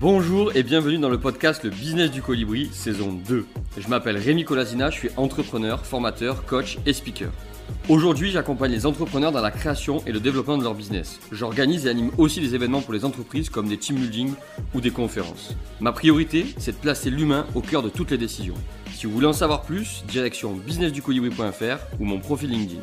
Bonjour 0.00 0.54
et 0.54 0.62
bienvenue 0.62 0.98
dans 0.98 1.08
le 1.08 1.18
podcast 1.18 1.64
Le 1.64 1.70
Business 1.70 2.12
du 2.12 2.22
Colibri, 2.22 2.68
saison 2.70 3.12
2. 3.12 3.44
Je 3.76 3.88
m'appelle 3.88 4.16
Rémi 4.16 4.44
Colasina, 4.44 4.90
je 4.90 4.96
suis 4.96 5.10
entrepreneur, 5.16 5.84
formateur, 5.84 6.44
coach 6.46 6.78
et 6.86 6.92
speaker. 6.92 7.32
Aujourd'hui, 7.88 8.30
j'accompagne 8.30 8.70
les 8.70 8.86
entrepreneurs 8.86 9.32
dans 9.32 9.40
la 9.40 9.50
création 9.50 10.00
et 10.06 10.12
le 10.12 10.20
développement 10.20 10.56
de 10.56 10.62
leur 10.62 10.76
business. 10.76 11.18
J'organise 11.32 11.86
et 11.86 11.90
anime 11.90 12.12
aussi 12.16 12.40
des 12.40 12.54
événements 12.54 12.80
pour 12.80 12.94
les 12.94 13.04
entreprises 13.04 13.50
comme 13.50 13.66
des 13.66 13.76
team 13.76 13.96
building 13.96 14.34
ou 14.72 14.80
des 14.80 14.92
conférences. 14.92 15.56
Ma 15.80 15.90
priorité, 15.90 16.46
c'est 16.58 16.76
de 16.76 16.80
placer 16.80 17.10
l'humain 17.10 17.44
au 17.56 17.60
cœur 17.60 17.82
de 17.82 17.88
toutes 17.88 18.12
les 18.12 18.18
décisions. 18.18 18.54
Si 18.94 19.06
vous 19.06 19.12
voulez 19.12 19.26
en 19.26 19.32
savoir 19.32 19.62
plus, 19.62 20.04
direction 20.06 20.52
businessducolibri.fr 20.54 21.98
ou 21.98 22.04
mon 22.04 22.20
profil 22.20 22.50
LinkedIn. 22.50 22.82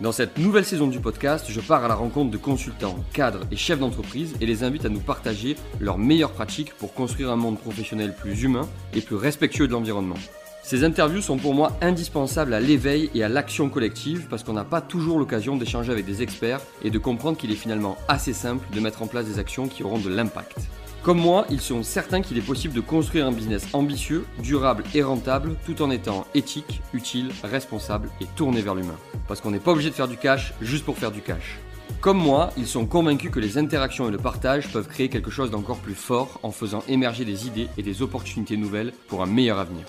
Dans 0.00 0.12
cette 0.12 0.38
nouvelle 0.38 0.64
saison 0.64 0.86
du 0.86 1.00
podcast, 1.00 1.46
je 1.48 1.60
pars 1.60 1.84
à 1.84 1.88
la 1.88 1.96
rencontre 1.96 2.30
de 2.30 2.36
consultants, 2.36 3.04
cadres 3.12 3.40
et 3.50 3.56
chefs 3.56 3.80
d'entreprise 3.80 4.36
et 4.40 4.46
les 4.46 4.62
invite 4.62 4.84
à 4.84 4.88
nous 4.88 5.00
partager 5.00 5.56
leurs 5.80 5.98
meilleures 5.98 6.30
pratiques 6.30 6.72
pour 6.74 6.94
construire 6.94 7.32
un 7.32 7.36
monde 7.36 7.58
professionnel 7.58 8.14
plus 8.14 8.44
humain 8.44 8.68
et 8.94 9.00
plus 9.00 9.16
respectueux 9.16 9.66
de 9.66 9.72
l'environnement. 9.72 10.14
Ces 10.62 10.84
interviews 10.84 11.20
sont 11.20 11.36
pour 11.36 11.52
moi 11.52 11.76
indispensables 11.80 12.54
à 12.54 12.60
l'éveil 12.60 13.10
et 13.12 13.24
à 13.24 13.28
l'action 13.28 13.68
collective 13.70 14.28
parce 14.30 14.44
qu'on 14.44 14.52
n'a 14.52 14.64
pas 14.64 14.80
toujours 14.80 15.18
l'occasion 15.18 15.56
d'échanger 15.56 15.90
avec 15.90 16.06
des 16.06 16.22
experts 16.22 16.60
et 16.84 16.90
de 16.90 16.98
comprendre 16.98 17.36
qu'il 17.36 17.50
est 17.50 17.56
finalement 17.56 17.96
assez 18.06 18.32
simple 18.32 18.64
de 18.72 18.78
mettre 18.78 19.02
en 19.02 19.08
place 19.08 19.26
des 19.26 19.40
actions 19.40 19.66
qui 19.66 19.82
auront 19.82 19.98
de 19.98 20.10
l'impact. 20.10 20.58
Comme 21.02 21.20
moi, 21.20 21.46
ils 21.48 21.60
sont 21.60 21.82
certains 21.82 22.20
qu'il 22.20 22.36
est 22.38 22.42
possible 22.42 22.74
de 22.74 22.80
construire 22.80 23.26
un 23.26 23.32
business 23.32 23.68
ambitieux, 23.72 24.26
durable 24.42 24.82
et 24.94 25.02
rentable 25.02 25.54
tout 25.64 25.80
en 25.80 25.90
étant 25.90 26.26
éthique, 26.34 26.82
utile, 26.92 27.30
responsable 27.44 28.10
et 28.20 28.26
tourné 28.36 28.60
vers 28.60 28.74
l'humain. 28.74 28.98
Parce 29.26 29.40
qu'on 29.40 29.52
n'est 29.52 29.60
pas 29.60 29.72
obligé 29.72 29.90
de 29.90 29.94
faire 29.94 30.08
du 30.08 30.16
cash 30.16 30.52
juste 30.60 30.84
pour 30.84 30.98
faire 30.98 31.12
du 31.12 31.20
cash. 31.20 31.58
Comme 32.00 32.18
moi, 32.18 32.50
ils 32.56 32.66
sont 32.66 32.86
convaincus 32.86 33.30
que 33.30 33.40
les 33.40 33.58
interactions 33.58 34.08
et 34.08 34.12
le 34.12 34.18
partage 34.18 34.72
peuvent 34.72 34.88
créer 34.88 35.08
quelque 35.08 35.30
chose 35.30 35.50
d'encore 35.50 35.78
plus 35.78 35.94
fort 35.94 36.38
en 36.42 36.50
faisant 36.50 36.84
émerger 36.88 37.24
des 37.24 37.46
idées 37.46 37.68
et 37.78 37.82
des 37.82 38.02
opportunités 38.02 38.56
nouvelles 38.56 38.92
pour 39.08 39.22
un 39.22 39.26
meilleur 39.26 39.58
avenir. 39.58 39.84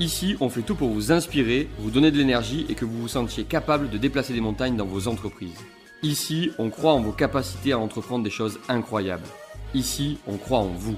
Ici, 0.00 0.36
on 0.40 0.50
fait 0.50 0.62
tout 0.62 0.74
pour 0.74 0.90
vous 0.90 1.12
inspirer, 1.12 1.68
vous 1.78 1.90
donner 1.90 2.10
de 2.10 2.18
l'énergie 2.18 2.66
et 2.68 2.74
que 2.74 2.84
vous 2.84 3.00
vous 3.00 3.08
sentiez 3.08 3.44
capable 3.44 3.88
de 3.88 3.96
déplacer 3.96 4.34
des 4.34 4.42
montagnes 4.42 4.76
dans 4.76 4.84
vos 4.84 5.08
entreprises. 5.08 5.64
Ici, 6.02 6.50
on 6.58 6.68
croit 6.68 6.92
en 6.92 7.00
vos 7.00 7.12
capacités 7.12 7.72
à 7.72 7.78
entreprendre 7.78 8.24
des 8.24 8.30
choses 8.30 8.58
incroyables. 8.68 9.26
Ici, 9.74 10.18
on 10.26 10.36
croit 10.36 10.58
en 10.58 10.68
vous. 10.68 10.96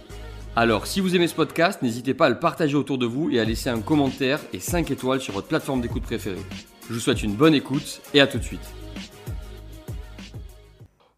Alors, 0.55 0.87
si 0.87 1.01
vous 1.01 1.15
aimez 1.17 1.29
ce 1.29 1.35
podcast, 1.35 1.83
n'hésitez 1.83 2.15
pas 2.15 2.27
à 2.27 2.29
le 2.31 2.39
partager 2.39 2.77
autour 2.77 2.99
de 2.99 3.07
vous 3.07 3.31
et 3.31 3.41
à 3.41 3.45
laisser 3.45 3.71
un 3.71 3.81
commentaire 3.81 4.41
et 4.53 4.59
5 4.59 4.91
étoiles 4.91 5.21
sur 5.21 5.35
votre 5.35 5.47
plateforme 5.49 5.81
d'écoute 5.81 6.03
préférée. 6.03 6.43
Je 6.89 6.95
vous 6.95 7.01
souhaite 7.01 7.23
une 7.23 7.35
bonne 7.35 7.55
écoute 7.55 8.01
et 8.15 8.21
à 8.21 8.27
tout 8.27 8.39
de 8.39 8.43
suite. 8.43 8.73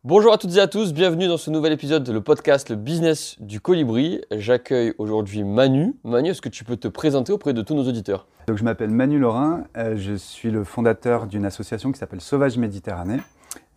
Bonjour 0.03 0.33
à 0.33 0.39
toutes 0.39 0.57
et 0.57 0.61
à 0.61 0.67
tous, 0.67 0.95
bienvenue 0.95 1.29
dans 1.29 1.37
ce 1.37 1.51
nouvel 1.51 1.73
épisode 1.73 2.05
de 2.05 2.13
le 2.13 2.23
podcast 2.23 2.71
Le 2.71 2.77
Business 2.77 3.37
du 3.39 3.61
Colibri. 3.61 4.23
J'accueille 4.31 4.95
aujourd'hui 4.97 5.45
Manu. 5.45 5.95
Manu, 6.05 6.31
est-ce 6.31 6.41
que 6.41 6.49
tu 6.49 6.65
peux 6.65 6.77
te 6.77 6.89
présenter 6.89 7.33
auprès 7.33 7.53
de 7.53 7.61
tous 7.61 7.75
nos 7.75 7.87
auditeurs? 7.87 8.27
Donc, 8.49 8.57
je 8.57 8.65
m'appelle 8.65 8.91
Manu 8.91 9.19
Laurin, 9.19 9.65
euh, 9.77 9.97
je 9.97 10.15
suis 10.15 10.51
le 10.51 10.65
fondateur 10.65 11.27
d'une 11.27 11.45
association 11.45 11.93
qui 11.93 11.99
s'appelle 11.99 12.23
Sauvage 12.23 12.57
Méditerranée. 12.57 13.21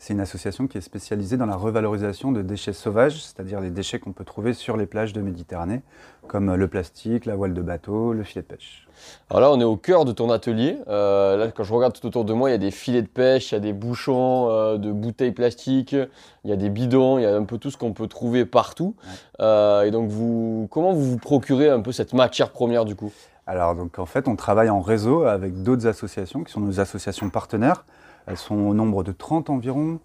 C'est 0.03 0.11
une 0.11 0.19
association 0.19 0.67
qui 0.67 0.77
est 0.77 0.81
spécialisée 0.81 1.37
dans 1.37 1.45
la 1.45 1.55
revalorisation 1.55 2.33
de 2.33 2.41
déchets 2.41 2.73
sauvages, 2.73 3.23
c'est-à-dire 3.23 3.61
les 3.61 3.69
déchets 3.69 3.99
qu'on 3.99 4.11
peut 4.11 4.25
trouver 4.25 4.51
sur 4.51 4.75
les 4.75 4.85
plages 4.85 5.13
de 5.13 5.21
Méditerranée, 5.21 5.81
comme 6.27 6.53
le 6.53 6.67
plastique, 6.67 7.25
la 7.25 7.37
voile 7.37 7.53
de 7.53 7.61
bateau, 7.61 8.11
le 8.11 8.23
filet 8.23 8.41
de 8.41 8.47
pêche. 8.47 8.85
Alors 9.29 9.39
là, 9.39 9.49
on 9.49 9.61
est 9.61 9.63
au 9.63 9.77
cœur 9.77 10.03
de 10.03 10.11
ton 10.11 10.29
atelier. 10.29 10.77
Euh, 10.89 11.37
là, 11.37 11.47
quand 11.51 11.63
je 11.63 11.73
regarde 11.73 11.97
tout 11.97 12.05
autour 12.05 12.25
de 12.25 12.33
moi, 12.33 12.49
il 12.49 12.51
y 12.51 12.55
a 12.55 12.57
des 12.57 12.71
filets 12.71 13.01
de 13.01 13.07
pêche, 13.07 13.53
il 13.53 13.55
y 13.55 13.57
a 13.57 13.61
des 13.61 13.71
bouchons 13.71 14.49
euh, 14.49 14.77
de 14.77 14.91
bouteilles 14.91 15.31
plastiques, 15.31 15.93
il 15.93 16.49
y 16.49 16.51
a 16.51 16.57
des 16.57 16.69
bidons, 16.69 17.17
il 17.17 17.21
y 17.21 17.25
a 17.25 17.33
un 17.33 17.45
peu 17.45 17.57
tout 17.57 17.71
ce 17.71 17.77
qu'on 17.77 17.93
peut 17.93 18.07
trouver 18.07 18.43
partout. 18.43 18.95
Euh, 19.39 19.83
et 19.83 19.91
donc, 19.91 20.09
vous, 20.09 20.67
comment 20.69 20.91
vous 20.91 21.11
vous 21.11 21.17
procurez 21.17 21.69
un 21.69 21.79
peu 21.79 21.93
cette 21.93 22.11
matière 22.11 22.49
première 22.49 22.83
du 22.83 22.97
coup? 22.97 23.13
Alors, 23.47 23.73
donc 23.73 23.99
en 23.99 24.05
fait, 24.05 24.27
on 24.27 24.35
travaille 24.35 24.69
en 24.69 24.81
réseau 24.81 25.23
avec 25.23 25.63
d'autres 25.63 25.87
associations 25.87 26.43
qui 26.43 26.51
sont 26.51 26.59
nos 26.59 26.81
associations 26.81 27.29
partenaires. 27.29 27.85
Elles 28.27 28.37
sont 28.37 28.55
au 28.55 28.73
nombre 28.73 29.03
de 29.03 29.11
30 29.11 29.49
environ. 29.49 29.99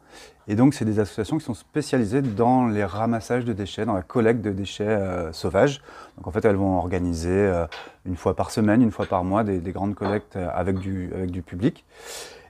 Et 0.51 0.55
donc, 0.55 0.73
c'est 0.73 0.87
des 0.87 0.99
associations 0.99 1.37
qui 1.37 1.45
sont 1.45 1.55
spécialisées 1.55 2.23
dans 2.23 2.67
les 2.67 2.83
ramassages 2.83 3.45
de 3.45 3.53
déchets, 3.53 3.85
dans 3.85 3.93
la 3.93 4.03
collecte 4.03 4.41
de 4.41 4.51
déchets 4.51 4.89
euh, 4.89 5.31
sauvages. 5.31 5.83
Donc, 6.17 6.27
en 6.27 6.31
fait, 6.31 6.43
elles 6.47 6.57
vont 6.57 6.79
organiser 6.79 7.29
euh, 7.31 7.67
une 8.07 8.17
fois 8.17 8.35
par 8.35 8.51
semaine, 8.51 8.81
une 8.81 8.91
fois 8.91 9.05
par 9.05 9.25
mois, 9.25 9.45
des, 9.45 9.59
des 9.59 9.73
grandes 9.73 9.95
collectes 9.95 10.37
euh, 10.37 10.49
avec 10.51 10.79
du, 10.79 11.11
avec 11.15 11.31
du 11.31 11.43
public. 11.43 11.85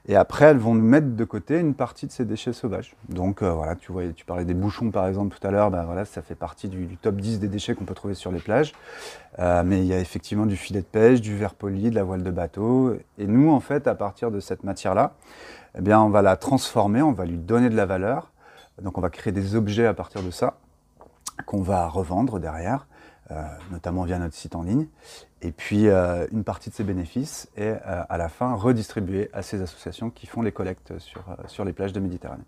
Et 0.07 0.15
après, 0.15 0.45
elles 0.45 0.57
vont 0.57 0.73
mettre 0.73 1.13
de 1.13 1.23
côté 1.25 1.59
une 1.59 1.73
partie 1.73 2.07
de 2.07 2.11
ces 2.13 2.23
déchets 2.23 2.53
sauvages. 2.53 2.95
Donc 3.09 3.43
voilà, 3.43 3.75
tu, 3.75 3.91
voyais, 3.91 4.13
tu 4.13 4.25
parlais 4.25 4.45
des 4.45 4.55
bouchons 4.55 4.89
par 4.89 5.05
exemple 5.05 5.37
tout 5.37 5.45
à 5.45 5.51
l'heure, 5.51 5.69
ben, 5.69 5.83
voilà, 5.83 6.03
ça 6.03 6.23
fait 6.23 6.33
partie 6.33 6.67
du, 6.67 6.97
top 6.97 7.17
10 7.17 7.39
des 7.39 7.47
déchets 7.47 7.75
qu'on 7.75 7.83
peut 7.83 7.93
trouver 7.93 8.15
sur 8.15 8.31
les 8.31 8.39
plages. 8.39 8.73
Mais 9.37 9.81
il 9.81 9.85
y 9.85 9.93
a 9.93 9.99
effectivement 9.99 10.47
du 10.47 10.55
filet 10.55 10.79
de 10.79 10.85
pêche, 10.85 11.21
du 11.21 11.37
verre 11.37 11.53
poli, 11.53 11.91
de 11.91 11.95
la 11.95 12.03
voile 12.03 12.23
de 12.23 12.31
bateau. 12.31 12.95
Et 13.19 13.27
nous, 13.27 13.51
en 13.51 13.59
fait, 13.59 13.87
à 13.87 13.93
partir 13.93 14.31
de 14.31 14.39
cette 14.39 14.63
matière-là, 14.63 15.13
eh 15.75 15.93
on 15.93 16.09
va 16.09 16.21
la 16.21 16.35
transformer, 16.35 17.01
on 17.01 17.11
va 17.11 17.25
lui 17.25 17.37
donner 17.37 17.69
de 17.69 17.75
la 17.75 17.85
valeur. 17.85 18.31
Donc 18.81 18.97
on 18.97 19.01
va 19.01 19.09
créer 19.09 19.33
des 19.33 19.55
objets 19.55 19.85
à 19.85 19.93
partir 19.93 20.23
de 20.23 20.31
ça 20.31 20.55
qu'on 21.45 21.61
va 21.61 21.87
revendre 21.87 22.39
derrière. 22.39 22.87
Euh, 23.31 23.43
notamment 23.69 24.05
via 24.05 24.17
notre 24.17 24.33
site 24.33 24.55
en 24.55 24.63
ligne. 24.63 24.87
Et 25.43 25.51
puis, 25.51 25.87
euh, 25.87 26.25
une 26.31 26.43
partie 26.43 26.71
de 26.71 26.73
ces 26.73 26.83
bénéfices 26.83 27.47
est 27.55 27.79
euh, 27.85 28.03
à 28.09 28.17
la 28.17 28.27
fin 28.27 28.55
redistribuée 28.55 29.29
à 29.33 29.43
ces 29.43 29.61
associations 29.61 30.09
qui 30.09 30.25
font 30.25 30.41
les 30.41 30.51
collectes 30.51 30.97
sur, 30.97 31.23
sur 31.45 31.63
les 31.63 31.71
plages 31.71 31.93
de 31.93 31.99
Méditerranée. 31.99 32.41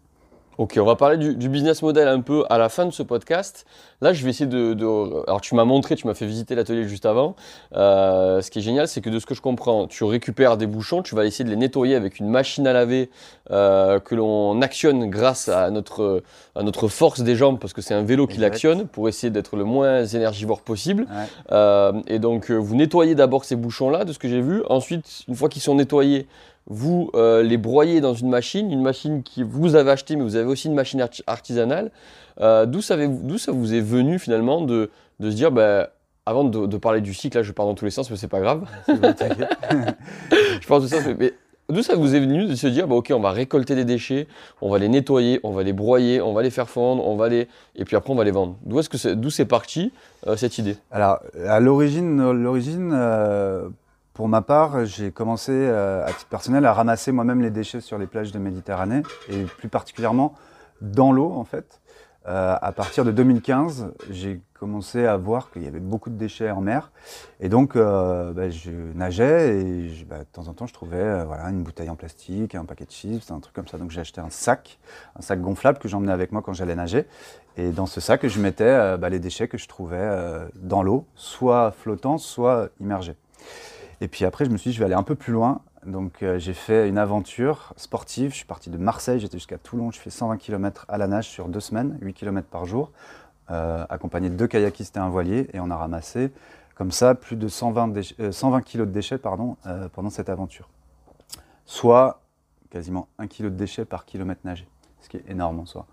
Ok, 0.58 0.78
on 0.80 0.86
va 0.86 0.96
parler 0.96 1.18
du, 1.18 1.36
du, 1.36 1.48
business 1.48 1.82
model 1.82 2.10
un 2.10 2.20
peu 2.20 2.44
à 2.50 2.58
la 2.58 2.68
fin 2.68 2.86
de 2.86 2.92
ce 2.92 3.04
podcast. 3.04 3.66
Là, 4.02 4.12
je 4.12 4.24
vais 4.24 4.32
essayer 4.32 4.50
de. 4.50 4.74
de 4.74 4.86
alors, 5.26 5.40
tu 5.40 5.56
m'as 5.56 5.64
montré, 5.64 5.96
tu 5.96 6.08
m'as 6.08 6.14
fait 6.14 6.26
visiter 6.26 6.56
l'atelier 6.56 6.88
juste 6.88 7.06
avant. 7.06 7.36
Euh, 7.76 8.42
ce 8.42 8.52
qui 8.52 8.60
est 8.60 8.62
génial, 8.62 8.88
c'est 8.90 9.00
que 9.00 9.10
de 9.10 9.18
ce 9.18 9.26
que 9.26 9.34
je 9.34 9.42
comprends, 9.42 9.88
tu 9.88 10.04
récupères 10.04 10.58
des 10.58 10.68
bouchons, 10.68 11.04
tu 11.04 11.16
vas 11.16 11.26
essayer 11.26 11.46
de 11.46 11.50
les 11.50 11.56
nettoyer 11.56 11.96
avec 11.96 12.20
une 12.20 12.28
machine 12.28 12.68
à 12.68 12.74
laver 12.74 13.10
euh, 13.50 14.00
que 14.00 14.14
l'on 14.14 14.62
actionne 14.62 15.10
grâce 15.10 15.48
à 15.48 15.70
notre, 15.72 16.22
à 16.56 16.64
notre 16.64 16.90
force 16.90 17.22
des 17.22 17.38
jambes, 17.38 17.58
parce 17.58 17.72
que 17.72 17.82
c'est 17.82 17.94
un 17.94 18.04
vélo 18.04 18.28
qui 18.28 18.38
l'actionne 18.38 18.88
pour 18.88 19.08
essayer 19.08 19.32
d'être 19.32 19.56
le 19.56 19.64
moins 19.64 20.04
énergivore 20.04 20.62
possible. 20.62 21.04
Ouais. 21.04 21.26
Euh, 21.54 21.94
et 22.08 22.20
donc, 22.20 22.52
vous 22.52 22.76
nettoyez 22.76 23.16
d'abord 23.16 23.46
ces 23.46 23.56
bouchons-là, 23.56 24.04
de 24.04 24.12
ce 24.12 24.20
que 24.20 24.28
j'ai 24.28 24.42
vu. 24.42 24.64
Ensuite, 24.70 25.24
une 25.30 25.36
fois 25.36 25.48
qu'ils 25.48 25.62
sont 25.62 25.76
nettoyés, 25.76 26.28
vous 26.72 27.12
euh, 27.16 27.44
les 27.44 27.58
broyez 27.58 28.00
dans 28.00 28.14
une 28.14 28.30
machine, 28.30 28.72
une 28.72 28.82
machine 28.82 29.24
que 29.24 29.44
vous 29.44 29.76
avez 29.76 29.92
achetée, 29.92 30.16
mais 30.16 30.24
vous 30.24 30.38
avez 30.38 30.46
aussi 30.46 30.68
une 30.68 30.74
machine 30.74 31.06
artisanale. 31.28 31.92
Euh, 32.40 32.66
D'où 32.66 32.82
ça, 32.82 32.96
ça, 33.38 33.52
vous 33.52 33.74
est 33.74 33.82
venu 33.82 34.20
finalement 34.20 34.62
de, 34.62 34.90
de 35.20 35.30
se 35.30 35.36
dire, 35.36 35.52
bah, 35.52 35.90
avant 36.26 36.46
de, 36.46 36.68
de, 36.68 36.78
parler 36.78 37.02
du 37.02 37.14
cycle, 37.14 37.36
là 37.36 37.44
je 37.44 37.52
pars 37.52 37.66
dans 37.66 37.76
tous 37.76 37.84
les 37.84 37.92
sens, 37.92 38.10
mais 38.10 38.16
c'est 38.16 38.30
pas 38.30 38.40
grave. 38.40 38.64
je 38.88 40.68
parle 40.68 40.84
de 40.84 40.88
ça, 40.88 40.96
mais 41.20 41.34
d'où 41.68 41.82
ça 41.84 41.96
vous 41.96 42.16
est 42.16 42.22
venu 42.22 42.46
de 42.46 42.56
se 42.56 42.68
dire, 42.68 42.88
bah, 42.88 42.96
ok, 42.96 43.12
on 43.14 43.20
va 43.20 43.32
récolter 43.32 43.76
des 43.76 43.84
déchets, 43.84 44.30
on 44.62 44.70
va 44.70 44.78
les 44.78 44.88
nettoyer, 44.88 45.42
on 45.44 45.52
va 45.52 45.64
les 45.64 45.74
broyer, 45.74 46.22
on 46.22 46.32
va 46.32 46.42
les 46.42 46.52
faire 46.52 46.70
fondre, 46.70 47.06
on 47.06 47.18
va 47.18 47.28
les, 47.28 47.50
et 47.76 47.84
puis 47.84 47.98
après 47.98 48.14
on 48.14 48.16
va 48.16 48.24
les 48.24 48.32
vendre. 48.32 48.56
D'où 48.64 48.80
est-ce 48.80 48.88
que 48.88 48.98
c'est, 48.98 49.20
d'où 49.20 49.30
c'est 49.30 49.44
parti 49.44 49.92
euh, 50.26 50.38
cette 50.38 50.58
idée? 50.58 50.78
Alors 50.90 51.20
à 51.46 51.60
l'origine, 51.60 52.32
l'origine 52.32 52.92
euh, 52.94 53.68
pour 54.14 54.28
ma 54.28 54.42
part, 54.42 54.86
j'ai 54.86 55.12
commencé 55.12 55.52
euh, 55.54 56.06
à 56.06 56.12
titre 56.12 56.28
personnel 56.28 56.66
à 56.66 56.74
ramasser 56.74 57.14
moi-même 57.14 57.42
les 57.42 57.50
déchets 57.50 57.80
sur 57.80 57.98
les 57.98 58.08
plages 58.08 58.34
de 58.34 58.40
Méditerranée 58.40 59.04
et 59.30 59.44
plus 59.44 59.70
particulièrement 59.70 60.36
dans 60.82 61.14
l'eau 61.14 61.32
en 61.32 61.46
fait. 61.46 61.80
Euh, 62.28 62.56
à 62.62 62.72
partir 62.74 63.04
de 63.06 63.12
2015, 63.12 63.94
j'ai 64.10 64.42
commencé 64.54 65.08
à 65.08 65.18
voir 65.18 65.50
qu'il 65.50 65.64
y 65.64 65.68
avait 65.68 65.80
beaucoup 65.80 66.10
de 66.10 66.18
déchets 66.18 66.52
en 66.52 66.62
mer 66.62 66.92
et 67.40 67.48
donc 67.48 67.76
euh, 67.76 68.32
bah, 68.34 68.50
je 68.50 68.70
nageais 68.94 69.62
et 69.62 70.06
bah, 70.08 70.20
de 70.20 70.26
temps 70.26 70.48
en 70.50 70.54
temps 70.54 70.68
je 70.68 70.74
trouvais 70.74 71.24
voilà, 71.24 71.46
une 71.46 71.64
bouteille 71.64 71.90
en 71.90 71.96
plastique, 71.96 72.54
un 72.54 72.66
paquet 72.66 72.86
de 72.86 72.92
chips, 72.92 73.32
un 73.32 73.40
truc 73.40 73.56
comme 73.56 73.68
ça. 73.70 73.78
Donc 73.78 73.92
j'ai 73.92 74.02
acheté 74.02 74.20
un 74.20 74.30
sac, 74.30 74.78
un 75.18 75.22
sac 75.22 75.40
gonflable 75.40 75.80
que 75.80 75.88
j'emmenais 75.88 76.12
avec 76.12 76.34
moi 76.34 76.42
quand 76.42 76.54
j'allais 76.54 76.76
nager 76.76 77.06
et 77.56 77.72
dans 77.72 77.86
ce 77.86 78.02
sac 78.02 78.28
je 78.28 78.40
mettais 78.42 78.98
bah, 78.98 79.08
les 79.08 79.20
déchets 79.20 79.48
que 79.48 79.58
je 79.58 79.70
trouvais 79.70 80.48
dans 80.56 80.84
l'eau, 80.84 81.06
soit 81.16 81.72
flottants, 81.72 82.18
soit 82.18 82.68
immergés. 82.82 83.16
Et 84.02 84.08
puis 84.08 84.26
après, 84.26 84.46
je 84.46 84.50
me 84.50 84.58
suis 84.58 84.72
dit, 84.72 84.76
je 84.76 84.80
vais 84.80 84.86
aller 84.86 84.96
un 84.96 85.04
peu 85.04 85.16
plus 85.16 85.32
loin. 85.32 85.62
Donc 85.86 86.24
euh, 86.24 86.40
j'ai 86.40 86.56
fait 86.56 86.90
une 86.90 86.98
aventure 86.98 87.74
sportive. 87.78 88.32
Je 88.32 88.38
suis 88.38 88.46
parti 88.46 88.72
de 88.72 88.78
Marseille, 88.78 89.20
j'étais 89.20 89.38
jusqu'à 89.38 89.60
Toulon. 89.60 89.92
Je 89.92 90.00
fais 90.00 90.10
120 90.10 90.38
km 90.38 90.86
à 90.90 90.98
la 90.98 91.08
nage 91.08 91.30
sur 91.30 91.48
deux 91.48 91.60
semaines, 91.60 91.98
8 92.02 92.14
km 92.14 92.48
par 92.48 92.66
jour, 92.66 92.92
euh, 93.52 93.86
accompagné 93.90 94.30
de 94.30 94.36
deux 94.36 94.48
kayakistes 94.48 94.98
et 94.98 95.00
un 95.00 95.10
voilier. 95.10 95.50
Et 95.54 95.60
on 95.60 95.70
a 95.70 95.78
ramassé 95.78 96.32
comme 96.76 96.92
ça 96.92 97.14
plus 97.14 97.36
de 97.36 97.48
120, 97.48 97.94
euh, 98.20 98.32
120 98.32 98.62
kg 98.62 98.80
de 98.80 98.86
déchets 98.86 99.20
pendant 99.20 99.58
cette 100.10 100.30
aventure. 100.30 100.68
Soit 101.66 102.22
quasiment 102.72 103.08
1 103.20 103.28
kg 103.28 103.44
de 103.44 103.50
déchets 103.50 103.86
par 103.86 104.06
kilomètre 104.06 104.42
nagé, 104.46 104.68
ce 105.02 105.10
qui 105.10 105.18
est 105.18 105.30
énorme 105.30 105.60
en 105.60 105.66
soi. 105.68 105.86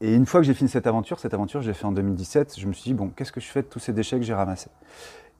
Et 0.00 0.14
une 0.14 0.26
fois 0.26 0.40
que 0.40 0.46
j'ai 0.46 0.54
fini 0.54 0.70
cette 0.70 0.86
aventure, 0.86 1.20
cette 1.20 1.34
aventure 1.34 1.62
je 1.62 1.68
l'ai 1.68 1.74
fait 1.74 1.84
en 1.84 1.92
2017, 1.92 2.58
je 2.58 2.66
me 2.66 2.72
suis 2.72 2.90
dit, 2.90 2.94
bon, 2.94 3.08
qu'est-ce 3.08 3.32
que 3.32 3.40
je 3.40 3.48
fais 3.48 3.62
de 3.62 3.66
tous 3.66 3.80
ces 3.80 3.92
déchets 3.92 4.18
que 4.18 4.24
j'ai 4.24 4.34
ramassés? 4.34 4.70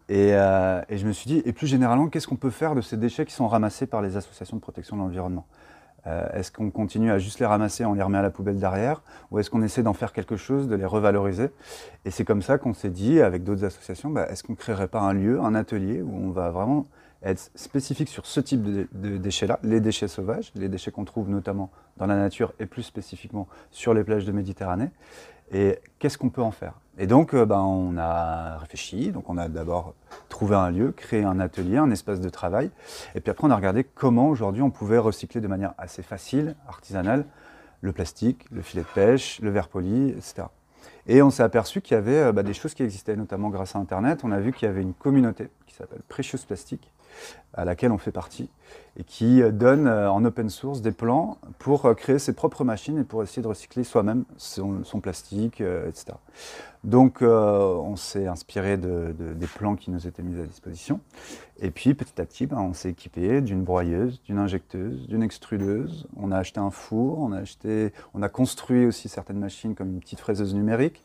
Et, 0.09 0.35
euh, 0.35 0.83
et, 0.89 0.99
je 0.99 1.07
me 1.07 1.13
suis 1.13 1.29
dit, 1.29 1.43
et 1.45 1.53
plus 1.53 1.67
généralement, 1.67 2.09
qu'est-ce 2.09 2.29
qu'on 2.29 2.37
peut 2.37 2.51
faire 2.51 2.75
de 2.75 2.81
ces 2.81 2.97
déchets 2.97 3.25
qui 3.25 3.33
sont 3.33 3.49
ramassés 3.49 3.87
par 3.87 4.03
les 4.03 4.17
associations 4.17 4.57
de 4.57 4.63
protection 4.63 4.97
de 4.97 5.03
l'environnement 5.03 5.47
Euh, 6.07 6.29
est-ce 6.35 6.53
qu'on 6.53 6.71
continue 6.71 7.11
à 7.11 7.19
juste 7.19 7.41
les 7.41 7.47
ramasser, 7.47 7.85
on 7.85 7.95
les 7.95 8.03
remet 8.03 8.19
à 8.19 8.23
la 8.23 8.31
poubelle 8.31 8.59
derrière 8.59 9.03
Ou 9.31 9.41
est-ce 9.41 9.51
qu'on 9.51 9.63
essaie 9.63 9.83
d'en 9.83 9.93
faire 9.93 10.13
quelque 10.13 10.37
chose, 10.37 10.69
de 10.69 10.77
les 10.77 10.87
revaloriser? 10.87 11.51
Et 12.05 12.13
c'est 12.13 12.25
comme 12.25 12.43
ça 12.43 12.59
qu'on 12.59 12.75
s'est 12.75 12.91
dit, 12.91 13.21
avec 13.21 13.43
d'autres 13.43 13.65
associations, 13.65 14.11
bah, 14.11 14.29
est-ce 14.31 14.45
qu'on 14.45 14.53
ne 14.53 14.57
créerait 14.57 14.89
pas 14.89 15.01
un 15.01 15.13
lieu, 15.13 15.41
un 15.41 15.55
atelier 15.55 16.03
où 16.03 16.15
on 16.15 16.31
va 16.31 16.51
vraiment 16.51 16.87
être 17.25 17.51
spécifique 17.57 18.09
sur 18.09 18.25
ce 18.27 18.41
type 18.41 18.63
de, 18.63 19.17
déchets-là, 19.17 19.59
les 19.65 19.81
déchets 19.81 20.07
sauvages, 20.07 20.53
les 20.55 20.69
déchets 20.69 20.93
qu'on 20.93 21.05
trouve 21.05 21.29
notamment 21.29 21.71
dans 21.97 22.07
la 22.07 22.17
nature 22.17 22.53
et 22.61 22.67
plus 22.67 22.85
spécifiquement 22.85 23.49
sur 23.73 23.93
les 23.93 24.05
plages 24.05 24.25
de 24.25 24.33
Méditerranée? 24.33 24.91
Et 25.53 25.79
qu'est-ce 25.99 26.19
qu'on 26.19 26.31
peut 26.31 26.43
en 26.43 26.51
faire? 26.51 26.75
Et 26.99 27.07
donc, 27.07 27.35
euh, 27.35 27.45
ben, 27.45 27.61
on 27.61 27.97
a 27.99 28.57
réfléchi. 28.59 29.13
Donc, 29.13 29.29
on 29.29 29.37
a 29.37 29.49
d'abord 29.49 29.95
trouvé 30.29 30.57
un 30.57 30.71
lieu, 30.71 30.93
créé 30.93 31.25
un 31.25 31.41
atelier, 31.41 31.77
un 31.77 31.91
espace 31.91 32.21
de 32.21 32.29
travail. 32.29 32.71
Et 33.15 33.21
puis 33.21 33.31
après, 33.31 33.47
on 33.47 33.51
a 33.51 33.57
regardé 33.57 33.85
comment 33.85 34.29
aujourd'hui 34.29 34.63
on 34.63 34.71
pouvait 34.71 34.99
recycler 34.99 35.41
de 35.41 35.49
manière 35.49 35.75
assez 35.79 36.03
facile, 36.03 36.57
artisanale, 36.69 37.27
le 37.83 37.93
plastique, 37.93 38.47
le 38.51 38.63
filet 38.63 38.83
de 38.83 38.89
pêche, 38.89 39.41
le 39.41 39.51
verre 39.51 39.69
poli, 39.69 40.11
etc. 40.11 40.45
Et 41.07 41.23
on 41.23 41.31
s'est 41.31 41.43
aperçu 41.43 41.81
qu'il 41.81 41.95
y 41.95 41.99
avait 41.99 42.17
euh, 42.17 42.33
bah, 42.33 42.43
des 42.43 42.55
choses 42.55 42.75
qui 42.75 42.83
existaient, 42.83 43.17
notamment 43.17 43.51
grâce 43.51 43.77
à 43.77 43.79
Internet. 43.79 44.21
On 44.25 44.33
a 44.33 44.41
vu 44.41 44.53
qu'il 44.53 44.67
y 44.67 44.71
avait 44.71 44.83
une 44.83 44.95
communauté 44.95 45.49
qui 45.67 45.75
s'appelle 45.75 46.01
Precious 46.09 46.39
Plastic, 46.47 46.91
à 47.55 47.65
laquelle 47.65 47.93
on 47.93 47.99
fait 47.99 48.13
partie, 48.13 48.49
et 48.99 49.05
qui 49.05 49.43
euh, 49.43 49.51
donne 49.51 49.87
euh, 49.87 50.11
en 50.11 50.25
open 50.25 50.51
source 50.51 50.83
des 50.83 50.93
plans 50.93 51.39
pour 51.59 51.95
créer 51.97 52.19
ses 52.19 52.35
propres 52.35 52.65
machines 52.65 52.99
et 52.99 53.05
pour 53.05 53.23
essayer 53.23 53.43
de 53.43 53.49
recycler 53.49 53.85
soi-même 53.85 54.25
son, 54.37 54.83
plastique, 55.01 55.61
etc. 55.61 56.13
Donc 56.85 57.23
on 57.23 57.97
s'est 57.97 58.27
inspiré 58.27 58.77
des 58.77 59.47
plans 59.57 59.75
qui 59.77 59.91
nous 59.91 60.07
étaient 60.07 60.23
mis 60.23 60.41
à 60.41 60.47
disposition. 60.47 61.01
Et 61.59 61.71
puis 61.71 61.95
petit 61.95 62.21
à 62.21 62.25
petit, 62.25 62.47
ben, 62.47 62.59
on 62.59 62.75
s'est 62.75 62.91
équipé 62.91 63.41
d'une 63.41 63.63
broyeuse, 63.63 64.21
d'une 64.25 64.39
injecteuse, 64.39 65.07
d'une 65.09 65.23
extrudeuse. 65.23 66.07
On 66.17 66.31
a 66.31 66.39
acheté 66.39 66.61
un 66.61 66.71
four, 66.71 67.19
on 67.19 67.33
a, 67.33 67.39
acheté, 67.39 67.93
on 68.15 68.23
a 68.23 68.29
construit 68.29 68.87
aussi 68.87 69.09
certaines 69.09 69.39
machines 69.39 69.75
comme 69.75 69.89
une 69.89 70.01
petite 70.01 70.21
fraiseuse 70.21 70.55
numérique. 70.55 71.03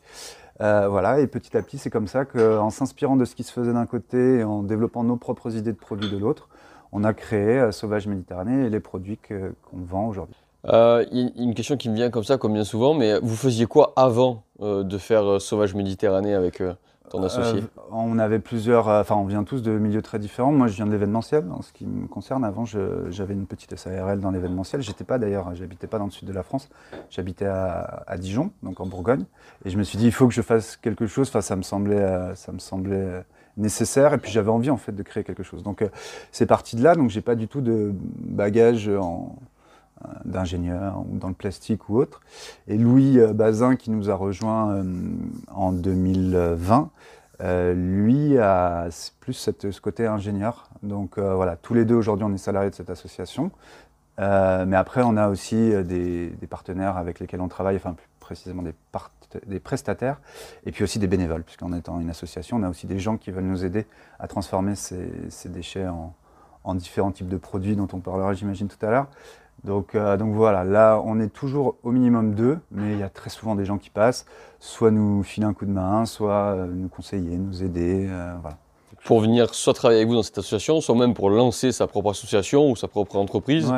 Euh, 0.60 0.88
voilà, 0.88 1.20
et 1.20 1.26
petit 1.26 1.56
à 1.56 1.62
petit, 1.62 1.78
c'est 1.78 1.90
comme 1.90 2.06
ça 2.06 2.24
qu'en 2.24 2.70
s'inspirant 2.70 3.16
de 3.16 3.24
ce 3.24 3.34
qui 3.34 3.42
se 3.42 3.52
faisait 3.52 3.72
d'un 3.72 3.86
côté 3.86 4.38
et 4.38 4.44
en 4.44 4.62
développant 4.62 5.02
nos 5.02 5.16
propres 5.16 5.56
idées 5.56 5.72
de 5.72 5.78
produits 5.78 6.10
de 6.10 6.18
l'autre, 6.18 6.48
on 6.92 7.04
a 7.04 7.14
créé 7.14 7.58
euh, 7.58 7.72
Sauvage 7.72 8.06
Méditerranée 8.06 8.66
et 8.66 8.70
les 8.70 8.80
produits 8.80 9.18
qu'on 9.18 9.78
vend 9.78 10.08
aujourd'hui. 10.08 10.36
Euh, 10.68 11.04
une 11.10 11.54
question 11.54 11.76
qui 11.76 11.88
me 11.88 11.94
vient 11.94 12.10
comme 12.10 12.22
ça, 12.22 12.38
comme 12.38 12.52
bien 12.52 12.64
souvent, 12.64 12.94
mais 12.94 13.18
vous 13.20 13.34
faisiez 13.34 13.66
quoi 13.66 13.92
avant 13.96 14.44
de 14.60 14.98
faire 14.98 15.40
Sauvage 15.40 15.74
Méditerranée 15.74 16.34
avec 16.34 16.62
euh, 17.14 17.60
On 17.90 18.18
avait 18.18 18.38
plusieurs, 18.38 18.88
euh, 18.88 19.00
enfin 19.00 19.16
on 19.16 19.24
vient 19.24 19.44
tous 19.44 19.62
de 19.62 19.72
milieux 19.72 20.02
très 20.02 20.18
différents. 20.18 20.52
Moi 20.52 20.66
je 20.66 20.74
viens 20.74 20.86
de 20.86 20.92
l'événementiel, 20.92 21.44
en 21.50 21.62
ce 21.62 21.72
qui 21.72 21.86
me 21.86 22.06
concerne. 22.06 22.44
Avant 22.44 22.64
j'avais 22.64 23.34
une 23.34 23.46
petite 23.46 23.76
SARL 23.76 24.20
dans 24.20 24.30
l'événementiel. 24.30 24.82
J'étais 24.82 25.04
pas 25.04 25.18
d'ailleurs, 25.18 25.54
j'habitais 25.54 25.86
pas 25.86 25.98
dans 25.98 26.06
le 26.06 26.10
sud 26.10 26.28
de 26.28 26.32
la 26.32 26.42
France, 26.42 26.68
j'habitais 27.10 27.46
à, 27.46 28.16
Dijon, 28.18 28.50
donc 28.62 28.80
en 28.80 28.86
Bourgogne. 28.86 29.24
Et 29.64 29.70
je 29.70 29.78
me 29.78 29.82
suis 29.82 29.98
dit 29.98 30.06
il 30.06 30.12
faut 30.12 30.28
que 30.28 30.34
je 30.34 30.42
fasse 30.42 30.76
quelque 30.76 31.06
chose. 31.06 31.30
Ça 31.30 31.56
me 31.56 31.62
semblait, 31.62 31.96
euh, 31.96 32.34
ça 32.34 32.52
me 32.52 32.58
semblait 32.58 33.24
nécessaire 33.56 34.14
et 34.14 34.18
puis 34.18 34.32
j'avais 34.32 34.50
envie 34.50 34.70
en 34.70 34.76
fait 34.76 34.92
de 34.92 35.02
créer 35.02 35.24
quelque 35.24 35.42
chose. 35.42 35.62
Donc 35.62 35.84
c'est 36.30 36.46
parti 36.46 36.76
de 36.76 36.82
là. 36.82 36.94
Donc 36.94 37.10
j'ai 37.10 37.20
pas 37.20 37.34
du 37.34 37.48
tout 37.48 37.60
de 37.60 37.92
bagage 37.94 38.88
en 38.88 39.36
d'ingénieur 40.24 41.04
ou 41.08 41.18
dans 41.18 41.28
le 41.28 41.34
plastique 41.34 41.88
ou 41.88 41.98
autre. 41.98 42.20
Et 42.68 42.76
Louis 42.76 43.18
euh, 43.18 43.32
Bazin, 43.32 43.76
qui 43.76 43.90
nous 43.90 44.10
a 44.10 44.14
rejoint 44.14 44.72
euh, 44.72 44.84
en 45.52 45.72
2020, 45.72 46.90
euh, 47.40 47.74
lui 47.74 48.38
a 48.38 48.88
plus 49.20 49.34
ce 49.34 49.80
côté 49.80 50.06
ingénieur. 50.06 50.68
Donc 50.82 51.18
voilà, 51.18 51.56
tous 51.56 51.74
les 51.74 51.84
deux 51.84 51.94
aujourd'hui, 51.94 52.26
on 52.28 52.34
est 52.34 52.38
salariés 52.38 52.70
de 52.70 52.74
cette 52.74 52.90
association. 52.90 53.50
mais 54.18 54.76
après, 54.76 55.02
on 55.04 55.16
a 55.16 55.28
aussi 55.28 55.72
des, 55.84 56.32
partenaires 56.50 56.96
avec 56.96 57.20
lesquels 57.20 57.40
on 57.40 57.48
travaille, 57.48 57.76
enfin 57.76 57.94
plus 57.94 58.08
précisément 58.20 58.62
des, 58.62 58.74
des 59.46 59.60
prestataires, 59.60 60.20
et 60.66 60.72
puis 60.72 60.84
aussi 60.84 60.98
des 60.98 61.06
bénévoles, 61.06 61.42
puisqu'en 61.44 61.72
étant 61.72 62.00
une 62.00 62.10
association, 62.10 62.56
on 62.56 62.62
a 62.64 62.68
aussi 62.68 62.86
des 62.86 62.98
gens 62.98 63.16
qui 63.16 63.30
veulent 63.30 63.44
nous 63.44 63.64
aider 63.64 63.86
à 64.18 64.26
transformer 64.26 64.74
ces, 64.74 65.08
ces 65.30 65.48
déchets 65.48 65.86
en 66.64 66.74
différents 66.74 67.12
types 67.12 67.28
de 67.28 67.36
produits 67.36 67.76
dont 67.76 67.88
on 67.92 68.00
parlera, 68.00 68.34
j'imagine, 68.34 68.68
tout 68.68 68.84
à 68.84 68.90
l'heure. 68.90 69.06
Donc, 69.64 69.94
euh, 69.94 70.16
donc, 70.16 70.34
voilà, 70.34 70.64
là 70.64 71.00
on 71.04 71.20
est 71.20 71.28
toujours 71.28 71.76
au 71.84 71.92
minimum 71.92 72.34
deux, 72.34 72.58
mais 72.72 72.92
il 72.94 72.98
y 72.98 73.04
a 73.04 73.08
très 73.08 73.30
souvent 73.30 73.54
des 73.54 73.64
gens 73.64 73.78
qui 73.78 73.90
passent, 73.90 74.26
soit 74.58 74.90
nous 74.90 75.22
filer 75.22 75.46
un 75.46 75.54
coup 75.54 75.66
de 75.66 75.70
main, 75.70 76.04
soit 76.04 76.54
euh, 76.56 76.66
nous 76.66 76.88
conseiller, 76.88 77.36
nous 77.36 77.62
aider. 77.62 78.08
Euh, 78.10 78.32
voilà. 78.40 78.56
Pour 79.04 79.20
venir 79.20 79.52
soit 79.54 79.74
travailler 79.74 80.00
avec 80.00 80.08
vous 80.08 80.14
dans 80.14 80.22
cette 80.22 80.38
association, 80.38 80.80
soit 80.80 80.94
même 80.94 81.12
pour 81.12 81.28
lancer 81.28 81.72
sa 81.72 81.88
propre 81.88 82.10
association 82.10 82.70
ou 82.70 82.76
sa 82.76 82.86
propre 82.86 83.16
entreprise, 83.16 83.72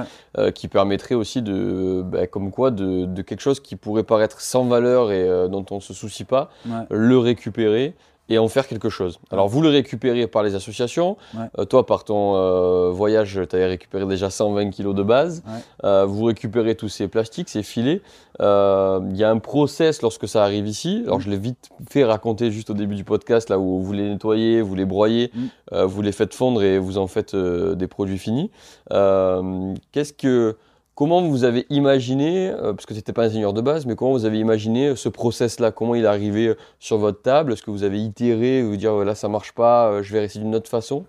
qui 0.55 0.69
permettrait 0.69 1.15
aussi 1.15 1.41
de, 1.41 2.03
bah, 2.05 2.27
comme 2.27 2.51
quoi, 2.51 2.71
de, 2.71 3.07
de, 3.07 3.23
quelque 3.23 3.41
chose 3.41 3.59
qui 3.59 3.77
pourrait 3.77 4.03
paraître 4.03 4.43
sans 4.43 4.65
valeur 4.65 5.13
et 5.13 5.49
dont 5.49 5.65
on 5.71 5.77
ne 5.77 5.81
se 5.81 5.95
soucie 5.95 6.25
pas, 6.25 6.51
le 6.91 7.17
récupérer, 7.17 7.95
et 8.29 8.39
en 8.39 8.49
faire 8.49 8.67
quelque 8.67 8.89
chose. 8.89 9.21
Alors 9.31 9.49
vous 9.49 9.61
le 9.61 9.69
récupérez 9.69 10.27
par 10.27 10.43
les 10.43 10.55
associations. 10.55 11.17
Euh, 11.59 11.65
toi, 11.65 11.85
par 11.87 12.05
ton 12.05 12.37
euh, 12.37 12.91
voyage, 12.91 13.41
tu 13.49 13.57
avais 13.57 13.67
récupéré 13.67 14.07
déjà 14.07 14.31
120 14.31 14.71
kg 14.71 14.95
de 14.95 15.03
base. 15.03 15.43
Euh, 15.85 16.07
vous 16.07 16.25
récupérez 16.25 16.75
tous 16.75 16.89
ces 16.89 17.09
plastiques, 17.09 17.49
ces 17.49 17.63
filets. 17.63 18.01
Il 18.41 19.17
y 19.17 19.25
a 19.25 19.31
un 19.31 19.39
process 19.39 20.03
lorsque 20.03 20.27
ça 20.27 20.43
arrive 20.43 20.67
ici. 20.67 21.03
Alors 21.07 21.21
je 21.21 21.29
l'ai 21.29 21.37
vite 21.37 21.69
fait 21.89 22.05
raconter 22.05 22.51
juste 22.51 22.71
au 22.71 22.75
début 22.75 22.95
du 22.95 23.05
podcast, 23.05 23.51
là 23.51 23.59
où 23.59 23.81
vous 23.81 23.93
les 23.93 24.09
nettoyez, 24.09 24.63
vous 24.63 24.75
les 24.75 24.87
broyez, 24.87 25.31
mm. 25.35 25.83
vous 25.83 26.03
les 26.03 26.13
faites 26.13 26.35
fondre 26.35 26.63
et 26.63 26.79
vous 26.79 26.99
en 26.99 27.07
faites 27.07 27.37
des 27.37 27.87
produits 27.87 28.19
finis. 28.19 28.51
Qu'est-ce 28.91 30.13
que 30.13 30.57
Comment 30.97 31.27
vous 31.27 31.43
avez 31.43 31.67
imaginé, 31.71 32.51
euh, 32.51 32.73
parce 32.73 32.87
que 32.87 32.93
tu 32.93 32.99
n'étais 32.99 33.13
pas 33.13 33.25
ingénieur 33.25 33.53
de 33.53 33.61
base, 33.61 33.85
mais 33.85 33.97
comment 33.97 34.13
vous 34.13 34.27
avez 34.27 34.39
imaginé 34.39 34.91
euh, 34.91 34.97
ce 34.97 35.09
process-là? 35.09 35.73
Comment 35.73 35.97
il 35.97 36.05
est 36.05 36.07
arrivé 36.07 36.49
euh, 36.49 36.55
sur 36.79 36.99
votre 36.99 37.21
table? 37.21 37.53
Est-ce 37.53 37.65
que 37.65 37.73
vous 37.73 37.83
avez 37.83 38.01
itéré, 38.01 38.63
vous 38.63 38.77
dire 38.77 38.95
là 38.95 39.17
ça 39.17 39.29
marche 39.29 39.51
pas, 39.53 40.03
je 40.03 40.13
vais 40.13 40.23
essayer 40.23 40.45
d'une 40.45 40.55
autre 40.55 40.71
façon? 40.71 41.05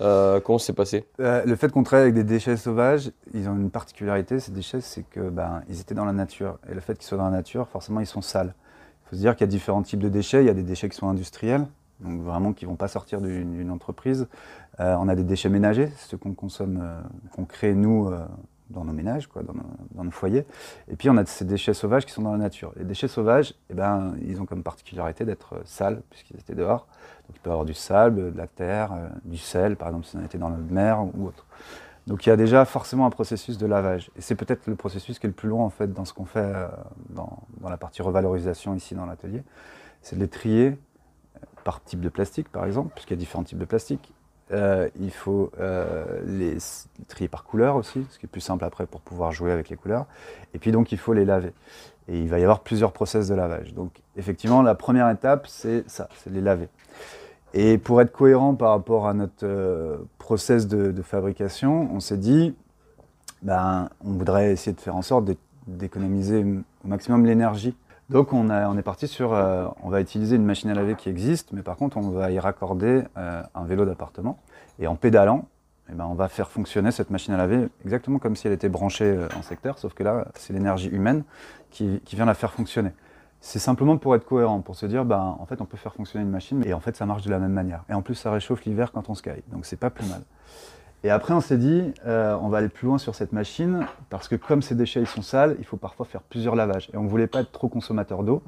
Comment 0.00 0.58
s'est 0.58 0.72
passé? 0.72 1.06
Le 1.18 1.54
fait 1.54 1.70
qu'on 1.70 1.84
travaille 1.84 2.06
avec 2.06 2.14
des 2.14 2.24
déchets 2.24 2.56
sauvages, 2.56 3.12
ils 3.32 3.48
ont 3.48 3.54
une 3.54 3.70
particularité, 3.70 4.40
ces 4.40 4.50
déchets, 4.50 4.80
c'est 4.80 5.04
que 5.08 5.30
ben, 5.30 5.62
ils 5.68 5.80
étaient 5.80 5.94
dans 5.94 6.04
la 6.04 6.12
nature. 6.12 6.58
Et 6.68 6.74
le 6.74 6.80
fait 6.80 6.94
qu'ils 6.94 7.06
soient 7.06 7.18
dans 7.18 7.26
la 7.26 7.30
nature, 7.30 7.68
forcément, 7.68 8.00
ils 8.00 8.06
sont 8.06 8.22
sales. 8.22 8.54
Il 9.04 9.10
faut 9.10 9.16
se 9.16 9.20
dire 9.20 9.36
qu'il 9.36 9.46
y 9.46 9.48
a 9.48 9.52
différents 9.52 9.82
types 9.82 10.00
de 10.00 10.08
déchets. 10.08 10.42
Il 10.42 10.46
y 10.46 10.50
a 10.50 10.54
des 10.54 10.64
déchets 10.64 10.88
qui 10.88 10.96
sont 10.96 11.08
industriels, 11.08 11.64
donc 12.00 12.22
vraiment 12.22 12.52
qui 12.52 12.64
ne 12.64 12.70
vont 12.70 12.76
pas 12.76 12.88
sortir 12.88 13.20
d'une 13.20 13.70
entreprise. 13.70 14.26
on 14.80 15.08
a 15.08 15.14
des 15.14 15.22
déchets 15.22 15.48
ménagers, 15.48 15.92
ceux 16.08 16.16
qu'on 16.16 16.34
consomme, 16.34 16.82
qu'on 17.32 17.44
crée 17.44 17.74
nous 17.74 18.10
dans 18.70 18.84
nos 18.84 18.92
ménages, 18.92 19.26
quoi, 19.26 19.42
dans, 19.42 20.04
nos, 20.04 20.10
foyers. 20.10 20.44
Et 20.88 20.96
puis 20.96 21.08
on 21.10 21.16
a 21.16 21.24
ces 21.24 21.44
déchets 21.44 21.74
sauvages 21.74 22.04
qui 22.04 22.12
sont 22.12 22.22
dans 22.22 22.32
la 22.32 22.38
nature. 22.38 22.72
Les 22.76 22.84
déchets 22.84 23.08
sauvages, 23.08 23.54
eh 23.70 23.74
ben, 23.74 24.14
ils 24.22 24.40
ont 24.40 24.46
comme 24.46 24.62
particularité 24.62 25.24
d'être 25.24 25.60
sales, 25.64 26.02
puisqu'ils 26.10 26.38
étaient 26.38 26.54
dehors. 26.54 26.86
Donc 27.26 27.36
il 27.36 27.40
peut 27.40 27.50
y 27.50 27.52
avoir 27.52 27.64
du 27.64 27.74
sable, 27.74 28.32
de 28.32 28.38
la 28.38 28.46
terre, 28.46 28.92
euh, 28.92 29.08
du 29.24 29.38
sel, 29.38 29.76
par 29.76 29.88
exemple 29.88 30.06
si 30.06 30.16
on 30.16 30.24
était 30.24 30.38
dans 30.38 30.50
la 30.50 30.56
mer 30.56 31.00
ou 31.02 31.26
autre. 31.26 31.46
Donc 32.06 32.24
il 32.24 32.30
y 32.30 32.32
a 32.32 32.36
déjà 32.36 32.64
forcément 32.64 33.04
un 33.06 33.10
processus 33.10 33.58
de 33.58 33.66
lavage. 33.66 34.10
Et 34.16 34.22
c'est 34.22 34.34
peut-être 34.34 34.66
le 34.66 34.76
processus 34.76 35.18
qui 35.18 35.26
est 35.26 35.28
le 35.28 35.34
plus 35.34 35.48
long 35.48 35.62
en 35.62 35.70
fait 35.70 35.92
dans 35.92 36.04
ce 36.04 36.14
qu'on 36.14 36.24
fait 36.24 36.40
euh, 36.40 36.66
dans, 37.10 37.42
dans, 37.60 37.68
la 37.68 37.76
partie 37.76 38.02
revalorisation 38.02 38.74
ici 38.74 38.94
dans 38.94 39.06
l'atelier. 39.06 39.42
C'est 40.00 40.16
de 40.16 40.20
les 40.20 40.28
trier 40.28 40.68
euh, 40.68 41.40
par 41.64 41.82
type 41.82 42.00
de 42.00 42.08
plastique 42.08 42.50
par 42.50 42.64
exemple, 42.64 42.92
puisqu'il 42.94 43.14
y 43.14 43.18
a 43.18 43.20
différents 43.20 43.44
types 43.44 43.58
de 43.58 43.66
plastique. 43.66 44.12
Euh, 44.50 44.88
il 44.98 45.10
faut 45.10 45.50
euh, 45.60 46.04
les 46.24 46.56
trier 47.06 47.28
par 47.28 47.44
couleur 47.44 47.76
aussi, 47.76 48.06
ce 48.10 48.18
qui 48.18 48.26
est 48.26 48.28
plus 48.28 48.40
simple 48.40 48.64
après 48.64 48.86
pour 48.86 49.00
pouvoir 49.00 49.32
jouer 49.32 49.52
avec 49.52 49.68
les 49.68 49.76
couleurs. 49.76 50.06
Et 50.54 50.58
puis 50.58 50.72
donc 50.72 50.92
il 50.92 50.98
faut 50.98 51.12
les 51.12 51.24
laver. 51.24 51.52
Et 52.08 52.18
il 52.18 52.28
va 52.28 52.38
y 52.38 52.42
avoir 52.42 52.60
plusieurs 52.60 52.92
process 52.92 53.28
de 53.28 53.34
lavage. 53.34 53.74
Donc 53.74 53.92
effectivement, 54.16 54.62
la 54.62 54.74
première 54.74 55.10
étape, 55.10 55.46
c'est 55.46 55.88
ça, 55.88 56.08
c'est 56.16 56.30
les 56.30 56.40
laver. 56.40 56.68
Et 57.54 57.78
pour 57.78 58.00
être 58.00 58.12
cohérent 58.12 58.54
par 58.54 58.70
rapport 58.70 59.06
à 59.06 59.14
notre 59.14 59.44
euh, 59.44 59.98
process 60.18 60.66
de, 60.66 61.02
fabrication, 61.02 61.88
on 61.92 62.00
s'est 62.00 62.16
dit, 62.16 62.54
ben, 63.42 63.88
on 64.04 64.12
voudrait 64.12 64.52
essayer 64.52 64.74
de 64.74 64.80
faire 64.80 64.96
en 64.96 65.02
sorte 65.02 65.30
d'économiser 65.66 66.44
au 66.84 66.88
maximum 66.88 67.26
l'énergie 67.26 67.74
donc 68.10 68.32
on, 68.32 68.78
est 68.78 68.82
parti 68.82 69.06
sur, 69.06 69.34
euh, 69.34 69.66
on 69.82 69.90
va 69.90 70.00
utiliser 70.00 70.36
une 70.36 70.44
machine 70.44 70.70
à 70.70 70.74
laver 70.74 70.94
qui 70.94 71.10
existe, 71.10 71.52
mais 71.52 71.62
par 71.62 71.76
contre 71.76 71.98
on 71.98 72.08
va 72.08 72.30
y 72.30 72.38
raccorder 72.38 73.02
euh, 73.18 73.42
un 73.54 73.64
vélo 73.64 73.84
d'appartement. 73.84 74.38
Et 74.78 74.86
en 74.86 74.96
pédalant, 74.96 75.46
eh 75.90 75.94
ben, 75.94 76.06
on 76.06 76.14
va 76.14 76.28
faire 76.28 76.50
fonctionner 76.50 76.90
cette 76.90 77.10
machine 77.10 77.34
à 77.34 77.36
laver 77.36 77.68
exactement 77.84 78.18
comme 78.18 78.34
si 78.34 78.46
elle 78.46 78.54
était 78.54 78.70
branchée 78.70 79.04
euh, 79.04 79.28
en 79.38 79.42
secteur, 79.42 79.78
sauf 79.78 79.92
que 79.92 80.02
là 80.02 80.26
c'est 80.34 80.54
l'énergie 80.54 80.88
humaine 80.88 81.22
qui, 81.70 82.00
vient 82.12 82.24
la 82.24 82.34
faire 82.34 82.52
fonctionner. 82.52 82.92
C'est 83.40 83.58
simplement 83.58 83.98
pour 83.98 84.14
être 84.16 84.24
cohérent, 84.24 84.62
pour 84.62 84.74
se 84.74 84.86
dire, 84.86 85.04
ben, 85.04 85.36
en 85.38 85.44
fait 85.44 85.60
on 85.60 85.66
peut 85.66 85.76
faire 85.76 85.92
fonctionner 85.92 86.24
une 86.24 86.30
machine 86.30 86.64
et 86.64 86.72
en 86.72 86.80
fait 86.80 86.96
ça 86.96 87.04
marche 87.04 87.22
de 87.22 87.30
la 87.30 87.38
même 87.38 87.52
manière. 87.52 87.84
Et 87.90 87.92
en 87.92 88.00
plus 88.00 88.14
ça 88.14 88.30
réchauffe 88.30 88.64
l'hiver 88.64 88.90
quand 88.90 89.10
on 89.10 89.14
sky, 89.14 89.42
donc 89.52 89.66
c'est 89.66 89.76
pas 89.76 89.90
plus 89.90 90.06
mal. 90.08 90.22
Et 91.04 91.10
après, 91.10 91.32
on 91.32 91.40
s'est 91.40 91.58
dit, 91.58 91.92
euh, 92.06 92.36
on 92.40 92.48
va 92.48 92.58
aller 92.58 92.68
plus 92.68 92.86
loin 92.86 92.98
sur 92.98 93.14
cette 93.14 93.32
machine, 93.32 93.86
parce 94.10 94.26
que 94.26 94.34
comme 94.34 94.62
ces 94.62 94.74
déchets 94.74 95.00
ils 95.00 95.06
sont 95.06 95.22
sales, 95.22 95.54
il 95.58 95.64
faut 95.64 95.76
parfois 95.76 96.06
faire 96.06 96.22
plusieurs 96.22 96.56
lavages. 96.56 96.90
Et 96.92 96.96
on 96.96 97.04
ne 97.04 97.08
voulait 97.08 97.28
pas 97.28 97.40
être 97.40 97.52
trop 97.52 97.68
consommateur 97.68 98.24
d'eau, 98.24 98.42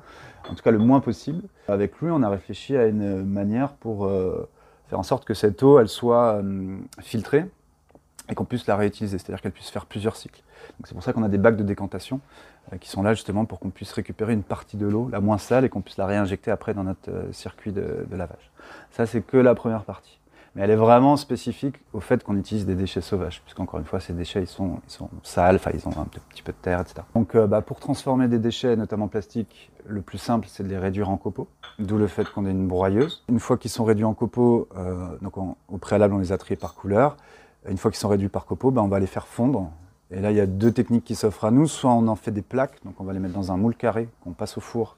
en 0.50 0.54
tout 0.54 0.62
cas 0.62 0.72
le 0.72 0.78
moins 0.78 1.00
possible. 1.00 1.42
Avec 1.68 1.96
lui, 2.00 2.10
on 2.10 2.22
a 2.22 2.28
réfléchi 2.28 2.76
à 2.76 2.86
une 2.86 3.24
manière 3.24 3.74
pour 3.74 4.06
euh, 4.06 4.48
faire 4.88 4.98
en 4.98 5.04
sorte 5.04 5.24
que 5.24 5.34
cette 5.34 5.62
eau, 5.62 5.78
elle 5.78 5.88
soit 5.88 6.42
euh, 6.42 6.76
filtrée 7.00 7.46
et 8.28 8.34
qu'on 8.34 8.44
puisse 8.44 8.66
la 8.66 8.76
réutiliser, 8.76 9.18
c'est-à-dire 9.18 9.42
qu'elle 9.42 9.52
puisse 9.52 9.70
faire 9.70 9.86
plusieurs 9.86 10.16
cycles. 10.16 10.42
C'est 10.84 10.94
pour 10.94 11.02
ça 11.02 11.12
qu'on 11.12 11.22
a 11.22 11.28
des 11.28 11.38
bacs 11.38 11.56
de 11.56 11.62
décantation 11.62 12.20
euh, 12.72 12.76
qui 12.76 12.88
sont 12.88 13.02
là 13.02 13.14
justement 13.14 13.44
pour 13.44 13.58
qu'on 13.58 13.70
puisse 13.70 13.92
récupérer 13.92 14.32
une 14.32 14.42
partie 14.42 14.76
de 14.76 14.86
l'eau, 14.86 15.08
la 15.10 15.20
moins 15.20 15.38
sale, 15.38 15.64
et 15.64 15.68
qu'on 15.68 15.80
puisse 15.80 15.96
la 15.96 16.06
réinjecter 16.06 16.50
après 16.50 16.74
dans 16.74 16.84
notre 16.84 17.10
euh, 17.10 17.32
circuit 17.32 17.72
de, 17.72 18.06
lavage. 18.10 18.50
Ça, 18.92 19.06
c'est 19.06 19.22
que 19.22 19.36
la 19.36 19.54
première 19.54 19.84
partie. 19.84 20.19
Mais 20.54 20.62
elle 20.62 20.70
est 20.70 20.76
vraiment 20.76 21.16
spécifique 21.16 21.76
au 21.92 22.00
fait 22.00 22.24
qu'on 22.24 22.36
utilise 22.36 22.66
des 22.66 22.74
déchets 22.74 23.00
sauvages, 23.00 23.40
puisqu'encore 23.42 23.78
une 23.78 23.86
fois, 23.86 24.00
ces 24.00 24.12
déchets, 24.12 24.42
ils 24.42 24.48
sont, 24.48 24.80
ils 24.86 24.92
sont 24.92 25.08
sales, 25.22 25.60
ils 25.72 25.86
ont 25.86 25.92
un 25.92 26.06
petit 26.30 26.42
peu 26.42 26.52
de 26.52 26.56
terre, 26.60 26.80
etc. 26.80 27.02
Donc, 27.14 27.34
euh, 27.34 27.46
bah, 27.46 27.62
pour 27.62 27.78
transformer 27.78 28.26
des 28.26 28.38
déchets, 28.38 28.74
notamment 28.74 29.06
plastiques, 29.06 29.70
le 29.86 30.02
plus 30.02 30.18
simple, 30.18 30.48
c'est 30.50 30.64
de 30.64 30.68
les 30.68 30.78
réduire 30.78 31.08
en 31.08 31.16
copeaux, 31.16 31.48
d'où 31.78 31.98
le 31.98 32.08
fait 32.08 32.24
qu'on 32.24 32.46
ait 32.46 32.50
une 32.50 32.66
broyeuse. 32.66 33.24
Une 33.28 33.40
fois 33.40 33.58
qu'ils 33.58 33.70
sont 33.70 33.84
réduits 33.84 34.04
en 34.04 34.14
copeaux, 34.14 34.68
donc 35.22 35.36
au 35.36 35.78
préalable, 35.78 36.14
on 36.14 36.18
les 36.18 36.32
a 36.32 36.38
triés 36.38 36.56
par 36.56 36.74
couleur. 36.74 37.16
Une 37.68 37.78
fois 37.78 37.90
qu'ils 37.90 38.00
sont 38.00 38.08
réduits 38.08 38.28
par 38.28 38.44
copeaux, 38.44 38.70
bah, 38.70 38.82
on 38.82 38.88
va 38.88 39.00
les 39.00 39.06
faire 39.06 39.26
fondre 39.26 39.70
et 40.10 40.20
là, 40.20 40.30
il 40.30 40.36
y 40.36 40.40
a 40.40 40.46
deux 40.46 40.72
techniques 40.72 41.04
qui 41.04 41.14
s'offrent 41.14 41.44
à 41.44 41.50
nous. 41.50 41.66
Soit 41.66 41.92
on 41.92 42.08
en 42.08 42.16
fait 42.16 42.32
des 42.32 42.42
plaques, 42.42 42.82
donc 42.84 43.00
on 43.00 43.04
va 43.04 43.12
les 43.12 43.20
mettre 43.20 43.34
dans 43.34 43.52
un 43.52 43.56
moule 43.56 43.76
carré 43.76 44.08
qu'on 44.24 44.32
passe 44.32 44.58
au 44.58 44.60
four. 44.60 44.96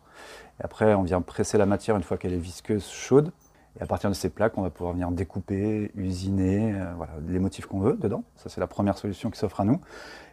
Et 0.61 0.65
après, 0.65 0.95
on 0.95 1.03
vient 1.03 1.21
presser 1.21 1.59
la 1.59 1.67
matière 1.67 1.97
une 1.97 2.03
fois 2.03 2.17
qu'elle 2.17 2.33
est 2.33 2.39
visqueuse, 2.39 2.89
chaude. 2.89 3.31
Et 3.79 3.83
à 3.83 3.87
partir 3.87 4.11
de 4.11 4.15
ces 4.15 4.29
plaques, 4.29 4.59
on 4.59 4.63
va 4.63 4.71
pouvoir 4.71 4.93
venir 4.93 5.11
découper, 5.11 5.91
usiner, 5.97 6.75
euh, 6.75 6.93
voilà, 6.97 7.13
les 7.27 7.39
motifs 7.39 7.67
qu'on 7.67 7.81
veut 7.81 7.97
dedans. 7.99 8.23
Ça, 8.37 8.49
c'est 8.49 8.61
la 8.61 8.67
première 8.67 8.99
solution 8.99 9.31
qui 9.31 9.39
s'offre 9.39 9.61
à 9.61 9.65
nous. 9.65 9.81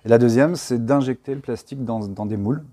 Et 0.06 0.10
la 0.10 0.18
deuxième, 0.18 0.56
c'est 0.56 0.86
d'injecter 0.86 1.36
le 1.36 1.42
plastique 1.42 1.86
dans, 1.86 2.00
des 2.00 2.38
moules. 2.38 2.64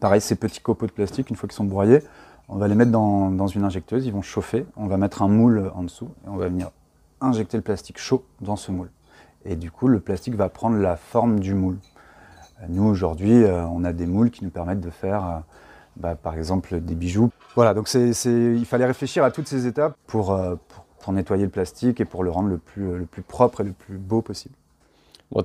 Pareil, 0.00 0.20
ces 0.20 0.36
petits 0.36 0.60
copeaux 0.60 0.86
de 0.86 0.92
plastique, 0.92 1.30
une 1.30 1.36
fois 1.36 1.48
qu'ils 1.48 1.56
sont 1.56 1.64
broyés, 1.64 2.02
on 2.48 2.56
va 2.56 2.68
les 2.68 2.74
mettre 2.74 2.90
dans, 2.90 3.46
une 3.46 3.64
injecteuse, 3.64 4.06
ils 4.06 4.12
vont 4.12 4.22
chauffer. 4.22 4.66
On 4.76 4.86
va 4.86 4.96
mettre 4.96 5.22
un 5.22 5.28
moule 5.28 5.70
en 5.74 5.82
dessous 5.82 6.10
et 6.24 6.28
on 6.28 6.36
va 6.36 6.48
venir 6.48 6.70
injecter 7.20 7.56
le 7.56 7.62
plastique 7.62 7.98
chaud 7.98 8.24
dans 8.40 8.56
ce 8.56 8.70
moule. 8.70 8.90
Et 9.44 9.56
du 9.56 9.70
coup, 9.70 9.88
le 9.88 9.98
plastique 9.98 10.34
va 10.34 10.48
prendre 10.48 10.76
la 10.76 10.96
forme 10.96 11.40
du 11.40 11.54
moule. 11.54 11.78
Nous, 12.68 12.84
aujourd'hui, 12.84 13.42
euh, 13.42 13.64
on 13.66 13.82
a 13.82 13.92
des 13.92 14.06
moules 14.06 14.30
qui 14.30 14.44
nous 14.44 14.50
permettent 14.50 14.80
de 14.80 14.90
faire, 14.90 15.26
euh, 15.26 15.38
bah, 15.96 16.14
par 16.14 16.34
exemple, 16.34 16.80
des 16.80 16.94
bijoux. 16.94 17.30
Voilà, 17.54 17.74
donc 17.74 17.92
il 17.94 18.64
fallait 18.66 18.86
réfléchir 18.86 19.24
à 19.24 19.30
toutes 19.30 19.48
ces 19.48 19.66
étapes 19.66 19.96
pour, 20.06 20.32
euh, 20.32 20.56
pour, 20.98 21.12
nettoyer 21.12 21.44
le 21.44 21.50
plastique 21.50 22.00
et 22.00 22.04
pour 22.04 22.24
le 22.24 22.30
rendre 22.30 22.48
le 22.48 22.58
plus 22.58 23.22
propre 23.22 23.60
et 23.60 23.64
le 23.64 23.72
plus 23.72 23.98
beau 23.98 24.22
possible. 24.22 24.54
Bon, 25.32 25.42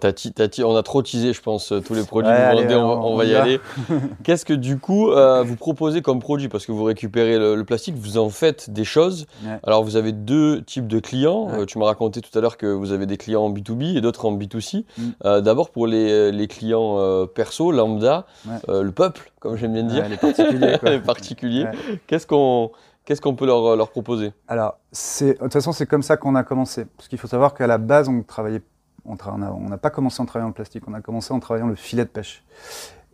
on 0.66 0.76
a 0.76 0.84
trop 0.84 1.02
teasé, 1.02 1.32
je 1.32 1.42
pense, 1.42 1.74
tous 1.86 1.94
les 1.94 2.04
produits. 2.04 2.30
on, 2.30 3.16
va 3.16 3.26
y 3.26 3.36
aller. 3.36 3.60
Qu'est-ce 4.24 4.44
que 4.44 4.54
du 4.54 4.80
coup 4.80 5.12
euh, 5.12 5.44
vous 5.44 5.56
proposez 5.56 6.02
comme 6.02 6.20
produit? 6.20 6.50
Parce 6.50 6.66
que 6.66 6.74
vous 6.74 6.84
récupérez 6.84 7.38
le, 7.38 7.64
plastique, 7.64 7.96
vous 7.96 8.18
en 8.18 8.30
faites 8.30 8.70
des 8.70 8.84
choses. 8.84 9.28
Alors 9.64 9.84
vous 9.84 9.96
avez 9.96 10.12
deux 10.12 10.62
types 10.62 10.88
de 10.88 11.00
clients. 11.00 11.48
Euh, 11.54 11.66
tu 11.66 11.78
m'as 11.80 11.86
raconté 11.86 12.22
tout 12.22 12.38
à 12.38 12.42
l'heure 12.42 12.58
que 12.58 12.66
vous 12.66 12.92
avez 12.92 13.06
des 13.06 13.18
clients 13.18 13.44
en 13.44 13.52
B2B 13.52 13.98
et 13.98 14.02
d'autres 14.02 14.26
en 14.26 14.38
B2C. 14.38 14.84
Mm. 14.98 15.04
Euh, 15.26 15.42
d'abord 15.42 15.70
pour 15.70 15.88
les, 15.88 16.48
clients 16.50 17.28
perso, 17.28 17.72
lambda, 17.72 18.26
le 18.68 18.90
peuple, 18.92 19.32
comme 19.40 19.56
j'aime 19.56 19.74
bien 19.74 19.84
dire. 19.84 20.08
les 20.10 20.18
particuliers. 20.18 20.78
les 20.84 21.00
particuliers. 21.00 21.66
Qu'est-ce 22.08 22.28
qu'on 22.28 22.72
Qu'est-ce 23.06 23.22
qu'on 23.22 23.36
peut 23.36 23.46
leur, 23.46 23.78
leur, 23.78 23.90
proposer? 23.90 24.34
Alors, 24.50 24.80
de 24.92 25.32
toute 25.32 25.54
façon, 25.54 25.72
c'est 25.72 25.86
comme 25.86 26.04
ça 26.04 26.18
qu'on 26.18 26.36
a 26.36 26.44
commencé. 26.44 26.84
Parce 26.98 27.08
qu'il 27.08 27.18
faut 27.18 27.30
savoir 27.30 27.54
qu'à 27.54 27.66
la 27.66 27.78
base, 27.78 28.10
on 28.10 28.22
travaillait 28.22 28.62
on 29.08 29.70
n'a 29.70 29.78
pas 29.78 29.90
commencé 29.90 30.22
en 30.22 30.26
travaillant 30.26 30.50
le 30.50 30.54
plastique, 30.54 30.84
on 30.88 30.94
a 30.94 31.02
commencé 31.02 31.34
en 31.34 31.40
travaillant 31.40 31.68
le 31.68 31.76
filet 31.76 32.04
de 32.04 32.10
pêche. 32.10 32.44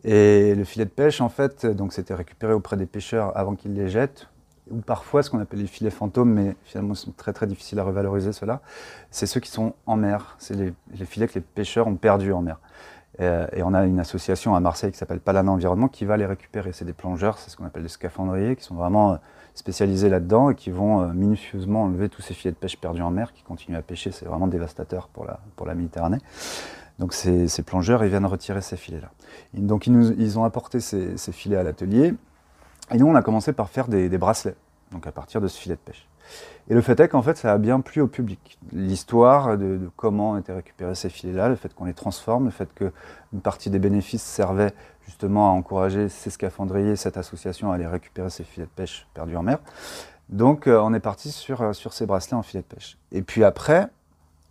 Et 0.03 0.53
le 0.55 0.63
filet 0.65 0.85
de 0.85 0.89
pêche, 0.89 1.21
en 1.21 1.29
fait, 1.29 1.65
donc 1.65 1.93
c'était 1.93 2.13
récupéré 2.13 2.53
auprès 2.53 2.75
des 2.75 2.85
pêcheurs 2.85 3.35
avant 3.37 3.55
qu'ils 3.55 3.73
les 3.73 3.89
jettent, 3.89 4.27
ou 4.69 4.77
parfois 4.77 5.23
ce 5.23 5.29
qu'on 5.29 5.39
appelle 5.39 5.59
les 5.59 5.67
filets 5.67 5.91
fantômes, 5.91 6.33
mais 6.33 6.55
finalement 6.63 6.93
c'est 6.93 7.15
très 7.15 7.33
très 7.33 7.47
difficile 7.47 7.79
à 7.79 7.83
revaloriser 7.83 8.33
cela. 8.33 8.61
C'est 9.11 9.25
ceux 9.25 9.39
qui 9.39 9.49
sont 9.49 9.73
en 9.85 9.95
mer, 9.95 10.35
c'est 10.39 10.55
les, 10.55 10.73
filets 11.05 11.27
que 11.27 11.35
les 11.35 11.41
pêcheurs 11.41 11.87
ont 11.87 11.95
perdus 11.95 12.33
en 12.33 12.41
mer. 12.41 12.59
Et, 13.19 13.61
on 13.61 13.73
a 13.73 13.85
une 13.85 13.99
association 13.99 14.55
à 14.55 14.59
Marseille 14.59 14.91
qui 14.91 14.97
s'appelle 14.97 15.19
Palana 15.19 15.51
Environnement 15.51 15.87
qui 15.87 16.03
va 16.03 16.17
les 16.17 16.25
récupérer. 16.25 16.73
C'est 16.73 16.85
des 16.85 16.93
plongeurs, 16.93 17.37
c'est 17.37 17.51
ce 17.51 17.55
qu'on 17.55 17.65
appelle 17.65 17.83
des 17.83 17.89
scaphandriers, 17.89 18.55
qui 18.55 18.63
sont 18.63 18.75
vraiment 18.75 19.19
spécialisés 19.55 20.09
là-dedans 20.09 20.49
et 20.49 20.55
qui 20.55 20.71
vont 20.71 21.01
euh, 21.01 21.13
minutieusement 21.13 21.83
enlever 21.83 22.09
tous 22.09 22.21
ces 22.21 22.33
filets 22.33 22.51
de 22.51 22.57
pêche 22.57 22.77
perdus 22.77 23.01
en 23.01 23.11
mer 23.11 23.33
qui 23.33 23.43
continuent 23.43 23.77
à 23.77 23.81
pêcher. 23.81 24.11
C'est 24.11 24.25
vraiment 24.25 24.47
dévastateur 24.47 25.07
pour 25.07 25.25
la, 25.25 25.39
pour 25.55 25.65
la 25.65 25.75
Méditerranée. 25.75 26.19
Donc 26.99 27.13
ces, 27.13 27.47
plongeurs, 27.65 28.03
ils 28.03 28.09
viennent 28.09 28.25
retirer 28.25 28.61
ces 28.61 28.77
filets-là. 28.77 29.09
Donc 29.53 29.87
ils, 29.87 29.93
nous, 29.93 30.11
ils, 30.11 30.37
ont 30.37 30.43
apporté 30.43 30.79
ces, 30.79 31.15
filets 31.31 31.57
à 31.57 31.63
l'atelier. 31.63 32.13
Et 32.91 32.97
nous, 32.97 33.07
on 33.07 33.15
a 33.15 33.21
commencé 33.21 33.53
par 33.53 33.69
faire 33.69 33.87
des, 33.87 34.09
bracelets, 34.17 34.55
donc 34.91 35.07
à 35.07 35.11
partir 35.11 35.41
de 35.41 35.47
ce 35.47 35.59
filet 35.59 35.75
de 35.75 35.79
pêche. 35.79 36.07
Et 36.69 36.73
le 36.73 36.81
fait 36.81 36.99
est 36.99 37.09
qu'en 37.09 37.21
fait, 37.21 37.35
ça 37.35 37.51
a 37.51 37.57
bien 37.57 37.81
plu 37.81 38.01
au 38.01 38.07
public. 38.07 38.57
L'histoire 38.71 39.57
de, 39.57 39.77
de, 39.77 39.89
comment 39.95 40.37
été 40.37 40.53
récupérés 40.53 40.95
ces 40.95 41.09
filets-là, 41.09 41.49
le 41.49 41.55
fait 41.55 41.73
qu'on 41.73 41.85
les 41.85 41.93
transforme, 41.93 42.45
le 42.45 42.51
fait 42.51 42.73
qu'une 42.73 43.41
partie 43.41 43.69
des 43.69 43.79
bénéfices 43.79 44.23
servait 44.23 44.71
justement 45.05 45.49
à 45.49 45.51
encourager 45.51 46.09
ces 46.09 46.29
scaphandriers, 46.29 46.95
cette 46.95 47.17
association 47.17 47.71
à 47.71 47.75
aller 47.75 47.87
récupérer 47.87 48.29
ces 48.29 48.43
filets 48.43 48.65
de 48.65 48.71
pêche 48.71 49.07
perdus 49.13 49.35
en 49.35 49.43
mer. 49.43 49.59
Donc 50.29 50.67
euh, 50.67 50.79
on 50.79 50.93
est 50.93 50.99
parti 50.99 51.31
sur, 51.31 51.61
euh, 51.61 51.73
sur 51.73 51.93
ces 51.93 52.05
bracelets 52.05 52.35
en 52.35 52.43
filet 52.43 52.63
de 52.63 52.75
pêche. 52.75 52.97
Et 53.11 53.21
puis 53.21 53.43
après, 53.43 53.87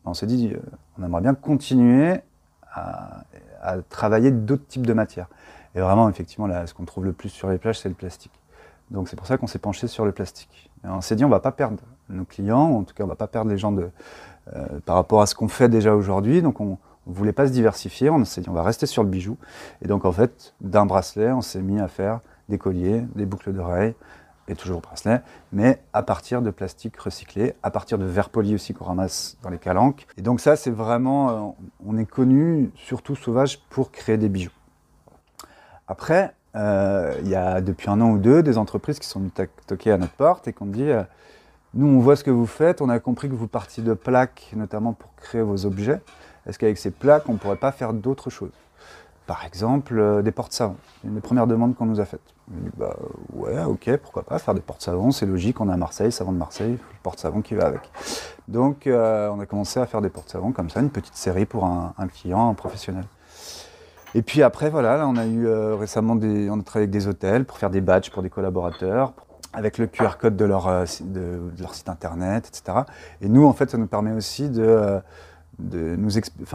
on 0.05 0.15
s'est 0.15 0.27
dit, 0.27 0.53
euh, 0.55 0.61
on 0.99 1.05
aimerait 1.05 1.23
bien 1.23 1.35
continuer 1.35 2.21
à, 2.73 3.25
travailler 3.91 4.31
d'autres 4.31 4.67
types 4.67 4.87
de 4.87 4.93
matières. 4.93 5.29
Et 5.75 5.81
vraiment, 5.81 6.09
effectivement, 6.09 6.47
là, 6.47 6.67
ce 6.67 6.75
qu'on 6.75 6.85
trouve 6.85 7.05
le 7.05 7.13
plus 7.13 7.29
sur 7.29 7.49
les 7.49 7.59
plages, 7.59 7.79
c'est 7.79 7.89
le 7.89 7.95
plastique. 7.95 8.33
Donc 8.91 9.09
c'est 9.09 9.17
pour 9.17 9.27
ça 9.27 9.39
qu'on 9.39 9.47
s'est 9.47 9.61
penché 9.61 9.87
sur 9.87 10.05
le 10.05 10.13
plastique. 10.13 10.71
Et 10.85 10.89
on 10.89 11.01
s'est 11.01 11.15
dit, 11.15 11.25
on 11.25 11.29
ne 11.29 11.33
va 11.33 11.41
pas 11.41 11.53
perdre 11.53 11.79
nos 12.09 12.25
clients, 12.25 12.73
en 12.73 12.83
tout 12.83 12.95
cas, 12.95 13.05
on 13.05 13.07
ne 13.07 13.13
va 13.13 13.17
pas 13.17 13.29
perdre 13.29 13.51
les 13.51 13.59
gens 13.59 13.71
de, 13.73 13.91
par 14.85 14.97
rapport 14.97 15.23
à 15.23 15.27
ce 15.27 15.35
qu'on 15.35 15.49
fait 15.49 15.69
déjà 15.69 15.95
aujourd'hui. 15.95 16.43
Donc 16.43 16.61
on, 16.61 16.77
on 17.07 17.13
voulait 17.13 17.33
pas 17.33 17.47
se 17.47 17.53
diversifier, 17.53 18.11
on 18.11 18.25
s'est 18.25 18.41
dit 18.41 18.49
on 18.49 18.55
va 18.55 18.63
rester 18.63 18.87
sur 18.87 19.03
le 19.03 19.09
bijou. 19.09 19.37
Et 19.83 19.89
donc 19.89 20.05
en 20.05 20.13
fait, 20.13 20.55
d'un 20.61 20.87
bracelet, 20.87 21.33
on 21.33 21.41
s'est 21.41 21.63
mis 21.63 21.81
à 21.81 21.89
faire 21.89 22.21
des 22.49 22.59
colliers, 22.59 23.05
des 23.15 23.27
boucles 23.27 23.53
d'oreilles, 23.53 23.95
et 24.49 24.55
toujours 24.55 24.81
bracelet, 24.81 25.23
mais 25.53 25.81
à 25.93 26.03
partir 26.03 26.43
de 26.43 26.51
plastique 26.51 26.97
recyclé, 26.97 27.55
à 27.63 27.71
partir 27.71 27.99
de 27.99 28.05
verre 28.05 28.29
poli 28.29 28.55
aussi 28.55 28.75
qu'on 28.75 28.85
ramasse 28.85 29.37
dans 29.43 29.51
les 29.51 29.59
calanques. 29.59 30.07
Et 30.17 30.23
donc 30.23 30.41
ça, 30.41 30.57
c'est 30.57 30.71
vraiment, 30.71 31.31
euh, 31.31 31.65
on 31.87 31.97
est 31.97 32.07
connu, 32.07 32.71
surtout 32.75 33.15
sauvage, 33.15 33.61
pour 33.71 33.93
créer 33.93 34.19
des 34.19 34.29
bijoux. 34.29 34.51
Après, 35.87 36.35
euh, 36.57 37.15
il 37.23 37.29
y 37.29 37.35
a 37.35 37.61
depuis 37.61 37.89
un 37.89 38.01
an 38.01 38.11
ou 38.11 38.19
deux 38.19 38.43
des 38.43 38.59
entreprises 38.59 38.99
qui 38.99 39.07
sont 39.07 39.21
venues 39.21 39.49
toquer 39.67 39.93
à 39.93 39.99
notre 39.99 40.13
porte 40.15 40.49
et 40.49 40.53
qui 40.53 40.63
ont 40.63 40.67
dit 40.67 40.91
euh, 40.91 41.03
nous, 41.75 41.87
on 41.87 42.01
voit 42.01 42.17
ce 42.17 42.25
que 42.25 42.31
vous 42.31 42.47
faites, 42.47 42.83
on 42.83 42.89
a 42.91 42.99
compris 42.99 43.31
que 43.31 43.35
vous 43.35 43.49
partiez 43.49 43.83
de 43.83 43.95
plaques, 43.95 44.53
notamment 44.55 44.93
pour 44.93 45.15
créer 45.17 45.41
vos 45.41 45.65
objets. 45.65 46.01
Est-ce 46.47 46.59
qu'avec 46.59 46.79
ces 46.79 46.91
plaques, 46.91 47.29
on 47.29 47.35
ne 47.35 47.39
pourrait 47.39 47.57
pas 47.57 47.73
faire 47.73 47.93
d'autres 47.93 48.31
choses? 48.31 48.51
Par 49.27 49.45
exemple, 49.45 49.99
euh, 49.99 50.23
des 50.23 50.33
portes-savons. 50.33 50.77
C'est 51.01 51.09
une 51.09 51.15
des 51.15 51.21
premières 51.21 51.47
demandes 51.47 51.77
qu'on 51.77 51.87
nous 51.87 52.01
a 52.01 52.05
faites. 52.05 52.21
On 52.51 52.61
dit, 52.65 52.71
bah 52.77 52.97
ouais, 53.35 53.63
ok, 53.63 53.97
pourquoi 53.99 54.25
pas 54.25 54.39
faire 54.39 54.55
des 54.55 54.61
portes-savons, 54.61 55.13
c'est 55.13 55.27
logique, 55.27 55.61
on 55.61 55.69
est 55.69 55.73
à 55.73 55.77
Marseille, 55.77 56.11
savon 56.11 56.33
de 56.33 56.39
Marseille, 56.39 56.73
le 56.73 56.99
porte-savon 57.03 57.41
qui 57.41 57.55
va 57.55 57.67
avec. 57.67 57.83
Donc 58.49 58.87
euh, 58.87 59.29
on 59.29 59.39
a 59.39 59.47
commencé 59.47 59.79
à 59.79 59.87
faire 59.87 60.03
des 60.03 60.09
portes-savons 60.09 60.51
comme 60.51 60.69
ça, 60.69 60.81
une 60.81 60.91
petite 60.91 61.15
série 61.15 61.47
pour 61.47 61.65
un, 61.65 61.95
client, 62.13 62.51
un 62.51 62.55
professionnel. 62.55 63.05
Et 64.15 64.23
puis 64.23 64.43
après, 64.43 64.71
voilà, 64.71 65.07
on 65.07 65.17
a 65.17 65.25
eu 65.25 65.47
euh, 65.47 65.77
récemment 65.77 66.17
des, 66.17 66.51
on 66.51 66.59
a 66.59 66.63
travaillé 66.63 66.85
avec 66.85 66.91
des 66.91 67.07
hôtels 67.07 67.45
pour 67.45 67.59
faire 67.59 67.71
des 67.71 67.81
badges 67.81 68.11
pour 68.11 68.23
des 68.23 68.29
collaborateurs, 68.29 69.13
avec 69.53 69.79
le 69.79 69.87
QR 69.87 70.19
code 70.21 70.37
de 70.37 70.45
leur 70.45 70.87
site 70.89 71.89
internet, 71.89 72.49
etc. 72.49 72.81
Et 73.21 73.29
nous, 73.29 73.47
en 73.47 73.53
fait, 73.53 73.71
ça 73.71 73.79
nous 73.79 73.87
permet 73.87 74.13
aussi 74.13 74.51
de 74.51 75.01
de 75.59 75.97
nous 75.97 76.11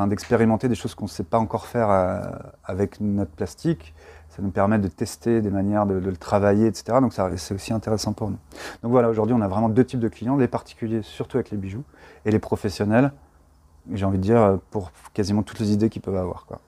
d'expérimenter 0.08 0.68
des 0.68 0.75
choses 0.75 0.96
qu'on 0.96 1.06
ne 1.06 1.10
sait 1.10 1.24
pas 1.24 1.38
encore 1.38 1.68
faire 1.68 1.89
euh, 1.89 2.22
avec 2.66 3.00
notre 3.00 3.32
plastique. 3.32 3.94
Ça 4.30 4.42
nous 4.42 4.51
permet 4.51 4.77
de 4.80 4.88
tester 4.88 5.42
des 5.42 5.50
manières 5.50 5.86
de, 5.86 5.96
le 5.96 6.18
travailler, 6.18 6.68
etc. 6.68 7.00
Donc 7.01 7.13
c'est 7.13 7.54
aussi 7.54 7.74
intéressant 7.74 8.13
pour 8.13 8.30
nous. 8.30 8.38
Donc 8.84 8.92
voilà, 8.92 9.10
aujourd'hui 9.10 9.36
on 9.36 9.42
a 9.42 9.48
vraiment 9.48 9.70
deux 9.70 9.86
types 9.86 10.00
de 10.00 10.10
clients, 10.10 10.36
les 10.36 10.48
particuliers, 10.48 11.01
surtout 11.01 11.38
avec 11.38 11.50
les 11.50 11.58
bijoux, 11.58 11.84
et 12.25 12.32
les 12.32 12.39
professionnels, 12.39 13.12
j'ai 13.94 14.06
envie 14.06 14.20
de 14.20 14.24
dire, 14.24 14.60
pour 14.70 14.92
quasiment 15.13 15.42
toutes 15.42 15.60
les 15.60 15.72
idées 15.72 15.89
qu'ils 15.89 16.04
peuvent 16.04 16.18
avoir. 16.18 16.46
Quoi. 16.46 16.60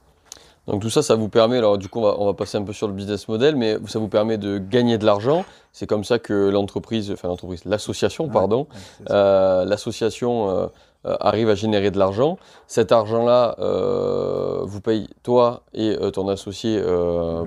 Donc 0.69 0.83
tout 0.83 0.89
ça, 0.91 1.01
ça 1.01 1.15
vous 1.15 1.29
permet, 1.29 1.57
alors 1.57 1.79
du 1.79 1.89
coup 1.89 1.99
on 1.99 2.25
va, 2.27 2.33
passer 2.35 2.57
un 2.57 2.61
peu 2.61 2.73
sur 2.73 2.87
le 2.87 2.93
business 2.93 3.27
model, 3.27 3.55
mais 3.55 3.77
ça 3.87 3.97
vous 3.97 4.07
permet 4.07 4.37
de 4.37 4.59
gagner 4.59 4.99
de 4.99 5.05
l'argent. 5.05 5.43
C'est 5.73 5.87
comme 5.87 6.03
ça 6.03 6.19
que 6.19 6.49
l'entreprise, 6.49 7.11
enfin 7.11 7.27
l'entreprise, 7.27 7.65
l'association, 7.65 8.29
pardon, 8.29 8.67
euh, 9.09 9.65
l'association 9.65 10.49
euh, 10.49 10.53
euh, 10.53 10.67
arrive 11.03 11.49
à 11.49 11.55
générer 11.55 11.91
de 11.91 11.97
l'argent. 11.97 12.37
Cet 12.67 12.91
argent-là 12.91 13.55
euh, 13.59 14.61
vous 14.63 14.81
paye 14.81 15.07
toi 15.23 15.63
et 15.73 15.91
euh, 15.91 16.11
ton 16.11 16.27
associé 16.27 16.81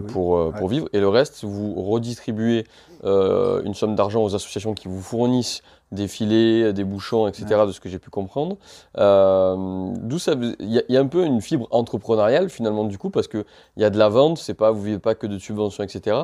pour, 0.08 0.52
pour 0.52 0.68
vivre. 0.68 0.88
Et 0.92 1.00
le 1.00 1.08
reste, 1.08 1.44
vous 1.44 1.74
redistribuez 1.82 2.64
une 3.04 3.74
somme 3.74 3.94
d'argent 3.94 4.22
aux 4.22 4.34
associations 4.34 4.74
qui 4.74 4.88
vous 4.88 5.02
fournissent 5.02 5.62
des 5.92 6.08
filets, 6.08 6.72
des 6.72 6.84
bouchons, 6.84 7.28
etc., 7.28 7.62
de 7.66 7.72
ce 7.72 7.80
que 7.80 7.88
j'ai 7.88 7.98
pu 7.98 8.10
comprendre. 8.10 8.56
Euh, 8.98 9.92
D'où 10.00 10.18
ça, 10.18 10.32
il 10.58 10.84
y, 10.88 10.96
a 10.96 11.00
un 11.00 11.06
peu 11.06 11.24
une 11.24 11.40
fibre 11.40 11.68
entrepreneuriale 11.70 12.48
finalement 12.48 12.84
du 12.84 12.98
coup, 12.98 13.10
parce 13.10 13.28
que 13.28 13.44
il 13.76 13.82
y 13.82 13.84
a 13.84 13.90
de 13.90 13.98
la 13.98 14.08
vente, 14.08 14.38
c'est 14.38 14.54
pas, 14.54 14.70
vous 14.70 14.82
vivez 14.82 14.98
pas 14.98 15.14
que 15.14 15.26
de 15.26 15.38
subventions, 15.38 15.84
etc. 15.84 16.16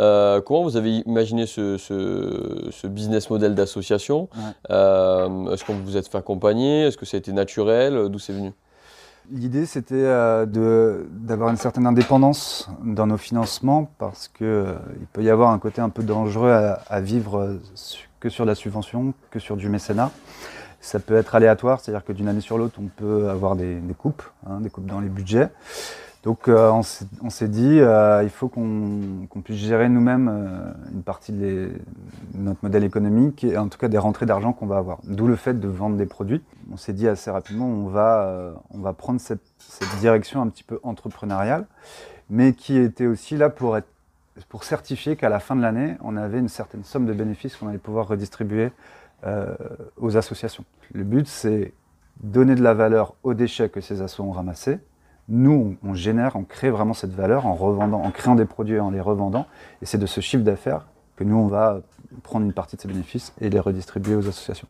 Euh, 0.00 0.40
comment 0.40 0.62
vous 0.62 0.76
avez 0.76 0.98
imaginé 1.06 1.46
ce, 1.46 1.78
ce, 1.78 2.68
ce 2.70 2.86
business 2.86 3.30
model 3.30 3.54
d'association? 3.54 4.28
Euh, 4.70 5.52
Est-ce 5.52 5.64
qu'on 5.64 5.74
vous 5.74 5.96
êtes 5.96 6.08
fait 6.08 6.18
accompagner? 6.18 6.82
Est-ce 6.82 6.96
que 6.96 7.06
ça 7.06 7.16
a 7.16 7.18
été 7.18 7.32
naturel? 7.32 8.08
D'où 8.08 8.18
c'est 8.18 8.32
venu? 8.32 8.52
L'idée, 9.30 9.66
c'était 9.66 9.94
euh, 9.94 10.46
d'avoir 11.10 11.50
une 11.50 11.56
certaine 11.56 11.86
indépendance 11.86 12.68
dans 12.84 13.06
nos 13.06 13.16
financements 13.16 13.88
parce 13.98 14.28
qu'il 14.28 14.46
euh, 14.46 14.74
peut 15.12 15.22
y 15.22 15.30
avoir 15.30 15.50
un 15.50 15.58
côté 15.58 15.80
un 15.80 15.88
peu 15.90 16.02
dangereux 16.02 16.50
à, 16.50 17.00
vivre 17.00 17.58
que 18.22 18.28
sur 18.28 18.44
la 18.44 18.54
subvention, 18.54 19.14
que 19.32 19.40
sur 19.40 19.56
du 19.56 19.68
mécénat. 19.68 20.12
Ça 20.80 21.00
peut 21.00 21.16
être 21.16 21.34
aléatoire, 21.34 21.80
c'est-à-dire 21.80 22.04
que 22.04 22.12
d'une 22.12 22.28
année 22.28 22.40
sur 22.40 22.56
l'autre, 22.56 22.78
on 22.80 22.86
peut 22.86 23.28
avoir 23.28 23.56
des, 23.56 23.80
coupes, 23.98 24.22
hein, 24.46 24.60
des 24.60 24.70
coupes 24.70 24.86
dans 24.86 25.00
les 25.00 25.08
budgets. 25.08 25.48
Donc 26.22 26.46
euh, 26.46 26.70
on 26.70 27.30
s'est 27.30 27.48
dit, 27.48 27.80
euh, 27.80 28.22
il 28.22 28.30
faut 28.30 28.46
qu'on 28.46 29.26
puisse 29.42 29.56
gérer 29.56 29.88
nous-mêmes 29.88 30.28
euh, 30.32 30.72
une 30.92 31.02
partie 31.02 31.32
de, 31.32 31.70
notre 32.34 32.60
modèle 32.62 32.84
économique 32.84 33.42
et 33.42 33.58
en 33.58 33.66
tout 33.66 33.76
cas 33.76 33.88
des 33.88 33.98
rentrées 33.98 34.26
d'argent 34.26 34.52
qu'on 34.52 34.66
va 34.66 34.76
avoir. 34.76 35.00
D'où 35.02 35.26
le 35.26 35.34
fait 35.34 35.58
de 35.58 35.66
vendre 35.66 35.96
des 35.96 36.06
produits. 36.06 36.42
On 36.72 36.76
s'est 36.76 36.92
dit 36.92 37.08
assez 37.08 37.28
rapidement, 37.28 37.66
on 37.66 37.88
va, 37.88 38.54
on 38.70 38.78
va 38.78 38.92
prendre 38.92 39.20
cette, 39.20 39.40
direction 39.98 40.40
un 40.40 40.48
petit 40.48 40.62
peu 40.62 40.78
entrepreneuriale, 40.84 41.66
mais 42.30 42.52
qui 42.52 42.78
était 42.78 43.06
aussi 43.06 43.36
là 43.36 43.50
pour, 43.50 43.76
être, 43.76 43.88
pour 44.48 44.64
certifier 44.64 45.16
qu'à 45.16 45.28
la 45.28 45.40
fin 45.40 45.56
de 45.56 45.62
l'année, 45.62 45.96
on 46.02 46.16
avait 46.16 46.38
une 46.38 46.48
certaine 46.48 46.84
somme 46.84 47.06
de 47.06 47.12
bénéfices 47.12 47.56
qu'on 47.56 47.68
allait 47.68 47.78
pouvoir 47.78 48.08
redistribuer 48.08 48.70
aux 49.98 50.16
associations. 50.16 50.64
Le 50.92 51.04
but, 51.04 51.28
c'est 51.28 51.72
donner 52.22 52.54
de 52.54 52.62
la 52.62 52.74
valeur 52.74 53.14
aux 53.22 53.34
déchets 53.34 53.68
que 53.68 53.80
ces 53.80 54.02
assos 54.02 54.24
ont 54.24 54.32
ramassés 54.32 54.80
nous, 55.28 55.76
on, 55.82 55.94
génère, 55.94 56.36
on 56.36 56.44
crée 56.44 56.70
vraiment 56.70 56.94
cette 56.94 57.14
valeur 57.14 57.46
en 57.46 57.54
revendant, 57.54 58.02
en 58.02 58.10
créant 58.10 58.34
des 58.34 58.44
produits 58.44 58.76
et 58.76 58.80
en 58.80 58.90
les 58.90 59.00
revendant. 59.00 59.46
Et 59.80 59.86
c'est 59.86 59.98
de 59.98 60.06
ce 60.06 60.20
chiffre 60.20 60.44
d'affaires 60.44 60.86
que 61.16 61.24
nous, 61.24 61.36
on 61.36 61.46
va 61.46 61.80
prendre 62.22 62.44
une 62.44 62.52
partie 62.52 62.76
de 62.76 62.80
ces 62.80 62.88
bénéfices 62.88 63.32
et 63.40 63.48
les 63.48 63.60
redistribuer 63.60 64.14
aux 64.14 64.28
associations. 64.28 64.68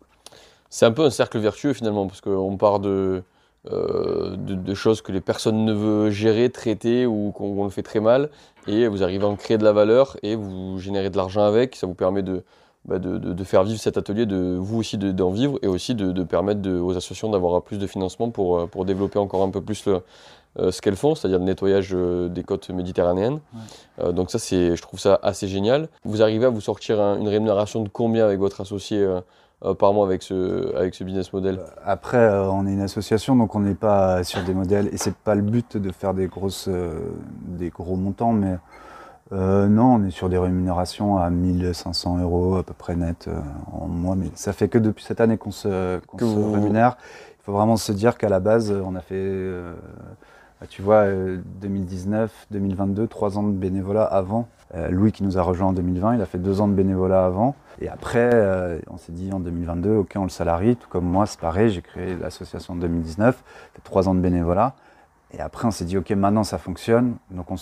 C'est 0.68 0.86
un 0.86 0.92
peu 0.92 1.04
un 1.04 1.10
cercle 1.10 1.38
vertueux 1.38 1.72
finalement, 1.72 2.06
parce 2.06 2.20
qu'on 2.20 2.56
part 2.56 2.80
de, 2.80 3.22
euh, 3.70 4.36
de, 4.36 4.74
choses 4.74 5.02
que 5.02 5.12
les 5.12 5.20
personnes 5.20 5.64
ne 5.64 5.72
veulent 5.72 6.10
gérer, 6.10 6.50
traiter 6.50 7.06
ou 7.06 7.30
qu'on 7.32 7.64
le 7.64 7.70
fait 7.70 7.82
très 7.82 8.00
mal, 8.00 8.30
et 8.66 8.88
vous 8.88 9.02
arrivez 9.02 9.24
à 9.24 9.28
en 9.28 9.36
créer 9.36 9.58
de 9.58 9.64
la 9.64 9.72
valeur 9.72 10.16
et 10.22 10.34
vous 10.34 10.78
générez 10.78 11.10
de 11.10 11.16
l'argent 11.16 11.42
avec, 11.44 11.76
ça 11.76 11.86
vous 11.86 11.94
permet 11.94 12.22
de, 12.22 12.42
bah, 12.84 12.98
de, 12.98 13.44
faire 13.44 13.62
vivre 13.62 13.78
cet 13.78 13.96
atelier, 13.96 14.26
de 14.26 14.56
vous 14.58 14.78
aussi 14.80 14.98
d'en 14.98 15.30
vivre 15.30 15.56
et 15.62 15.68
aussi 15.68 15.94
de, 15.94 16.24
permettre 16.24 16.68
aux 16.68 16.90
associations 16.90 17.30
d'avoir 17.30 17.62
plus 17.62 17.78
de 17.78 17.86
financement 17.86 18.30
pour, 18.30 18.58
euh, 18.58 18.66
pour 18.66 18.84
développer 18.84 19.20
encore 19.20 19.44
un 19.44 19.50
peu 19.50 19.60
plus 19.60 19.86
le, 19.86 20.00
euh, 20.58 20.72
ce 20.72 20.82
qu'elles 20.82 20.96
font, 20.96 21.14
c'est-à-dire 21.14 21.38
le 21.38 21.44
nettoyage 21.44 21.92
des 21.94 22.42
côtes 22.42 22.70
méditerranéennes. 22.70 23.38
Euh, 24.00 24.10
donc 24.10 24.32
ça, 24.32 24.38
je 24.38 24.82
trouve 24.82 24.98
ça 24.98 25.20
assez 25.22 25.46
génial. 25.46 25.88
Vous 26.04 26.22
arrivez 26.22 26.46
à 26.46 26.50
vous 26.50 26.60
sortir 26.60 26.98
une 26.98 27.28
rémunération 27.28 27.82
de 27.82 27.88
combien 27.88 28.24
avec 28.24 28.40
votre 28.40 28.60
associé 28.60 29.06
par 29.78 29.92
mois 29.92 30.06
avec 30.06 30.22
ce, 30.22 30.74
avec 30.76 30.94
ce 30.94 31.04
business 31.04 31.32
model 31.32 31.60
Après, 31.84 32.28
on 32.28 32.66
est 32.66 32.72
une 32.72 32.80
association, 32.80 33.36
donc 33.36 33.54
on 33.54 33.60
n'est 33.60 33.74
pas 33.74 34.24
sur 34.24 34.42
des 34.42 34.54
modèles, 34.54 34.88
et 34.92 34.96
c'est 34.96 35.14
pas 35.14 35.34
le 35.34 35.42
but 35.42 35.76
de 35.76 35.92
faire 35.92 36.14
des, 36.14 36.26
grosses, 36.26 36.68
des 37.46 37.70
gros 37.70 37.96
montants, 37.96 38.32
mais 38.32 38.56
non, 39.30 39.94
on 39.94 40.04
est 40.04 40.10
sur 40.10 40.28
des 40.28 40.38
rémunérations 40.38 41.18
à 41.18 41.30
1500 41.30 42.18
euros 42.18 42.56
à 42.56 42.62
peu 42.62 42.74
près 42.74 42.96
net 42.96 43.28
en 43.72 43.86
mois, 43.86 44.16
mais 44.16 44.30
ça 44.34 44.52
fait 44.52 44.68
que 44.68 44.78
depuis 44.78 45.04
cette 45.04 45.20
année 45.20 45.38
qu'on 45.38 45.52
se, 45.52 46.00
rémunère. 46.18 46.96
Il 47.40 47.44
faut 47.44 47.52
vraiment 47.52 47.76
se 47.76 47.92
dire 47.92 48.18
qu'à 48.18 48.28
la 48.28 48.40
base, 48.40 48.72
on 48.72 48.94
a 48.94 49.00
fait 49.00 49.48
tu 50.68 50.82
vois, 50.82 51.06
2019, 51.60 52.46
2022, 52.50 53.06
trois 53.06 53.38
ans 53.38 53.42
de 53.42 53.52
bénévolat 53.52 54.04
avant. 54.04 54.48
Euh, 54.74 54.88
Louis 54.88 55.12
qui 55.12 55.22
nous 55.22 55.38
a 55.38 55.42
rejoint 55.42 55.68
en 55.68 55.72
2020, 55.72 56.14
il 56.14 56.22
a 56.22 56.26
fait 56.26 56.38
deux 56.38 56.60
ans 56.60 56.68
de 56.68 56.72
bénévolat 56.72 57.26
avant. 57.26 57.54
Et 57.80 57.88
après, 57.88 58.30
euh, 58.32 58.78
on 58.88 58.96
s'est 58.96 59.12
dit 59.12 59.30
en 59.32 59.40
2022, 59.40 59.96
ok, 59.96 60.12
on 60.16 60.22
le 60.22 60.28
salarie, 60.30 60.76
tout 60.76 60.88
comme 60.88 61.04
moi, 61.04 61.26
c'est 61.26 61.40
pareil, 61.40 61.68
j'ai 61.70 61.82
créé 61.82 62.16
l'association 62.16 62.74
en 62.74 62.76
2019, 62.76 63.42
fait 63.74 63.80
trois 63.84 64.08
ans 64.08 64.14
de 64.14 64.20
bénévolat. 64.20 64.74
Et 65.34 65.40
après, 65.40 65.66
on 65.66 65.70
s'est 65.70 65.84
dit, 65.84 65.96
ok, 65.96 66.10
maintenant 66.10 66.44
ça 66.44 66.58
fonctionne, 66.58 67.16
donc 67.30 67.50
on, 67.50 67.56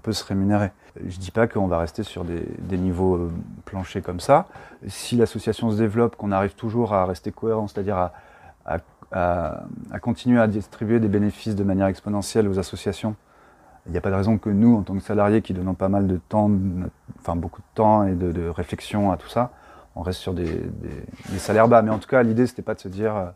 peut 0.00 0.12
se 0.12 0.24
rémunérer. 0.24 0.70
Je 0.96 1.16
ne 1.16 1.20
dis 1.20 1.32
pas 1.32 1.48
qu'on 1.48 1.66
va 1.66 1.78
rester 1.78 2.02
sur 2.02 2.24
des, 2.24 2.78
niveaux 2.78 3.16
euh, 3.16 3.30
planchers 3.64 4.02
comme 4.02 4.20
ça. 4.20 4.46
Si 4.86 5.16
l'association 5.16 5.70
se 5.70 5.76
développe, 5.76 6.16
qu'on 6.16 6.32
arrive 6.32 6.54
toujours 6.54 6.94
à 6.94 7.04
rester 7.06 7.32
cohérent, 7.32 7.68
c'est-à-dire 7.68 7.96
à 7.96 8.78
à, 9.12 9.64
continuer 10.00 10.40
à 10.40 10.46
distribuer 10.46 11.00
des 11.00 11.08
bénéfices 11.08 11.56
de 11.56 11.64
manière 11.64 11.86
exponentielle 11.86 12.48
aux 12.48 12.58
associations. 12.58 13.16
Il 13.86 13.92
n'y 13.92 13.98
a 13.98 14.00
pas 14.00 14.10
de 14.10 14.14
raison 14.14 14.38
que 14.38 14.50
nous, 14.50 14.76
en 14.76 14.82
tant 14.82 14.94
que 14.94 15.02
salariés 15.02 15.42
qui 15.42 15.54
donnons 15.54 15.74
pas 15.74 15.88
mal 15.88 16.06
de 16.06 16.16
temps, 16.16 16.50
enfin 17.18 17.34
beaucoup 17.34 17.60
de 17.60 17.66
temps 17.74 18.06
et 18.06 18.14
de, 18.14 18.48
réflexion 18.48 19.10
à 19.10 19.16
tout 19.16 19.28
ça, 19.28 19.50
on 19.96 20.02
reste 20.02 20.20
sur 20.20 20.34
des, 20.34 20.70
salaires 21.38 21.66
bas. 21.66 21.82
Mais 21.82 21.90
en 21.90 21.98
tout 21.98 22.08
cas, 22.08 22.22
l'idée, 22.22 22.46
c'était 22.46 22.62
pas 22.62 22.74
de 22.74 22.80
se 22.80 22.88
dire 22.88 23.16
euh, 23.16 23.26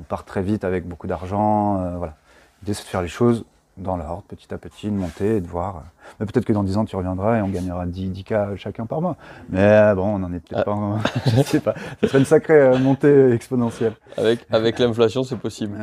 on 0.00 0.02
part 0.02 0.24
très 0.24 0.42
vite 0.42 0.64
avec 0.64 0.88
beaucoup 0.88 1.06
d'argent. 1.06 1.80
Euh, 1.80 1.96
voilà. 1.98 2.16
L'idée, 2.62 2.74
c'est 2.74 2.84
de 2.84 2.88
faire 2.88 3.02
les 3.02 3.08
choses 3.08 3.44
dans 3.82 3.96
l'ordre, 3.96 4.22
petit 4.28 4.52
à 4.52 4.58
petit, 4.58 4.86
de 4.86 4.96
monter 4.96 5.36
et 5.36 5.40
de 5.40 5.46
voir. 5.46 5.82
Mais 6.18 6.26
peut-être 6.26 6.44
que 6.44 6.52
dans 6.52 6.62
10 6.62 6.78
ans, 6.78 6.84
tu 6.84 6.96
reviendras 6.96 7.38
et 7.38 7.42
on 7.42 7.48
gagnera 7.48 7.86
10, 7.86 8.08
10 8.08 8.24
k 8.24 8.34
chacun 8.56 8.86
par 8.86 9.00
mois. 9.00 9.16
Mais 9.50 9.94
bon, 9.94 10.14
on 10.14 10.18
n'en 10.18 10.32
est 10.32 10.40
peut-être 10.40 10.64
ah. 10.66 11.00
pas. 11.04 11.20
je 11.26 11.42
sais 11.42 11.60
pas. 11.60 11.74
Ce 12.00 12.08
serait 12.08 12.18
une 12.18 12.24
sacrée 12.24 12.60
euh, 12.60 12.78
montée 12.78 13.32
exponentielle. 13.32 13.94
Avec, 14.16 14.40
avec 14.50 14.78
l'inflation, 14.78 15.22
c'est 15.24 15.36
possible. 15.36 15.78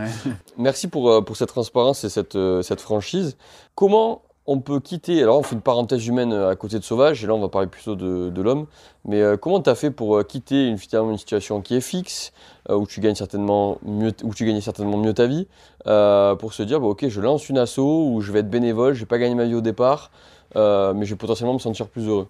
Merci 0.58 0.88
pour, 0.88 1.10
euh, 1.10 1.22
pour 1.22 1.38
cette 1.38 1.50
transparence 1.50 2.04
et 2.04 2.10
cette, 2.10 2.36
euh, 2.36 2.62
cette 2.62 2.82
franchise. 2.82 3.38
Comment 3.76 4.24
on 4.50 4.60
peut 4.60 4.80
quitter, 4.80 5.22
alors 5.22 5.40
on 5.40 5.44
fait 5.44 5.56
une 5.56 5.62
parenthèse 5.62 6.08
humaine 6.08 6.34
à 6.34 6.56
côté 6.56 6.80
de 6.80 6.84
Sauvage, 6.84 7.24
et 7.24 7.28
là 7.28 7.34
on 7.36 7.40
va 7.40 7.50
parler 7.50 7.68
plutôt 7.68 7.96
de, 7.96 8.42
l'homme, 8.42 8.66
mais 9.06 9.22
comment 9.40 9.62
tu 9.62 9.70
as 9.70 9.76
fait 9.76 9.92
pour 9.92 10.26
quitter 10.26 10.68
une, 10.68 10.78
une 10.94 11.18
situation 11.18 11.62
qui 11.62 11.76
est 11.76 11.82
fixe, 11.82 12.34
où, 12.70 12.88
tu 12.88 13.00
gagnes 13.00 13.16
certainement 13.16 13.78
mieux, 13.84 14.12
où 14.24 14.34
tu 14.34 14.46
gagnais 14.46 14.62
certainement 14.62 14.98
mieux 14.98 15.14
ta 15.14 15.28
vie, 15.28 15.48
pour 15.84 16.54
se 16.54 16.64
dire, 16.64 16.80
bah, 16.80 16.88
ok, 16.88 17.08
je 17.08 17.22
lance 17.22 17.48
une 17.50 17.58
asso, 17.58 17.80
où 17.80 18.22
je 18.22 18.32
vais 18.32 18.40
être 18.40 18.50
bénévole, 18.50 18.94
je 18.94 19.02
vais 19.02 19.06
pas 19.06 19.20
gagner 19.20 19.36
ma 19.36 19.46
vie 19.46 19.56
au 19.56 19.62
départ, 19.62 20.12
mais 20.56 21.06
je 21.06 21.12
vais 21.12 21.18
potentiellement 21.18 21.54
me 21.54 21.60
sentir 21.60 21.88
plus 21.88 22.08
heureux? 22.08 22.28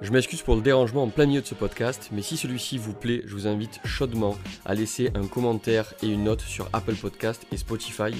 Je 0.00 0.10
m'excuse 0.10 0.42
pour 0.42 0.56
le 0.56 0.62
dérangement 0.62 1.04
en 1.04 1.08
plein 1.08 1.26
milieu 1.26 1.40
de 1.40 1.46
ce 1.46 1.54
podcast, 1.54 2.10
mais 2.12 2.22
si 2.22 2.36
celui-ci 2.36 2.78
vous 2.78 2.92
plaît, 2.92 3.22
je 3.26 3.32
vous 3.34 3.46
invite 3.46 3.80
chaudement 3.84 4.36
à 4.64 4.74
laisser 4.74 5.10
un 5.14 5.26
commentaire 5.26 5.94
et 6.02 6.08
une 6.08 6.24
note 6.24 6.40
sur 6.40 6.68
Apple 6.72 6.96
Podcast 6.96 7.46
et 7.52 7.56
Spotify. 7.56 8.12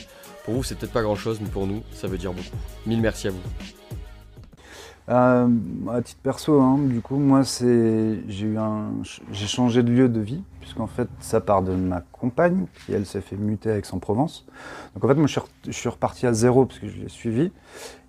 Pour 0.44 0.54
vous, 0.54 0.62
c'est 0.62 0.76
peut-être 0.76 0.92
pas 0.92 1.02
grand-chose, 1.02 1.40
mais 1.40 1.48
pour 1.48 1.66
nous, 1.66 1.82
ça 1.92 2.06
veut 2.06 2.18
dire 2.18 2.32
beaucoup. 2.32 2.56
Mille 2.86 3.00
merci 3.00 3.28
à 3.28 3.30
vous. 3.30 3.42
Euh, 5.10 5.48
à 5.92 6.00
titre 6.00 6.20
perso, 6.22 6.60
hein, 6.60 6.78
du 6.78 7.00
coup, 7.00 7.16
moi, 7.16 7.42
j'ai 7.42 8.22
changé 9.46 9.82
de 9.82 9.92
lieu 9.92 10.08
de 10.08 10.20
vie, 10.20 10.42
puisqu'en 10.60 10.86
fait, 10.86 11.08
ça 11.20 11.40
part 11.40 11.62
de 11.62 11.74
ma 11.74 12.00
compagne, 12.12 12.66
qui 12.86 12.94
elle 12.94 13.04
s'est 13.04 13.20
fait 13.20 13.36
muter 13.36 13.70
avec 13.70 13.84
son 13.84 13.98
provence 13.98 14.46
Donc 14.94 15.04
en 15.04 15.08
fait, 15.08 15.14
moi, 15.14 15.26
je 15.26 15.70
suis, 15.70 15.88
reparti 15.88 16.26
à 16.26 16.32
zéro, 16.32 16.64
parce 16.64 16.78
que 16.78 16.88
je 16.88 16.96
l'ai 16.96 17.08
suivi. 17.08 17.52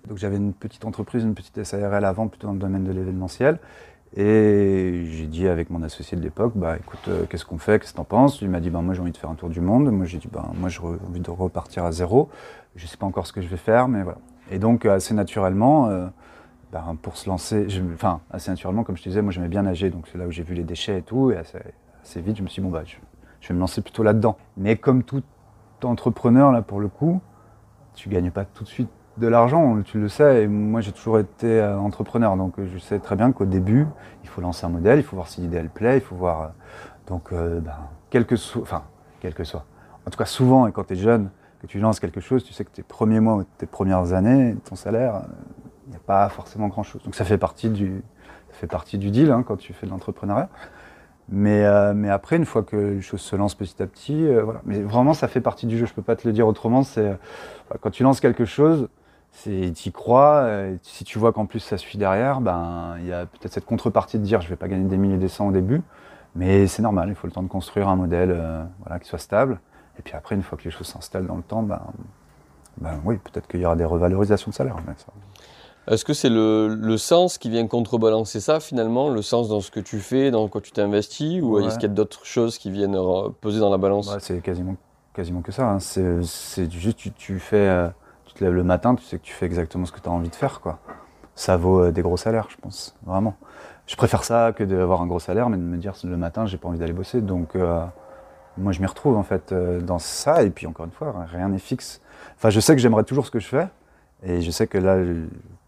Donc 0.08 0.18
j'avais 0.18 0.36
une 0.36 0.52
petite 0.52 0.84
entreprise, 0.84 1.24
une 1.24 1.34
petite 1.34 1.62
SARL 1.64 2.04
avant, 2.04 2.28
plutôt 2.28 2.46
dans 2.46 2.54
le 2.54 2.58
domaine 2.58 2.84
de 2.84 2.92
l'événementiel. 2.92 3.58
Et 4.16 5.04
j'ai 5.10 5.26
dit 5.26 5.46
avec 5.46 5.68
mon 5.68 5.82
associé 5.82 6.16
de 6.16 6.22
l'époque, 6.22 6.52
bah 6.54 6.76
écoute, 6.78 7.00
euh, 7.08 7.24
qu'est-ce 7.28 7.44
qu'on 7.44 7.58
fait, 7.58 7.78
qu'est-ce 7.80 7.92
que 7.92 7.96
t'en 7.98 8.04
penses? 8.04 8.40
Il 8.40 8.48
m'a 8.48 8.60
dit, 8.60 8.70
bah 8.70 8.80
moi 8.80 8.94
j'ai 8.94 9.02
envie 9.02 9.12
de 9.12 9.16
faire 9.16 9.28
un 9.28 9.34
tour 9.34 9.50
du 9.50 9.60
monde. 9.60 9.90
Moi 9.90 10.06
j'ai 10.06 10.16
dit, 10.16 10.28
bah 10.32 10.48
moi 10.54 10.70
j'ai 10.70 10.80
envie 10.80 11.20
de 11.20 11.30
repartir 11.30 11.84
à 11.84 11.92
zéro. 11.92 12.30
Je 12.76 12.86
sais 12.86 12.96
pas 12.96 13.04
encore 13.04 13.26
ce 13.26 13.32
que 13.32 13.42
je 13.42 13.48
vais 13.48 13.58
faire, 13.58 13.88
mais 13.88 14.02
voilà. 14.02 14.18
Et 14.50 14.58
donc 14.58 14.86
assez 14.86 15.12
naturellement, 15.12 15.88
euh, 15.88 16.06
bah, 16.76 16.94
pour 17.00 17.16
se 17.16 17.28
lancer, 17.28 17.66
enfin 17.94 18.20
assez 18.30 18.50
naturellement, 18.50 18.84
comme 18.84 18.98
je 18.98 19.02
te 19.02 19.08
disais, 19.08 19.22
moi 19.22 19.32
j'aimais 19.32 19.48
bien 19.48 19.62
nager, 19.62 19.88
donc 19.88 20.06
c'est 20.12 20.18
là 20.18 20.26
où 20.26 20.30
j'ai 20.30 20.42
vu 20.42 20.54
les 20.54 20.62
déchets 20.62 20.98
et 20.98 21.02
tout, 21.02 21.30
et 21.30 21.36
assez, 21.38 22.20
vite 22.20 22.36
je 22.36 22.42
me 22.42 22.48
suis 22.48 22.60
dit, 22.60 22.68
bon 22.68 22.72
bah 22.72 22.82
je, 22.84 23.48
vais 23.48 23.54
me 23.54 23.60
lancer 23.60 23.80
plutôt 23.80 24.02
là-dedans. 24.02 24.36
Mais 24.58 24.76
comme 24.76 25.02
tout 25.02 25.22
entrepreneur 25.82 26.52
là 26.52 26.60
pour 26.60 26.80
le 26.80 26.88
coup, 26.88 27.20
tu 27.94 28.10
gagnes 28.10 28.30
pas 28.30 28.44
tout 28.44 28.64
de 28.64 28.68
suite 28.68 28.90
de 29.16 29.26
l'argent, 29.26 29.80
tu 29.82 29.98
le 29.98 30.08
sais, 30.08 30.42
et 30.42 30.46
moi 30.48 30.82
j'ai 30.82 30.92
toujours 30.92 31.18
été 31.18 31.60
euh, 31.60 31.78
entrepreneur, 31.78 32.36
donc 32.36 32.58
euh, 32.58 32.66
je 32.70 32.78
sais 32.78 32.98
très 32.98 33.16
bien 33.16 33.32
qu'au 33.32 33.46
début, 33.46 33.86
il 34.22 34.28
faut 34.28 34.42
lancer 34.42 34.66
un 34.66 34.68
modèle, 34.68 34.98
il 34.98 35.02
faut 35.02 35.16
voir 35.16 35.28
si 35.28 35.40
l'idée 35.40 35.56
elle 35.56 35.70
plaît, 35.70 35.96
il 35.96 36.02
faut 36.02 36.16
voir. 36.16 36.42
Euh, 36.42 36.46
donc, 37.06 37.32
ben, 37.32 37.76
quel 38.10 38.26
que 38.26 38.34
soit, 38.34 38.62
enfin, 38.62 38.82
quel 39.20 39.32
que 39.32 39.44
soit. 39.44 39.64
En 40.04 40.10
tout 40.10 40.18
cas, 40.18 40.24
souvent, 40.24 40.66
et 40.66 40.72
quand 40.72 40.88
tu 40.88 40.94
es 40.94 40.96
jeune, 40.96 41.30
que 41.62 41.68
tu 41.68 41.78
lances 41.78 42.00
quelque 42.00 42.20
chose, 42.20 42.42
tu 42.42 42.52
sais 42.52 42.64
que 42.64 42.70
tes 42.70 42.82
premiers 42.82 43.20
mois 43.20 43.44
tes 43.58 43.66
premières 43.66 44.12
années, 44.12 44.56
ton 44.68 44.74
salaire, 44.74 45.22
il 45.86 45.90
n'y 45.90 45.96
a 45.96 46.00
pas 46.00 46.28
forcément 46.28 46.68
grand 46.68 46.82
chose. 46.82 47.02
Donc 47.04 47.14
ça 47.14 47.24
fait 47.24 47.38
partie 47.38 47.70
du, 47.70 48.02
ça 48.50 48.54
fait 48.58 48.66
partie 48.66 48.98
du 48.98 49.10
deal 49.10 49.30
hein, 49.30 49.44
quand 49.46 49.56
tu 49.56 49.72
fais 49.72 49.86
de 49.86 49.90
l'entrepreneuriat. 49.90 50.48
Mais, 51.28 51.64
mais 51.94 52.08
après, 52.08 52.36
une 52.36 52.44
fois 52.44 52.62
que 52.62 52.76
les 52.76 53.02
choses 53.02 53.20
se 53.20 53.34
lancent 53.34 53.56
petit 53.56 53.82
à 53.82 53.88
petit, 53.88 54.28
voilà. 54.44 54.60
Mais 54.64 54.80
vraiment, 54.80 55.12
ça 55.12 55.26
fait 55.26 55.40
partie 55.40 55.66
du 55.66 55.76
jeu. 55.76 55.84
Je 55.84 55.92
peux 55.92 56.00
pas 56.02 56.14
te 56.14 56.24
le 56.24 56.32
dire 56.32 56.46
autrement. 56.46 56.84
C'est 56.84 57.18
quand 57.80 57.90
tu 57.90 58.04
lances 58.04 58.20
quelque 58.20 58.44
chose, 58.44 58.88
tu 59.42 59.88
y 59.88 59.92
crois. 59.92 60.36
Euh, 60.44 60.76
si 60.82 61.04
tu 61.04 61.18
vois 61.18 61.32
qu'en 61.32 61.46
plus 61.46 61.60
ça 61.60 61.78
suit 61.78 61.98
derrière, 61.98 62.40
ben 62.40 62.96
il 63.00 63.06
y 63.06 63.12
a 63.12 63.26
peut-être 63.26 63.52
cette 63.52 63.66
contrepartie 63.66 64.18
de 64.18 64.24
dire 64.24 64.40
je 64.40 64.48
vais 64.48 64.56
pas 64.56 64.68
gagner 64.68 64.88
des 64.88 64.96
milliers 64.96 65.18
des 65.18 65.28
cents 65.28 65.48
au 65.48 65.52
début, 65.52 65.82
mais 66.34 66.66
c'est 66.66 66.82
normal. 66.82 67.08
Il 67.08 67.14
faut 67.14 67.26
le 67.26 67.32
temps 67.32 67.42
de 67.42 67.48
construire 67.48 67.88
un 67.88 67.96
modèle 67.96 68.32
euh, 68.32 68.64
voilà, 68.80 68.98
qui 68.98 69.08
soit 69.08 69.18
stable. 69.18 69.60
Et 69.98 70.02
puis 70.02 70.14
après, 70.14 70.34
une 70.34 70.42
fois 70.42 70.58
que 70.58 70.64
les 70.64 70.70
choses 70.70 70.86
s'installent 70.86 71.26
dans 71.26 71.36
le 71.36 71.42
temps, 71.42 71.62
ben, 71.62 71.80
ben 72.78 73.00
oui, 73.04 73.16
peut-être 73.16 73.48
qu'il 73.48 73.60
y 73.60 73.66
aura 73.66 73.76
des 73.76 73.84
revalorisations 73.84 74.50
de 74.50 74.54
salaire. 74.54 74.76
Est-ce 75.88 76.04
que 76.04 76.14
c'est 76.14 76.28
le, 76.30 76.96
sens 76.96 77.38
qui 77.38 77.50
vient 77.50 77.66
contrebalancer 77.66 78.40
ça 78.40 78.58
finalement, 78.60 79.08
le 79.08 79.22
sens 79.22 79.48
dans 79.48 79.60
ce 79.60 79.70
que 79.70 79.80
tu 79.80 80.00
fais, 80.00 80.30
dans 80.30 80.48
quoi 80.48 80.60
tu 80.60 80.72
t'investis, 80.72 81.40
ou 81.42 81.58
est-ce 81.58 81.74
qu'il 81.74 81.88
y 81.88 81.92
a 81.92 81.94
d'autres 81.94 82.24
choses 82.24 82.58
qui 82.58 82.70
viennent 82.70 82.98
peser 83.40 83.60
dans 83.60 83.70
la 83.70 83.78
balance? 83.78 84.14
C'est 84.20 84.42
quasiment 84.42 84.76
quasiment 85.16 85.40
que 85.40 85.50
ça. 85.50 85.70
hein. 85.70 85.78
C'est 85.80 86.70
juste, 86.70 86.98
tu, 86.98 87.10
tu 87.10 87.38
fais, 87.38 87.56
euh, 87.56 87.88
tu 88.26 88.34
te 88.34 88.44
lèves 88.44 88.52
le 88.52 88.62
matin, 88.62 88.94
tu 88.94 89.02
sais 89.02 89.18
que 89.18 89.24
tu 89.24 89.32
fais 89.32 89.46
exactement 89.46 89.86
ce 89.86 89.92
que 89.92 90.00
tu 90.00 90.08
as 90.08 90.12
envie 90.12 90.28
de 90.28 90.34
faire. 90.34 90.60
Quoi. 90.60 90.78
Ça 91.34 91.56
vaut 91.56 91.84
euh, 91.84 91.90
des 91.90 92.02
gros 92.02 92.18
salaires, 92.18 92.48
je 92.50 92.56
pense, 92.56 92.94
vraiment. 93.04 93.34
Je 93.86 93.96
préfère 93.96 94.24
ça 94.24 94.52
que 94.52 94.64
d'avoir 94.64 95.00
un 95.00 95.06
gros 95.06 95.20
salaire, 95.20 95.48
mais 95.48 95.56
de 95.56 95.62
me 95.62 95.76
dire 95.78 95.94
le 96.04 96.16
matin, 96.16 96.46
j'ai 96.46 96.58
pas 96.58 96.68
envie 96.68 96.78
d'aller 96.78 96.92
bosser. 96.92 97.20
Donc, 97.20 97.56
euh, 97.56 97.84
moi, 98.58 98.72
je 98.72 98.80
m'y 98.80 98.86
retrouve 98.86 99.16
en 99.16 99.22
fait 99.22 99.52
euh, 99.52 99.80
dans 99.80 99.98
ça. 99.98 100.42
Et 100.42 100.50
puis, 100.50 100.66
encore 100.66 100.86
une 100.86 100.92
fois, 100.92 101.14
rien 101.30 101.48
n'est 101.48 101.58
fixe. 101.58 102.00
Enfin, 102.36 102.50
je 102.50 102.60
sais 102.60 102.74
que 102.74 102.82
j'aimerais 102.82 103.04
toujours 103.04 103.26
ce 103.26 103.30
que 103.30 103.38
je 103.38 103.46
fais. 103.46 103.68
Et 104.22 104.40
je 104.40 104.50
sais 104.50 104.66
que 104.66 104.78
là, 104.78 104.96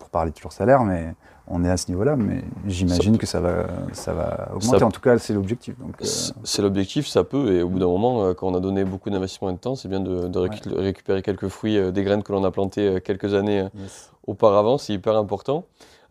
pour 0.09 0.21
parler 0.21 0.33
toujours 0.33 0.53
salaire, 0.53 0.83
mais 0.85 1.15
on 1.47 1.65
est 1.65 1.71
à 1.71 1.77
ce 1.77 1.89
niveau-là. 1.91 2.17
Mais 2.17 2.43
j'imagine 2.67 3.19
que 3.19 3.27
ça 3.27 3.41
va, 3.41 3.67
ça 3.93 4.13
va 4.13 4.49
augmenter. 4.55 4.79
Ça- 4.79 4.87
En 4.87 4.91
tout 4.91 5.01
cas, 5.01 5.19
c'est 5.19 5.33
l'objectif. 5.35 5.79
Donc, 5.79 5.95
euh, 6.01 6.05
C'est 6.45 6.63
l'objectif, 6.63 7.07
ça 7.07 7.25
peut, 7.25 7.53
et 7.53 7.63
au 7.63 7.69
bout 7.69 7.79
d'un 7.79 7.87
moment, 7.87 8.25
euh, 8.25 8.35
quand 8.35 8.49
on 8.49 8.55
a 8.55 8.61
donné 8.61 8.85
beaucoup 8.85 9.11
d'investissement 9.11 9.51
et 9.51 9.53
de 9.53 9.59
temps, 9.59 9.75
c'est 9.77 9.89
bien 9.89 10.01
de, 10.01 10.29
de 10.29 10.39
récu- 10.39 10.75
récupérer 10.75 11.23
quelques 11.23 11.49
fruits 11.49 11.77
euh, 11.79 11.91
des 11.91 12.03
graines 12.05 12.23
que 12.23 12.33
l'on 12.33 12.45
a 12.45 12.51
plantées 12.51 13.01
quelques 13.05 13.35
années 13.35 13.67
yes. 13.75 14.11
auparavant, 14.27 14.79
c'est 14.79 14.95
hyper 14.95 15.17
important. 15.17 15.65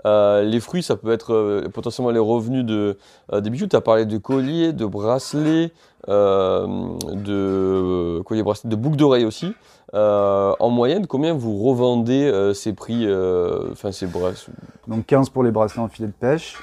Euh, 0.05 0.43
les 0.43 0.59
fruits, 0.59 0.83
ça 0.83 0.95
peut 0.95 1.11
être 1.11 1.33
euh, 1.33 1.69
potentiellement 1.73 2.11
les 2.11 2.19
revenus 2.19 2.65
de, 2.65 2.97
euh, 3.33 3.41
des 3.41 3.49
bijoux. 3.49 3.67
Tu 3.67 3.75
as 3.75 3.81
parlé 3.81 4.05
de 4.05 4.17
colliers, 4.17 4.73
de 4.73 4.85
bracelets, 4.85 5.71
de, 6.07 7.31
colliers, 8.21 8.43
bracelets, 8.43 8.69
de 8.69 8.75
boucles 8.75 8.97
d'oreilles 8.97 9.25
aussi. 9.25 9.53
En 9.93 10.69
moyenne, 10.69 11.07
combien 11.07 11.33
vous 11.33 11.57
revendez 11.57 12.51
ces 12.53 12.73
prix, 12.73 13.07
enfin 13.71 13.91
ces 13.91 14.05
bracelets 14.05 14.53
Donc 14.87 15.05
15 15.05 15.29
pour 15.29 15.43
les 15.43 15.51
bracelets 15.51 15.81
en 15.81 15.87
filet 15.87 16.07
de 16.07 16.13
pêche. 16.13 16.57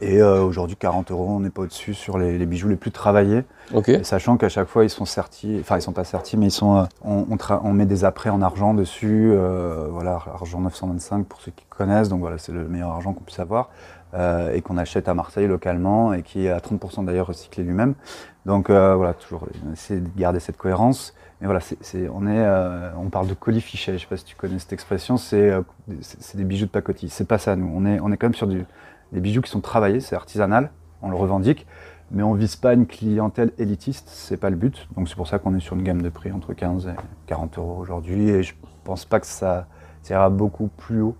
Et 0.00 0.22
euh, 0.22 0.42
aujourd'hui, 0.44 0.76
40 0.76 1.10
euros, 1.10 1.26
on 1.28 1.40
n'est 1.40 1.50
pas 1.50 1.62
au-dessus 1.62 1.92
sur 1.92 2.18
les, 2.18 2.38
les 2.38 2.46
bijoux 2.46 2.68
les 2.68 2.76
plus 2.76 2.92
travaillés. 2.92 3.42
Ok. 3.74 3.88
Et 3.88 4.04
sachant 4.04 4.36
qu'à 4.36 4.48
chaque 4.48 4.68
fois, 4.68 4.84
ils 4.84 4.90
sont 4.90 5.04
sertis, 5.04 5.58
enfin, 5.60 5.76
ils 5.76 5.82
sont 5.82 5.92
pas 5.92 6.04
sertis, 6.04 6.36
mais 6.36 6.46
ils 6.46 6.50
sont, 6.52 6.76
euh, 6.78 6.82
on, 7.04 7.26
on, 7.30 7.36
on 7.64 7.72
met 7.72 7.86
des 7.86 8.04
apprêts 8.04 8.30
en 8.30 8.40
argent 8.40 8.74
dessus. 8.74 9.30
euh, 9.32 9.88
voilà, 9.90 10.20
argent 10.32 10.60
925 10.60 11.26
pour 11.26 11.40
ceux 11.40 11.50
qui 11.50 11.64
connaissent. 11.68 12.08
Donc 12.08 12.20
voilà, 12.20 12.38
c'est 12.38 12.52
le 12.52 12.68
meilleur 12.68 12.90
argent 12.90 13.12
qu'on 13.12 13.24
puisse 13.24 13.40
avoir. 13.40 13.70
euh, 14.14 14.54
et 14.54 14.62
qu'on 14.62 14.78
achète 14.78 15.06
à 15.08 15.14
Marseille 15.14 15.46
localement 15.48 16.14
et 16.14 16.22
qui 16.22 16.46
est 16.46 16.50
à 16.50 16.60
30% 16.60 17.04
d'ailleurs 17.04 17.26
recyclé 17.26 17.62
lui-même. 17.62 17.94
Donc 18.46 18.70
euh, 18.70 18.94
voilà, 18.94 19.12
toujours 19.14 19.46
essayer 19.72 20.00
de 20.00 20.08
garder 20.16 20.40
cette 20.40 20.56
cohérence. 20.56 21.12
Mais 21.40 21.46
voilà, 21.46 21.60
c'est, 21.60 21.76
c'est- 21.82 22.08
on, 22.08 22.22
est, 22.26 22.30
euh, 22.38 22.88
on 22.98 23.10
parle 23.10 23.26
de 23.28 23.34
colis 23.34 23.60
fiché. 23.60 23.92
Je 23.94 23.98
sais 23.98 24.06
pas 24.08 24.16
si 24.16 24.24
tu 24.24 24.34
connais 24.34 24.58
cette 24.58 24.72
expression. 24.72 25.16
C'est, 25.18 25.50
euh, 25.50 25.60
c'est, 26.00 26.22
c'est 26.22 26.36
des 26.38 26.44
bijoux 26.44 26.64
de 26.66 26.70
pacotille. 26.70 27.10
C'est 27.10 27.28
pas 27.28 27.36
ça, 27.38 27.54
nous. 27.54 27.70
On 27.74 27.84
est, 27.84 28.00
on 28.00 28.10
est 28.10 28.16
quand 28.16 28.26
même 28.28 28.34
sur 28.34 28.46
du, 28.46 28.64
des 29.12 29.20
bijoux 29.20 29.40
qui 29.42 29.50
sont 29.50 29.60
travaillés, 29.60 30.00
c'est 30.00 30.16
artisanal, 30.16 30.70
on 31.02 31.10
le 31.10 31.16
revendique, 31.16 31.66
mais 32.10 32.22
on 32.22 32.34
vise 32.34 32.56
pas 32.56 32.74
une 32.74 32.86
clientèle 32.86 33.52
élitiste, 33.58 34.08
c'est 34.10 34.36
pas 34.36 34.50
le 34.50 34.56
but. 34.56 34.88
Donc 34.96 35.08
c'est 35.08 35.16
pour 35.16 35.28
ça 35.28 35.38
qu'on 35.38 35.54
est 35.54 35.60
sur 35.60 35.76
une 35.76 35.82
gamme 35.82 36.02
de 36.02 36.08
prix 36.08 36.32
entre 36.32 36.54
15 36.54 36.88
et 36.88 36.92
40 37.26 37.58
euros 37.58 37.76
aujourd'hui. 37.78 38.30
Et 38.30 38.42
je 38.42 38.54
pense 38.84 39.04
pas 39.04 39.20
que 39.20 39.26
ça, 39.26 39.66
ça 40.02 40.14
ira 40.14 40.30
beaucoup 40.30 40.68
plus 40.68 41.00
haut. 41.02 41.16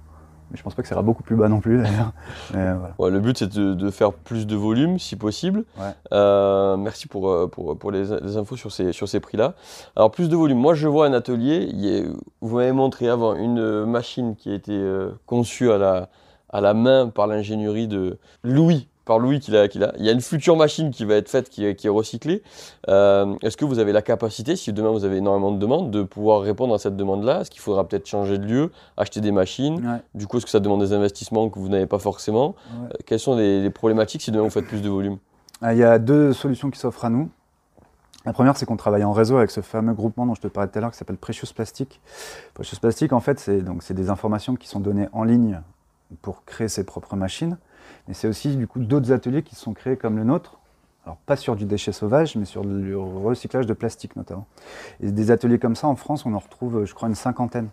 Mais 0.51 0.57
je 0.57 0.63
pense 0.63 0.75
pas 0.75 0.81
que 0.81 0.89
ça 0.89 0.95
ira 0.95 1.03
beaucoup 1.03 1.23
plus 1.23 1.37
bas 1.37 1.49
non 1.49 1.61
plus 1.61 1.83
d'ailleurs. 1.83 2.13
Voilà. 2.53 2.95
Ouais, 2.99 3.11
le 3.11 3.21
but, 3.21 3.37
c'est 3.37 3.53
de, 3.55 3.75
de 3.75 3.91
faire 3.91 4.15
plus 4.15 4.47
de 4.47 4.57
volume, 4.57 4.99
si 4.99 5.15
possible. 5.15 5.65
Ouais. 5.79 5.93
Euh, 6.13 6.79
merci 6.79 7.07
pour, 7.07 7.31
euh, 7.31 7.47
pour, 7.47 7.79
pour 7.79 7.91
les, 7.91 8.05
les 8.23 8.37
infos 8.39 8.57
sur 8.57 8.73
ces, 8.73 8.95
sur 8.95 9.07
ces 9.09 9.21
prix-là. 9.21 9.55
Alors, 9.95 10.11
plus 10.11 10.31
de 10.31 10.37
volume. 10.37 10.57
Moi, 10.57 10.73
je 10.73 10.89
vois 10.89 11.07
un 11.07 11.13
atelier. 11.13 11.69
il 11.71 12.13
vous 12.41 12.57
m'avez 12.57 12.73
montré 12.73 13.11
avant 13.11 13.35
une 13.35 13.59
euh, 13.59 13.85
machine 13.85 14.37
qui 14.37 14.51
a 14.51 14.55
été 14.55 14.73
euh, 14.73 15.11
conçue 15.27 15.71
à 15.71 15.77
la, 15.77 16.09
à 16.51 16.61
la 16.61 16.75
main 16.75 17.09
par 17.09 17.27
l'ingénierie 17.27 17.89
de 17.89 18.19
Louis. 18.43 18.89
Par 19.05 19.19
Louis 19.19 19.41
qu'il 19.41 19.57
a, 19.57 19.69
qu'il 19.69 19.83
a. 19.85 19.95
Il 19.99 20.05
y 20.05 20.11
a 20.11 20.13
une 20.13 20.21
future 20.21 20.55
machine 20.55 20.91
qui 20.91 21.07
va 21.07 21.15
être 21.15 21.31
faite, 21.31 21.49
qui 21.49 21.65
est, 21.65 21.75
qui 21.75 21.87
est 21.87 21.91
recyclée. 21.91 22.43
Euh, 22.91 23.35
Est-ce 23.43 23.57
que 23.57 23.65
vous 23.65 23.79
avez 23.79 23.93
la 23.93 24.03
capacité, 24.03 24.55
si 24.55 24.71
demain 24.75 24.91
vous 24.91 25.07
avez 25.07 25.17
énormément 25.17 25.51
de 25.51 25.59
demandes, 25.59 25.91
de 25.91 26.03
pouvoir 26.03 26.43
répondre 26.43 26.75
à 26.75 26.79
cette 26.79 26.95
demande-là? 26.95 27.41
Est-ce 27.41 27.51
qu'il 27.51 27.63
faudra 27.63 27.89
peut-être 27.89 28.07
changer 28.07 28.37
de 28.37 28.45
lieu, 28.45 28.71
acheter 28.99 29.23
des 29.23 29.33
machines? 29.33 29.77
Ouais, 29.77 30.03
Du 30.15 30.27
coup, 30.27 30.37
est-ce 30.37 30.45
que 30.45 30.51
ça 30.51 30.61
demande 30.61 30.81
des 30.81 30.93
investissements 30.93 31.49
que 31.49 31.59
vous 31.59 31.71
n'avez 31.71 31.87
pas 31.87 31.99
forcément? 31.99 32.49
Ouais. 32.49 32.89
euh, 32.93 32.97
Quelles 33.07 33.19
sont 33.19 33.35
les, 33.35 33.63
les 33.63 33.71
problématiques 33.71 34.21
si 34.21 34.31
demain 34.31 34.45
vous 34.45 34.51
faites 34.51 34.67
plus 34.67 34.83
de 34.83 34.91
volume? 34.91 35.17
Ah, 35.63 35.73
Il 35.73 35.79
y 35.79 35.85
a 35.85 35.99
deux 35.99 36.35
solutions 36.35 36.71
qui 36.71 36.79
s'offrent 36.79 37.07
à 37.07 37.09
nous. 37.11 37.31
La 38.27 38.35
première, 38.35 38.59
c'est 38.59 38.67
qu'on 38.67 38.77
travaille 38.77 39.05
en 39.05 39.13
réseau 39.13 39.39
avec 39.39 39.51
ce 39.51 39.63
fameux 39.63 39.95
groupement 39.95 40.27
dont 40.27 40.35
je 40.35 40.43
te 40.43 40.49
parlais 40.49 40.69
tout 40.71 40.77
à 40.77 40.83
l'heure 40.83 40.91
qui 40.91 40.99
s'appelle 40.99 41.17
Precious 41.17 41.47
Plastic. 41.55 41.99
Precious 42.53 42.77
Plastic, 42.79 43.15
en 43.15 43.21
fait, 43.21 43.39
c'est 43.41 43.63
donc 43.63 43.83
c'est 43.83 43.95
des 43.95 44.11
informations 44.11 44.55
qui 44.55 44.69
sont 44.69 44.81
données 44.81 45.09
en 45.15 45.25
ligne 45.25 45.63
pour 46.23 46.45
créer 46.45 46.69
ses 46.69 46.85
propres 46.85 47.17
machines. 47.17 47.59
Mais 48.07 48.15
c'est 48.15 48.29
aussi 48.29 48.57
du 48.57 48.67
coup 48.67 48.81
d'autres 48.81 49.13
ateliers 49.13 49.43
qui 49.43 49.55
sont 49.55 49.75
créés 49.75 49.97
comme 49.97 50.17
le 50.17 50.25
nôtre. 50.25 50.59
Alors 51.05 51.17
pas 51.19 51.37
sur 51.37 51.57
du 51.57 51.65
déchet 51.65 51.93
sauvage, 51.93 52.37
mais 52.37 52.45
sur 52.45 52.65
le 52.65 52.99
recyclage 52.99 53.67
de 53.67 53.73
plastique 53.73 54.17
notamment. 54.17 54.47
Et 55.01 55.11
des 55.11 55.31
ateliers 55.31 55.59
comme 55.59 55.77
ça 55.77 55.87
en 55.87 55.97
France, 55.97 56.27
on 56.27 56.35
en 56.35 56.39
retrouve, 56.39 56.85
je 56.85 56.95
crois, 56.95 57.09
une 57.09 57.15
cinquantaine. 57.15 57.69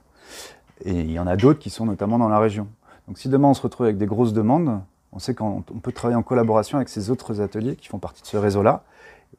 Et 0.84 1.02
il 1.02 1.12
y 1.12 1.20
en 1.20 1.28
a 1.28 1.36
d'autres 1.36 1.60
qui 1.60 1.70
sont 1.70 1.86
notamment 1.86 2.18
dans 2.18 2.30
la 2.30 2.40
région. 2.40 2.68
Donc 3.08 3.18
si 3.18 3.30
demain 3.30 3.50
on 3.50 3.54
se 3.54 3.62
retrouve 3.62 3.86
avec 3.86 3.98
des 3.98 4.06
grosses 4.06 4.34
demandes, 4.34 4.82
on 5.12 5.20
sait 5.20 5.34
qu'on 5.34 5.64
on 5.74 5.80
peut 5.80 5.92
travailler 5.92 6.18
en 6.18 6.24
collaboration 6.24 6.78
avec 6.78 6.90
ces 6.90 7.10
autres 7.10 7.42
ateliers 7.42 7.76
qui 7.76 7.88
font 7.88 8.00
partie 8.00 8.22
de 8.22 8.28
ce 8.28 8.38
réseau-là. 8.38 8.84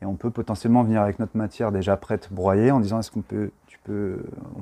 Et 0.03 0.07
on 0.07 0.15
peut 0.15 0.31
potentiellement 0.31 0.83
venir 0.83 1.01
avec 1.01 1.19
notre 1.19 1.37
matière 1.37 1.73
déjà 1.73 1.97
prête, 1.97 2.29
broyée, 2.31 2.71
en 2.71 2.81
disant 2.81 3.01
est-ce 3.01 3.11
qu'on 3.11 3.23
peut, 3.23 3.51
tu 3.67 3.79
peut 3.87 4.19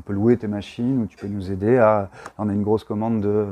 louer 0.08 0.36
tes 0.36 0.48
machines 0.48 1.02
ou 1.02 1.06
tu 1.06 1.16
peux 1.16 1.26
nous 1.26 1.50
aider 1.50 1.78
à. 1.78 2.10
On 2.38 2.48
a 2.48 2.52
une 2.52 2.62
grosse 2.62 2.84
commande 2.84 3.20
de 3.20 3.46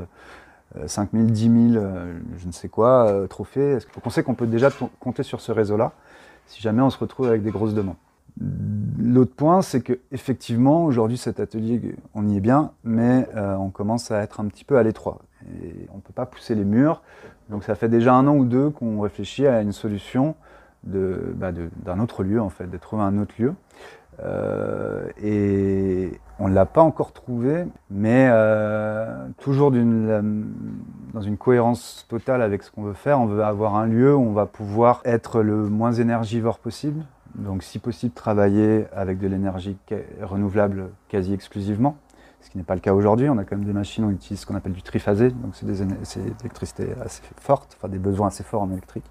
5 0.87 1.09
000, 1.13 1.25
10 1.25 1.71
000, 1.71 1.83
euh, 1.83 2.13
je 2.37 2.47
ne 2.47 2.51
sais 2.51 2.69
quoi, 2.69 3.07
euh, 3.07 3.27
trophées. 3.27 3.73
Donc 3.93 4.05
on 4.05 4.09
sait 4.09 4.23
qu'on 4.23 4.35
peut 4.35 4.47
déjà 4.47 4.69
compter 4.99 5.23
sur 5.23 5.41
ce 5.41 5.51
réseau-là 5.51 5.93
si 6.45 6.61
jamais 6.61 6.81
on 6.81 6.89
se 6.89 6.97
retrouve 6.97 7.27
avec 7.27 7.41
des 7.43 7.51
grosses 7.51 7.73
demandes? 7.73 7.95
L'autre 8.99 9.33
point, 9.35 9.61
c'est 9.61 9.81
que 9.81 9.99
effectivement 10.11 10.85
aujourd'hui 10.85 11.17
cet 11.17 11.39
atelier, 11.39 11.95
on 12.15 12.27
y 12.27 12.37
est 12.37 12.41
bien, 12.41 12.71
mais 12.83 13.27
euh, 13.35 13.55
on 13.55 13.69
commence 13.69 14.11
à 14.11 14.21
être 14.21 14.39
un 14.39 14.45
petit 14.45 14.65
peu 14.65 14.77
à 14.77 14.83
l'étroit. 14.83 15.19
Et 15.63 15.87
on 15.93 15.97
ne 15.97 16.01
peut 16.01 16.13
pas 16.13 16.25
pousser 16.25 16.55
les 16.55 16.65
murs. 16.65 17.01
Donc 17.49 17.63
ça 17.63 17.75
fait 17.75 17.89
déjà 17.89 18.13
un 18.13 18.27
an 18.27 18.35
ou 18.35 18.45
deux 18.45 18.69
qu'on 18.69 18.99
réfléchit 19.01 19.45
à 19.45 19.61
une 19.61 19.71
solution 19.71 20.35
bah, 20.83 21.51
d'un 21.51 21.99
autre 21.99 22.23
lieu, 22.23 22.41
en 22.41 22.49
fait, 22.49 22.67
de 22.67 22.77
trouver 22.77 23.03
un 23.03 23.17
autre 23.17 23.35
lieu. 23.37 23.53
Euh, 24.21 25.07
et 25.21 26.11
on 26.39 26.47
ne 26.47 26.53
l'a 26.53 26.65
pas 26.65 26.81
encore 26.81 27.13
trouvé, 27.13 27.65
mais 27.89 28.27
euh, 28.31 29.27
toujours 29.39 29.71
dans 29.71 31.21
une 31.21 31.37
cohérence 31.37 32.05
totale 32.09 32.41
avec 32.41 32.63
ce 32.63 32.71
qu'on 32.71 32.83
veut 32.83 32.93
faire. 32.93 33.19
On 33.19 33.25
veut 33.25 33.43
avoir 33.43 33.75
un 33.75 33.85
lieu 33.85 34.15
où 34.15 34.21
on 34.21 34.33
va 34.33 34.45
pouvoir 34.45 35.01
être 35.05 35.41
le 35.41 35.69
moins 35.69 35.93
énergivore 35.93 36.59
possible. 36.59 37.03
Donc, 37.35 37.63
si 37.63 37.79
possible, 37.79 38.13
travailler 38.13 38.85
avec 38.95 39.19
de 39.19 39.27
l'énergie 39.27 39.77
renouvelable 40.21 40.89
quasi 41.09 41.33
exclusivement, 41.33 41.97
ce 42.41 42.49
qui 42.49 42.57
n'est 42.57 42.63
pas 42.63 42.75
le 42.75 42.81
cas 42.81 42.93
aujourd'hui. 42.93 43.29
On 43.29 43.37
a 43.37 43.43
quand 43.43 43.55
même 43.55 43.65
des 43.65 43.73
machines, 43.73 44.03
on 44.03 44.11
utilise 44.11 44.41
ce 44.41 44.45
qu'on 44.45 44.55
appelle 44.55 44.73
du 44.73 44.83
triphasé, 44.83 45.29
donc 45.29 45.55
c'est 45.55 45.65
de 45.65 45.71
l'électricité 45.71 46.89
assez 47.03 47.21
forte, 47.39 47.75
enfin 47.77 47.87
des 47.87 47.97
besoins 47.97 48.27
assez 48.27 48.43
forts 48.43 48.61
en 48.61 48.71
électrique. 48.71 49.09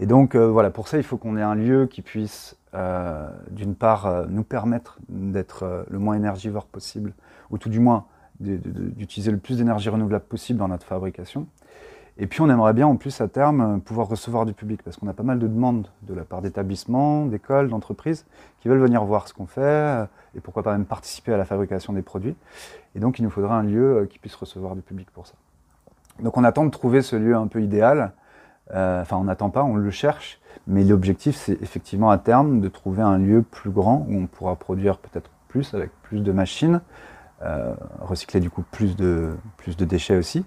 Et 0.00 0.06
donc 0.06 0.34
euh, 0.34 0.48
voilà, 0.48 0.70
pour 0.70 0.88
ça, 0.88 0.96
il 0.96 1.02
faut 1.02 1.16
qu'on 1.16 1.36
ait 1.36 1.42
un 1.42 1.54
lieu 1.54 1.86
qui 1.86 2.02
puisse, 2.02 2.56
euh, 2.74 3.28
d'une 3.50 3.74
part, 3.74 4.06
euh, 4.06 4.26
nous 4.28 4.42
permettre 4.42 4.98
d'être 5.08 5.62
euh, 5.62 5.84
le 5.88 5.98
moins 5.98 6.16
énergivore 6.16 6.66
possible, 6.66 7.12
ou 7.50 7.58
tout 7.58 7.68
du 7.68 7.78
moins 7.80 8.06
d'utiliser 8.40 9.30
le 9.30 9.38
plus 9.38 9.58
d'énergie 9.58 9.88
renouvelable 9.88 10.24
possible 10.24 10.58
dans 10.58 10.66
notre 10.66 10.84
fabrication. 10.84 11.46
Et 12.18 12.26
puis 12.26 12.40
on 12.40 12.50
aimerait 12.50 12.72
bien 12.72 12.86
en 12.86 12.96
plus 12.96 13.20
à 13.20 13.28
terme 13.28 13.80
pouvoir 13.80 14.08
recevoir 14.08 14.44
du 14.44 14.52
public, 14.54 14.82
parce 14.82 14.96
qu'on 14.96 15.06
a 15.06 15.12
pas 15.12 15.22
mal 15.22 15.38
de 15.38 15.46
demandes 15.46 15.88
de 16.02 16.14
la 16.14 16.24
part 16.24 16.42
d'établissements, 16.42 17.26
d'écoles, 17.26 17.68
d'entreprises, 17.68 18.26
qui 18.60 18.68
veulent 18.68 18.80
venir 18.80 19.04
voir 19.04 19.28
ce 19.28 19.34
qu'on 19.34 19.46
fait, 19.46 20.08
et 20.36 20.40
pourquoi 20.40 20.64
pas 20.64 20.72
même 20.72 20.84
participer 20.84 21.32
à 21.32 21.36
la 21.36 21.44
fabrication 21.44 21.92
des 21.92 22.02
produits. 22.02 22.34
Et 22.96 22.98
donc 22.98 23.20
il 23.20 23.22
nous 23.22 23.30
faudra 23.30 23.56
un 23.56 23.62
lieu 23.62 24.08
qui 24.10 24.18
puisse 24.18 24.34
recevoir 24.34 24.74
du 24.74 24.82
public 24.82 25.08
pour 25.12 25.28
ça. 25.28 25.34
Donc 26.20 26.36
on 26.36 26.42
attend 26.42 26.64
de 26.64 26.70
trouver 26.70 27.02
ce 27.02 27.14
lieu 27.14 27.36
un 27.36 27.46
peu 27.46 27.62
idéal. 27.62 28.12
Euh, 28.72 29.02
Enfin, 29.02 29.16
on 29.16 29.24
n'attend 29.24 29.50
pas, 29.50 29.62
on 29.62 29.76
le 29.76 29.90
cherche. 29.90 30.40
Mais 30.66 30.84
l'objectif, 30.84 31.36
c'est 31.36 31.60
effectivement 31.62 32.10
à 32.10 32.18
terme 32.18 32.60
de 32.60 32.68
trouver 32.68 33.02
un 33.02 33.18
lieu 33.18 33.42
plus 33.42 33.70
grand 33.70 34.06
où 34.08 34.16
on 34.16 34.26
pourra 34.26 34.56
produire 34.56 34.96
peut-être 34.98 35.30
plus 35.48 35.74
avec 35.74 35.90
plus 36.02 36.20
de 36.20 36.32
machines, 36.32 36.80
euh, 37.42 37.74
recycler 38.00 38.40
du 38.40 38.48
coup 38.48 38.64
plus 38.70 38.96
de, 38.96 39.36
plus 39.58 39.76
de 39.76 39.84
déchets 39.84 40.16
aussi, 40.16 40.46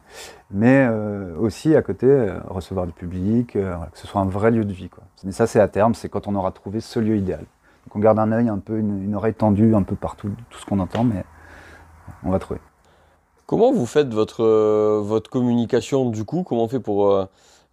mais 0.50 0.88
euh, 0.90 1.38
aussi 1.38 1.76
à 1.76 1.82
côté 1.82 2.34
recevoir 2.48 2.88
du 2.88 2.94
public, 2.94 3.54
que 3.54 3.76
ce 3.94 4.08
soit 4.08 4.22
un 4.22 4.26
vrai 4.26 4.50
lieu 4.50 4.66
de 4.66 4.74
vie. 4.74 4.90
Mais 5.24 5.32
ça, 5.32 5.46
c'est 5.46 5.60
à 5.60 5.68
terme, 5.68 5.94
c'est 5.94 6.10
quand 6.10 6.28
on 6.28 6.36
aura 6.36 6.52
trouvé 6.52 6.80
ce 6.80 7.00
lieu 7.00 7.16
idéal. 7.16 7.42
Donc 7.86 7.96
on 7.96 8.00
garde 8.00 8.18
un 8.18 8.32
œil 8.32 8.50
un 8.50 8.58
peu, 8.58 8.80
une, 8.80 9.04
une 9.04 9.16
oreille 9.16 9.36
tendue 9.36 9.76
un 9.76 9.84
peu 9.84 9.96
partout, 9.96 10.32
tout 10.50 10.60
ce 10.60 10.66
qu'on 10.66 10.80
entend, 10.80 11.04
mais 11.04 11.24
on 12.24 12.32
va 12.32 12.40
trouver. 12.40 12.60
Comment 13.46 13.72
vous 13.72 13.86
faites 13.86 14.14
votre, 14.14 14.44
votre 15.02 15.30
communication 15.30 16.10
du 16.10 16.26
coup? 16.26 16.44
Comment 16.44 16.64
on 16.64 16.68
fait 16.68 16.80
pour... 16.80 17.28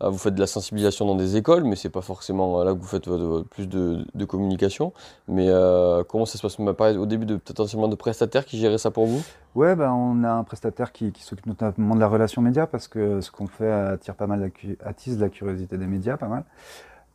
euh, 0.04 0.06
ah, 0.06 0.10
vous 0.10 0.18
faites 0.18 0.34
de 0.34 0.40
la 0.40 0.46
sensibilisation 0.46 1.06
dans 1.06 1.14
des 1.14 1.36
écoles, 1.36 1.64
mais 1.64 1.76
c'est 1.76 1.90
pas 1.90 2.00
forcément 2.00 2.60
euh, 2.60 2.64
là 2.64 2.72
que 2.72 2.78
vous 2.78 2.86
faites 2.86 3.08
votre- 3.08 3.46
plus 3.48 3.68
de, 3.68 4.24
communication. 4.24 4.92
Mais 5.28 5.46
euh, 5.48 6.02
comment 6.04 6.26
ça 6.26 6.38
se 6.38 6.42
passe? 6.42 6.56
Parlé 6.76 6.96
au 6.96 7.06
début 7.06 7.26
de 7.26 7.36
potentiellement 7.36 7.88
de 7.88 7.94
prestataires 7.94 8.44
qui 8.44 8.58
géraient 8.58 8.78
ça 8.78 8.90
pour 8.90 9.06
vous? 9.06 9.22
Ouais, 9.54 9.76
bah, 9.76 9.92
on 9.92 10.24
a 10.24 10.30
un 10.30 10.44
prestataire 10.44 10.92
qui, 10.92 11.12
s'occupe 11.18 11.46
notamment 11.46 11.94
de 11.94 12.00
la 12.00 12.08
relation 12.08 12.42
média 12.42 12.66
parce 12.66 12.88
que 12.88 13.20
ce 13.20 13.30
qu'on 13.30 13.46
fait 13.46 13.70
attire 13.70 14.14
pas 14.14 14.26
mal 14.26 14.50
attise 14.84 15.18
la 15.18 15.28
curiosité 15.28 15.76
des 15.78 15.86
médias, 15.86 16.16
pas 16.16 16.28
mal. 16.28 16.44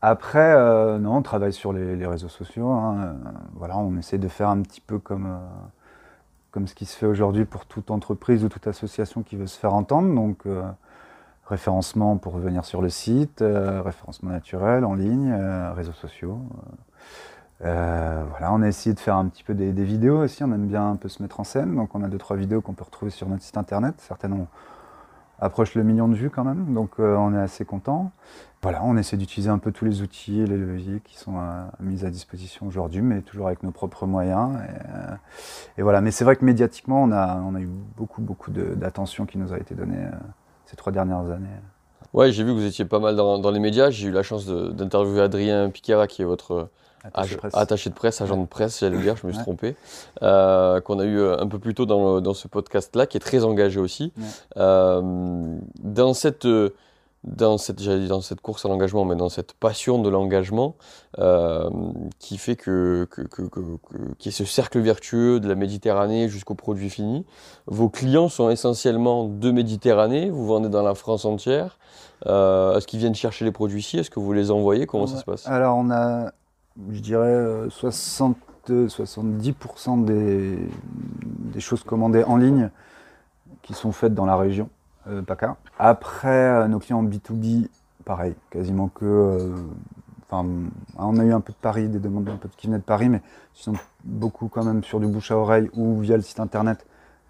Après, 0.02 0.54
euh, 0.56 0.98
non, 0.98 1.18
on 1.18 1.22
travaille 1.22 1.52
sur 1.52 1.74
les, 1.74 2.06
réseaux 2.06 2.30
sociaux. 2.30 2.70
Hein. 2.70 3.16
voilà, 3.56 3.78
on 3.78 3.98
essaie 3.98 4.18
de 4.18 4.30
faire 4.30 4.50
un 4.50 4.62
petit 4.62 4.80
peu 4.80 4.98
comme, 4.98 5.38
comme 6.52 6.68
ce 6.68 6.76
qui 6.76 6.86
se 6.86 6.96
fait 6.96 7.06
aujourd'hui 7.06 7.44
pour 7.44 7.66
toute 7.66 7.92
entreprise 7.92 8.46
ou 8.46 8.50
toute 8.50 8.68
association 8.68 9.24
qui 9.24 9.36
veut 9.36 9.48
se 9.48 9.60
faire 9.60 9.74
entendre. 9.74 10.16
Donc, 10.16 10.46
référencement 11.50 12.18
pour 12.18 12.34
revenir 12.34 12.64
sur 12.64 12.82
le 12.82 12.90
site, 12.90 13.44
référencement 13.44 14.30
naturel 14.30 14.86
en 14.86 14.94
ligne, 14.94 15.34
réseaux 15.76 15.94
sociaux. 15.94 16.40
Euh, 17.66 18.24
voilà, 18.30 18.54
on 18.54 18.62
a 18.62 18.68
essayé 18.68 18.94
de 18.94 19.00
faire 19.00 19.18
un 19.18 19.28
petit 19.28 19.44
peu 19.44 19.54
des, 19.54 19.72
vidéos 19.84 20.24
aussi, 20.24 20.44
on 20.44 20.52
aime 20.54 20.68
bien 20.68 20.92
un 20.92 20.96
peu 20.96 21.10
se 21.10 21.22
mettre 21.22 21.42
en 21.42 21.44
scène, 21.44 21.76
donc 21.76 21.94
on 21.94 22.04
a 22.04 22.08
deux 22.08 22.18
trois 22.18 22.38
vidéos 22.38 22.62
qu'on 22.62 22.74
peut 22.74 22.86
retrouver 22.86 23.12
sur 23.12 23.28
notre 23.28 23.44
site 23.44 23.58
internet, 23.58 23.96
certaines 23.98 24.46
approchent 25.42 25.76
le 25.76 25.84
million 25.84 26.08
de 26.08 26.16
vues 26.16 26.30
quand 26.30 26.44
même, 26.44 26.74
donc 26.74 26.92
euh, 27.00 27.16
on 27.16 27.34
est 27.34 27.40
assez 27.40 27.66
content. 27.66 28.12
Voilà, 28.62 28.84
on 28.84 28.98
essaie 28.98 29.16
d'utiliser 29.16 29.50
un 29.50 29.58
peu 29.58 29.72
tous 29.72 29.86
les 29.86 30.02
outils 30.02 30.42
et 30.42 30.46
les 30.46 30.58
leviers 30.58 31.00
qui 31.02 31.18
sont 31.18 31.38
euh, 31.38 31.66
mis 31.80 32.06
à 32.06 32.10
disposition 32.10 32.68
aujourd'hui, 32.68 33.02
mais 33.02 33.22
toujours 33.22 33.48
avec 33.48 33.64
nos 33.64 33.72
propres 33.72 34.06
moyens. 34.06 34.58
Et, 35.78 35.82
voilà, 35.82 36.02
mais 36.02 36.12
c'est 36.12 36.26
vrai 36.26 36.36
que 36.36 36.44
médiatiquement, 36.44 37.04
on 37.04 37.12
a, 37.12 37.38
on 37.38 37.56
a 37.56 37.62
eu 37.62 37.70
beaucoup 37.98 38.22
beaucoup 38.22 38.52
d'attention 38.52 39.26
qui 39.26 39.38
nous 39.38 39.54
a 39.54 39.58
été 39.58 39.76
donnée 39.76 40.08
ces 40.70 40.76
trois 40.76 40.92
dernières 40.92 41.32
années. 41.32 41.48
Ouais, 42.14 42.32
j'ai 42.32 42.44
vu 42.44 42.52
que 42.52 42.56
vous 42.60 42.66
étiez 42.66 42.86
pas 42.86 43.00
mal 43.00 43.16
dans, 43.16 43.52
les 43.52 43.60
médias. 43.60 43.90
J'ai 43.90 44.08
eu 44.08 44.12
la 44.12 44.24
chance 44.24 44.48
d'interviewer 44.48 45.22
Adrien 45.22 45.70
Piquera, 45.70 46.08
qui 46.08 46.22
est 46.22 46.26
votre 46.26 46.70
Attaché 47.04 47.36
de, 47.36 47.40
presse. 47.96 48.22
agent 48.22 48.36
de 48.36 48.46
presse, 48.46 48.82
j'allais 48.82 48.98
dire, 48.98 49.16
je 49.16 49.26
me 49.26 49.32
suis 49.32 49.42
trompé, 49.42 49.78
euh, 50.22 50.82
qu'on 50.82 51.00
a 51.00 51.06
eu 51.06 51.18
euh, 51.18 51.40
un 51.40 51.48
peu 51.48 51.58
plus 51.58 51.74
tôt 51.74 51.86
dans, 51.86 52.20
dans 52.20 52.34
ce 52.34 52.50
podcast-là, 52.50 53.08
qui 53.08 53.16
est 53.16 53.22
très 53.22 53.46
engagé 53.46 53.80
aussi. 53.80 54.12
Euh, 54.58 55.58
dans 55.82 56.14
cette, 56.14 56.46
dans 57.24 57.58
cette, 57.58 57.82
dans 57.82 58.22
cette 58.22 58.42
course 58.42 58.66
à 58.66 58.70
l'engagement, 58.70 59.04
mais 59.04 59.16
dans 59.16 59.30
cette 59.30 59.54
passion 59.54 60.02
de 60.02 60.10
l'engagement, 60.10 60.76
qui 62.20 62.38
fait 62.38 62.56
que, 62.56 63.08
que, 63.12 63.24
que, 63.24 63.42
que, 63.42 63.60
qui 64.18 64.30
est 64.30 64.32
ce 64.32 64.46
cercle 64.46 64.80
vertueux 64.80 65.40
de 65.40 65.48
la 65.50 65.56
Méditerranée 65.56 66.30
jusqu'au 66.30 66.56
produit 66.56 66.90
fini. 66.90 67.26
Vos 67.68 67.90
clients 67.90 68.30
sont 68.30 68.50
essentiellement 68.50 69.26
de 69.26 69.52
Méditerranée, 69.52 70.30
vous 70.30 70.46
vendez 70.46 70.70
dans 70.70 70.84
la 70.84 70.96
France 70.96 71.26
entière. 71.26 71.78
Est-ce 72.26 72.88
qu'ils 72.88 73.00
viennent 73.00 73.16
chercher 73.16 73.44
les 73.44 73.52
produits 73.52 73.82
ici? 73.82 73.98
Est-ce 73.98 74.10
que 74.10 74.22
vous 74.22 74.32
les 74.32 74.50
envoyez? 74.50 74.86
Comment 74.86 75.08
ça 75.08 75.18
se 75.18 75.26
passe? 75.26 75.46
Alors 75.46 75.76
on 75.78 75.92
a 75.92 76.32
je 76.92 77.00
dirais 77.00 77.70
60, 77.70 78.38
euh, 78.70 78.88
70% 78.88 80.06
des, 80.06 80.58
des, 81.54 81.60
choses 81.60 81.84
commandées 81.84 82.24
en 82.24 82.38
ligne 82.38 82.70
qui 83.62 83.74
sont 83.74 83.92
faites 83.92 84.14
dans 84.14 84.26
la 84.26 84.38
région 84.38 84.70
euh, 85.08 85.22
PACA. 85.22 85.58
Après, 85.78 86.28
euh, 86.30 86.68
nos 86.68 86.80
clients 86.80 87.04
B2B, 87.04 87.68
pareil, 88.06 88.36
quasiment 88.50 88.88
que. 88.90 89.54
Enfin, 90.32 90.48
on 90.98 91.18
a 91.18 91.24
eu 91.24 91.34
un 91.34 91.42
peu 91.42 91.54
de 91.54 91.58
Paris, 91.58 91.88
des 91.88 92.00
demandes 92.00 92.30
un 92.30 92.36
peu 92.36 92.50
qui 92.56 92.68
venaient 92.68 92.78
de 92.78 92.84
Paris, 92.84 93.10
mais 93.10 93.22
ils 93.56 93.64
sont 93.64 93.74
beaucoup 94.04 94.48
quand 94.48 94.64
même 94.64 94.84
sur 94.84 95.00
du 95.00 95.08
bouche 95.08 95.32
à 95.32 95.38
oreille 95.38 95.70
ou 95.74 96.00
via 96.00 96.16
le 96.18 96.22
site 96.22 96.40
internet, 96.40 96.86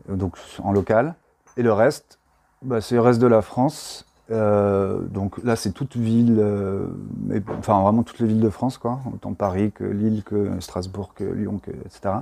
donc 0.10 0.36
en 0.62 0.74
local. 0.74 1.16
Et 1.56 1.64
le 1.64 1.72
reste, 1.72 2.20
bah, 2.62 2.82
c'est 2.82 2.96
le 2.96 3.02
reste 3.02 3.22
de 3.22 3.28
la 3.28 3.42
France 3.42 4.06
euh, 4.32 5.02
donc 5.08 5.44
là, 5.44 5.56
c'est 5.56 5.72
toute 5.72 5.98
ville, 5.98 6.38
euh, 6.40 6.88
enfin 7.58 7.82
vraiment 7.82 8.04
toutes 8.04 8.20
les 8.20 8.28
villes 8.28 8.40
de 8.40 8.50
France, 8.50 8.78
quoi. 8.78 9.00
Autant 9.12 9.34
Paris 9.34 9.72
que 9.72 9.84
Lille, 9.84 10.24
que 10.24 10.60
Strasbourg, 10.60 11.14
que 11.16 11.24
Lyon, 11.24 11.60
etc. 11.86 12.16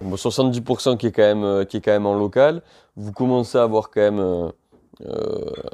Bon, 0.00 0.16
70% 0.16 0.96
qui 0.96 1.08
est, 1.08 1.12
quand 1.12 1.22
même, 1.22 1.44
euh, 1.44 1.64
qui 1.64 1.76
est 1.78 1.80
quand 1.80 1.92
même 1.92 2.06
en 2.06 2.14
local. 2.14 2.62
Vous 2.96 3.12
commencez 3.12 3.58
à 3.58 3.62
avoir 3.62 3.90
quand 3.90 4.00
même 4.00 4.52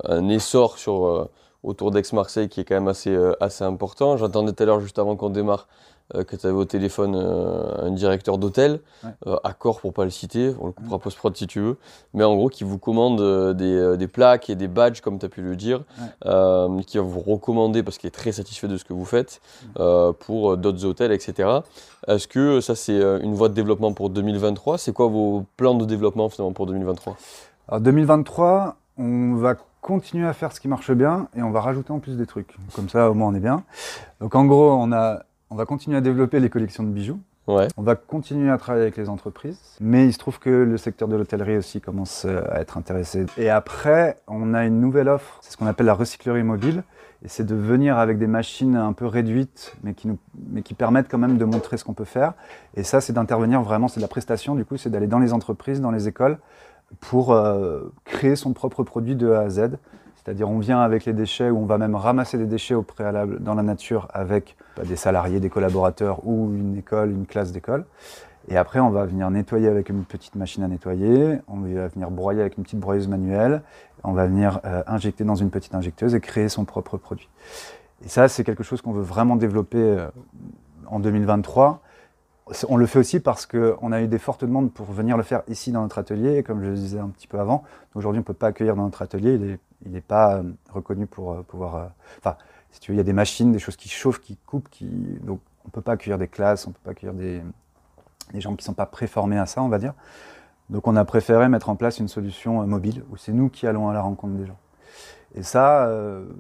un 0.05 0.29
essor 0.29 0.79
sur, 0.79 1.29
autour 1.63 1.91
d'Aix-Marseille 1.91 2.49
qui 2.49 2.61
est 2.61 2.65
quand 2.65 2.75
même 2.75 2.89
assez, 2.89 3.17
assez 3.41 3.65
important. 3.65 4.17
J'entendais 4.17 4.53
tout 4.53 4.63
à 4.63 4.67
l'heure, 4.67 4.81
juste 4.81 4.99
avant 4.99 5.17
qu'on 5.17 5.31
démarre, 5.31 5.67
euh, 6.17 6.25
que 6.25 6.35
tu 6.35 6.47
avais 6.47 6.57
au 6.57 6.65
téléphone 6.65 7.15
euh, 7.15 7.87
un 7.87 7.91
directeur 7.93 8.39
d'hôtel, 8.39 8.81
euh, 9.27 9.37
accord 9.45 9.81
pour 9.81 9.93
pas 9.93 10.05
le 10.05 10.11
citer, 10.11 10.53
on 10.61 10.67
le 10.67 10.73
coupera 10.73 10.99
post-prod 10.99 11.37
si 11.37 11.47
tu 11.47 11.61
veux, 11.61 11.77
mais 12.15 12.25
en 12.25 12.35
gros 12.35 12.49
qui 12.49 12.65
vous 12.65 12.79
commande 12.79 13.55
des, 13.55 13.97
des, 13.97 14.09
plaques 14.09 14.51
et 14.51 14.57
des 14.57 14.67
badges, 14.67 15.01
comme 15.03 15.21
tu 15.21 15.27
as 15.27 15.29
pu 15.29 15.41
le 15.41 15.55
dire, 15.55 15.85
qui 16.87 16.99
va 16.99 17.03
vous 17.05 17.21
recommander 17.21 17.83
parce 17.83 17.99
qu'il 17.99 18.09
est 18.09 18.13
très 18.13 18.33
satisfait 18.33 18.67
de 18.67 18.77
ce 18.77 18.85
que 18.85 18.93
vous 18.93 19.05
faites 19.05 19.41
pour 20.21 20.57
d'autres 20.57 20.85
hôtels, 20.85 21.13
etc. 21.13 21.61
Est-ce 22.09 22.27
que 22.27 22.61
ça 22.61 22.75
c'est 22.75 23.01
une 23.23 23.35
voie 23.35 23.49
de 23.49 23.55
développement 23.55 23.93
pour 23.93 24.11
2023 24.11 24.79
C'est 24.79 24.93
quoi 24.93 25.07
vos 25.07 25.45
plans 25.57 25.75
de 25.75 25.85
développement 25.85 26.29
finalement 26.29 26.53
pour 26.53 26.67
2023 26.67 27.17
Alors 27.69 27.81
2023, 27.81 28.77
on 28.99 29.35
va 29.35 29.57
continuer 29.81 30.27
à 30.27 30.33
faire 30.33 30.53
ce 30.53 30.61
qui 30.61 30.69
marche 30.69 30.93
bien 30.93 31.29
et 31.35 31.43
on 31.43 31.51
va 31.51 31.61
rajouter 31.61 31.93
en 31.93 31.99
plus 31.99 32.17
des 32.17 32.27
trucs. 32.27 32.57
Comme 32.75 32.89
ça, 32.89 33.11
au 33.11 33.15
moins, 33.15 33.29
on 33.29 33.35
est 33.35 33.41
bien. 33.41 33.65
Donc, 34.21 34.35
en 34.35 34.45
gros, 34.45 34.73
on 34.73 34.93
a 34.93 35.23
on 35.51 35.57
va 35.57 35.67
continuer 35.67 35.97
à 35.97 36.01
développer 36.01 36.39
les 36.39 36.49
collections 36.49 36.85
de 36.85 36.91
bijoux. 36.91 37.19
On 37.49 37.83
va 37.83 37.97
continuer 37.97 38.49
à 38.49 38.59
travailler 38.59 38.85
avec 38.85 38.97
les 38.97 39.09
entreprises, 39.09 39.59
mais 39.81 40.07
il 40.07 40.13
se 40.13 40.19
trouve 40.19 40.39
que 40.39 40.51
le 40.51 40.77
secteur 40.77 41.09
de 41.09 41.17
l'hôtellerie 41.17 41.57
aussi 41.57 41.81
commence 41.81 42.25
euh, 42.25 42.43
à 42.49 42.61
être 42.61 42.79
intéressé. 42.79 43.27
Et 43.37 43.51
après, 43.51 44.19
on 44.29 44.55
a 44.55 44.65
une 44.65 44.81
nouvelle 44.81 45.09
offre, 45.09 45.39
c'est 45.41 45.51
ce 45.51 45.57
qu'on 45.57 45.67
appelle 45.67 45.87
la 45.87 45.95
recyclerie 45.95 46.45
mobile, 46.45 46.85
et 47.25 47.29
c'est 47.29 47.43
de 47.43 47.57
venir 47.57 47.99
avec 47.99 48.19
des 48.19 48.29
machines 48.29 48.77
un 48.77 48.93
peu 48.93 49.07
réduites, 49.07 49.75
mais 49.83 49.95
qui, 49.95 50.07
nous, 50.07 50.19
mais 50.49 50.63
qui 50.63 50.75
permettent 50.75 51.11
quand 51.11 51.19
même 51.19 51.39
de 51.39 51.45
montrer 51.45 51.77
ce 51.77 51.83
qu'on 51.83 51.93
peut 51.93 52.05
faire. 52.05 52.35
Et 52.77 52.85
ça, 52.85 53.01
c'est 53.01 53.15
d'intervenir 53.15 53.63
vraiment, 53.63 53.89
c'est 53.89 53.99
de 53.99 54.05
la 54.05 54.09
prestation, 54.09 54.55
du 54.55 54.65
coup, 54.65 54.77
c'est 54.77 54.91
d'aller 54.91 55.09
dans 55.09 55.19
les 55.19 55.33
entreprises, 55.33 55.81
dans 55.81 55.91
les 55.91 56.07
écoles, 56.07 56.39
pour 56.99 57.33
euh, 57.33 57.93
créer 58.05 58.37
son 58.37 58.53
propre 58.53 58.83
produit 58.83 59.15
de 59.15 59.31
A 59.31 59.41
à 59.41 59.51
Z. 59.51 59.71
C'est-à-dire 60.17 60.51
on 60.51 60.59
vient 60.59 60.81
avec 60.81 61.05
les 61.05 61.13
déchets 61.13 61.51
ou 61.51 61.59
on 61.59 61.67
va 61.67 61.79
même 61.79 61.95
ramasser 61.95 62.37
des 62.37 62.47
déchets 62.47 62.75
au 62.75 62.83
préalable 62.83 63.41
dans 63.41 63.55
la 63.55 63.63
nature 63.63 64.09
avec 64.13 64.57
bah, 64.77 64.83
des 64.85 64.97
salariés, 64.97 65.41
des 65.41 65.49
collaborateurs 65.49 66.27
ou 66.27 66.53
une 66.55 66.77
école, 66.77 67.11
une 67.11 67.27
classe 67.27 67.53
d'école. 67.53 67.85
Et 68.49 68.57
après, 68.57 68.81
on 68.81 68.91
va 68.91 69.05
venir 69.05 69.31
nettoyer 69.31 69.69
avec 69.69 69.91
une 69.91 70.05
petite 70.05 70.35
machine 70.35 70.63
à 70.63 70.69
nettoyer, 70.69 71.39
on 71.47 71.61
va 71.61 71.89
venir 71.89 72.11
broyer 72.11 72.41
avec 72.41 72.57
une 72.57 72.65
petite 72.65 72.81
broyeuse 72.81 73.07
manuelle, 73.07 73.63
on 74.03 74.13
va 74.13 74.27
venir 74.27 74.61
euh, 74.65 74.83
injecter 74.87 75.25
dans 75.25 75.37
une 75.37 75.51
petite 75.51 75.75
injecteuse 75.75 76.15
et 76.15 76.21
créer 76.21 76.49
son 76.49 76.65
propre 76.65 76.97
produit. 76.97 77.29
Et 78.05 78.09
ça, 78.09 78.29
c'est 78.29 78.45
quelque 78.45 78.63
chose 78.63 78.81
qu'on 78.81 78.93
veut 78.93 79.03
vraiment 79.03 79.37
développer 79.37 79.79
euh, 79.79 80.09
en 80.87 81.01
2023. 81.01 81.81
On 82.69 82.77
le 82.77 82.87
fait 82.87 82.99
aussi 82.99 83.21
parce 83.21 83.47
qu'on 83.47 83.93
a 83.93 84.03
eu 84.03 84.09
des 84.09 84.19
fortes 84.19 84.45
demandes 84.45 84.73
pour 84.73 84.87
venir 84.87 85.17
le 85.17 85.23
faire 85.23 85.43
ici 85.49 85.71
dans 85.73 85.83
notre 85.83 85.99
atelier. 85.99 86.43
Comme 86.43 86.63
je 86.63 86.71
le 86.71 86.75
disais 86.75 86.99
un 86.99 87.09
petit 87.09 87.29
peu 87.29 87.39
avant, 87.39 87.65
aujourd'hui 87.95 88.19
on 88.19 88.23
ne 88.23 88.27
peut 88.27 88.35
pas 88.35 88.49
accueillir 88.49 88.77
dans 88.77 88.85
notre 88.85 89.03
atelier 89.03 89.59
il 89.85 89.93
n'est 89.93 90.01
pas 90.01 90.37
euh, 90.37 90.43
reconnu 90.73 91.07
pour 91.07 91.33
euh, 91.33 91.43
pouvoir. 91.43 91.77
Euh, 91.77 91.87
enfin, 92.19 92.37
si 92.71 92.81
tu 92.81 92.91
veux, 92.91 92.97
il 92.97 92.99
y 92.99 93.01
a 93.01 93.05
des 93.05 93.13
machines, 93.13 93.53
des 93.53 93.59
choses 93.59 93.77
qui 93.77 93.89
chauffent, 93.89 94.21
qui 94.21 94.37
coupent, 94.37 94.69
qui. 94.71 94.87
Donc, 95.23 95.41
on 95.65 95.69
ne 95.69 95.73
peut 95.73 95.81
pas 95.81 95.93
accueillir 95.93 96.19
des 96.19 96.29
classes, 96.29 96.67
on 96.67 96.71
ne 96.71 96.75
peut 96.75 96.81
pas 96.85 96.91
accueillir 96.93 97.15
des, 97.15 97.43
des 98.33 98.41
gens 98.41 98.51
qui 98.51 98.63
ne 98.63 98.67
sont 98.67 98.75
pas 98.75 98.87
préformés 98.87 99.39
à 99.39 99.47
ça, 99.47 99.63
on 99.63 99.69
va 99.69 99.79
dire. 99.79 99.95
Donc, 100.69 100.87
on 100.87 100.97
a 100.97 101.05
préféré 101.05 101.49
mettre 101.49 101.69
en 101.69 101.77
place 101.77 101.99
une 101.99 102.09
solution 102.09 102.67
mobile 102.67 103.03
où 103.11 103.17
c'est 103.17 103.33
nous 103.33 103.49
qui 103.49 103.67
allons 103.67 103.89
à 103.89 103.93
la 103.93 104.01
rencontre 104.01 104.35
des 104.35 104.47
gens. 104.47 104.59
Et 105.35 105.43
ça, 105.43 105.91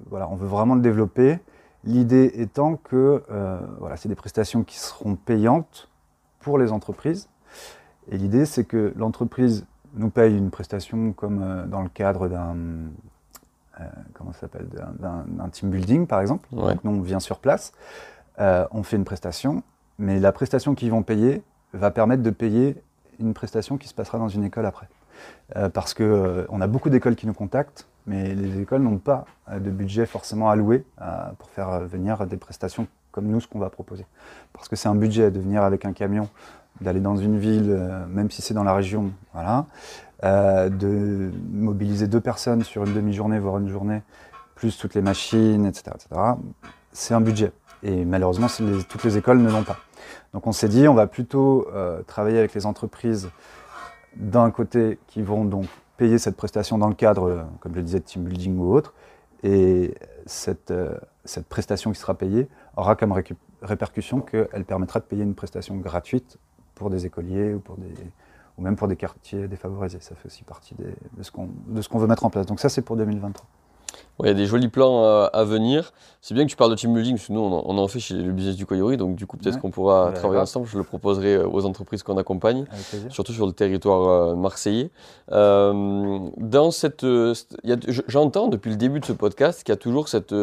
voilà, 0.08 0.28
on 0.28 0.36
veut 0.36 0.46
vraiment 0.46 0.76
le 0.76 0.80
développer. 0.80 1.38
L'idée 1.84 2.30
étant 2.36 2.76
que 2.76 3.24
voilà, 3.80 3.96
c'est 3.96 4.08
des 4.08 4.14
prestations 4.14 4.62
qui 4.62 4.78
seront 4.78 5.16
payantes 5.16 5.89
pour 6.40 6.58
les 6.58 6.72
entreprises. 6.72 7.28
Et 8.10 8.18
l'idée, 8.18 8.44
c'est 8.44 8.64
que 8.64 8.92
l'entreprise 8.96 9.66
nous 9.94 10.10
paye 10.10 10.36
une 10.36 10.50
prestation 10.50 11.12
comme 11.12 11.66
dans 11.68 11.82
le 11.82 11.88
cadre 11.88 12.28
d'un 12.28 12.56
euh, 13.80 13.84
comment 14.14 14.32
s'appelle, 14.32 14.66
d'un 14.98 15.48
team 15.50 15.70
building 15.70 16.06
par 16.06 16.20
exemple. 16.20 16.48
Donc 16.52 16.84
nous 16.84 16.90
on 16.90 17.00
vient 17.00 17.20
sur 17.20 17.38
place, 17.38 17.72
euh, 18.38 18.66
on 18.72 18.82
fait 18.82 18.96
une 18.96 19.04
prestation, 19.04 19.62
mais 19.98 20.18
la 20.18 20.32
prestation 20.32 20.74
qu'ils 20.74 20.90
vont 20.90 21.02
payer 21.02 21.42
va 21.72 21.90
permettre 21.90 22.22
de 22.22 22.30
payer 22.30 22.76
une 23.18 23.32
prestation 23.32 23.78
qui 23.78 23.88
se 23.88 23.94
passera 23.94 24.18
dans 24.18 24.28
une 24.28 24.44
école 24.44 24.66
après. 24.66 24.88
Euh, 25.56 25.68
parce 25.68 25.94
que 25.94 26.46
on 26.50 26.60
a 26.60 26.66
beaucoup 26.66 26.90
d'écoles 26.90 27.16
qui 27.16 27.26
nous 27.26 27.34
contactent, 27.34 27.86
mais 28.06 28.34
les 28.34 28.60
écoles 28.60 28.82
n'ont 28.82 28.98
pas 28.98 29.24
de 29.52 29.70
budget 29.70 30.06
forcément 30.06 30.50
alloué 30.50 30.84
pour 31.38 31.50
faire 31.50 31.80
venir 31.80 32.26
des 32.26 32.36
prestations 32.36 32.86
comme 33.12 33.26
nous 33.26 33.40
ce 33.40 33.48
qu'on 33.48 33.58
va 33.58 33.70
proposer. 33.70 34.06
Parce 34.52 34.68
que 34.68 34.76
c'est 34.76 34.88
un 34.88 34.94
budget 34.94 35.30
de 35.30 35.40
venir 35.40 35.62
avec 35.62 35.84
un 35.84 35.92
camion, 35.92 36.28
d'aller 36.80 37.00
dans 37.00 37.16
une 37.16 37.38
ville, 37.38 37.78
même 38.08 38.30
si 38.30 38.42
c'est 38.42 38.54
dans 38.54 38.64
la 38.64 38.74
région, 38.74 39.12
voilà. 39.34 39.66
Euh, 40.22 40.68
de 40.68 41.30
mobiliser 41.50 42.06
deux 42.06 42.20
personnes 42.20 42.62
sur 42.62 42.84
une 42.84 42.92
demi-journée, 42.92 43.38
voire 43.38 43.56
une 43.56 43.70
journée, 43.70 44.02
plus 44.54 44.76
toutes 44.76 44.94
les 44.94 45.00
machines, 45.00 45.64
etc. 45.64 45.92
c'est 46.92 47.14
un 47.14 47.22
budget. 47.22 47.52
Et 47.82 48.04
malheureusement, 48.04 48.48
toutes 48.90 49.04
les 49.04 49.16
écoles 49.16 49.38
ne 49.38 49.50
l'ont 49.50 49.62
pas. 49.62 49.78
Donc 50.34 50.46
on 50.46 50.52
s'est 50.52 50.68
dit, 50.68 50.86
on 50.88 50.94
va 50.94 51.06
plutôt 51.06 51.66
euh, 51.74 52.02
travailler 52.02 52.38
avec 52.38 52.52
les 52.52 52.66
entreprises 52.66 53.30
d'un 54.16 54.50
côté 54.50 54.98
qui 55.06 55.22
vont 55.22 55.46
donc 55.46 55.64
payer 55.96 56.18
cette 56.18 56.36
prestation 56.36 56.76
dans 56.76 56.88
le 56.88 56.94
cadre, 56.94 57.28
euh, 57.30 57.42
comme 57.60 57.72
je 57.72 57.78
le 57.78 57.84
disais, 57.84 58.00
de 58.00 58.04
team 58.04 58.24
building 58.24 58.58
ou 58.58 58.74
autre, 58.74 58.92
et 59.42 59.94
cette, 60.26 60.72
cette 61.24 61.46
prestation 61.46 61.92
qui 61.92 61.98
sera 61.98 62.14
payée 62.14 62.48
aura 62.76 62.96
comme 62.96 63.14
répercussion 63.62 64.20
qu'elle 64.20 64.64
permettra 64.64 65.00
de 65.00 65.04
payer 65.04 65.22
une 65.22 65.34
prestation 65.34 65.76
gratuite 65.76 66.38
pour 66.74 66.90
des 66.90 67.06
écoliers 67.06 67.54
ou 67.54 67.60
pour 67.60 67.76
des, 67.76 67.92
ou 68.58 68.62
même 68.62 68.76
pour 68.76 68.88
des 68.88 68.96
quartiers 68.96 69.48
défavorisés. 69.48 70.00
Ça 70.00 70.14
fait 70.14 70.26
aussi 70.26 70.44
partie 70.44 70.74
de 70.74 71.22
ce 71.22 71.30
qu'on 71.30 71.98
veut 71.98 72.06
mettre 72.06 72.24
en 72.24 72.30
place. 72.30 72.46
Donc 72.46 72.60
ça, 72.60 72.68
c'est 72.68 72.82
pour 72.82 72.96
2023. 72.96 73.46
Il 74.24 74.28
y 74.28 74.30
a 74.30 74.34
des 74.34 74.46
jolis 74.46 74.68
plans 74.68 75.04
euh, 75.04 75.26
à 75.32 75.44
venir. 75.44 75.92
C'est 76.20 76.34
bien 76.34 76.44
que 76.44 76.50
tu 76.50 76.56
parles 76.56 76.70
de 76.70 76.76
team 76.76 76.92
building, 76.92 77.16
parce 77.16 77.28
que 77.28 77.32
nous, 77.32 77.40
on 77.40 77.78
en, 77.78 77.88
fait 77.88 78.00
chez 78.00 78.14
le 78.14 78.32
business 78.32 78.56
du 78.56 78.66
Koyori, 78.66 78.96
donc 78.96 79.16
du 79.16 79.26
coup, 79.26 79.36
peut-être 79.36 79.58
qu'on 79.58 79.70
pourra 79.70 80.12
travailler 80.12 80.40
ensemble. 80.40 80.66
Je 80.66 80.76
le 80.76 80.84
proposerai 80.84 81.36
euh, 81.36 81.48
aux 81.48 81.64
entreprises 81.64 82.02
qu'on 82.02 82.18
accompagne, 82.18 82.66
surtout 83.08 83.32
sur 83.32 83.46
le 83.46 83.52
territoire 83.52 84.08
euh, 84.08 84.34
marseillais. 84.34 84.90
dans 85.30 86.70
cette, 86.70 87.06
j'entends 88.08 88.48
depuis 88.48 88.70
le 88.70 88.76
début 88.76 89.00
de 89.00 89.04
ce 89.04 89.12
podcast 89.12 89.64
qu'il 89.64 89.72
y 89.72 89.74
a 89.74 89.76
toujours 89.76 90.08
cette 90.08 90.34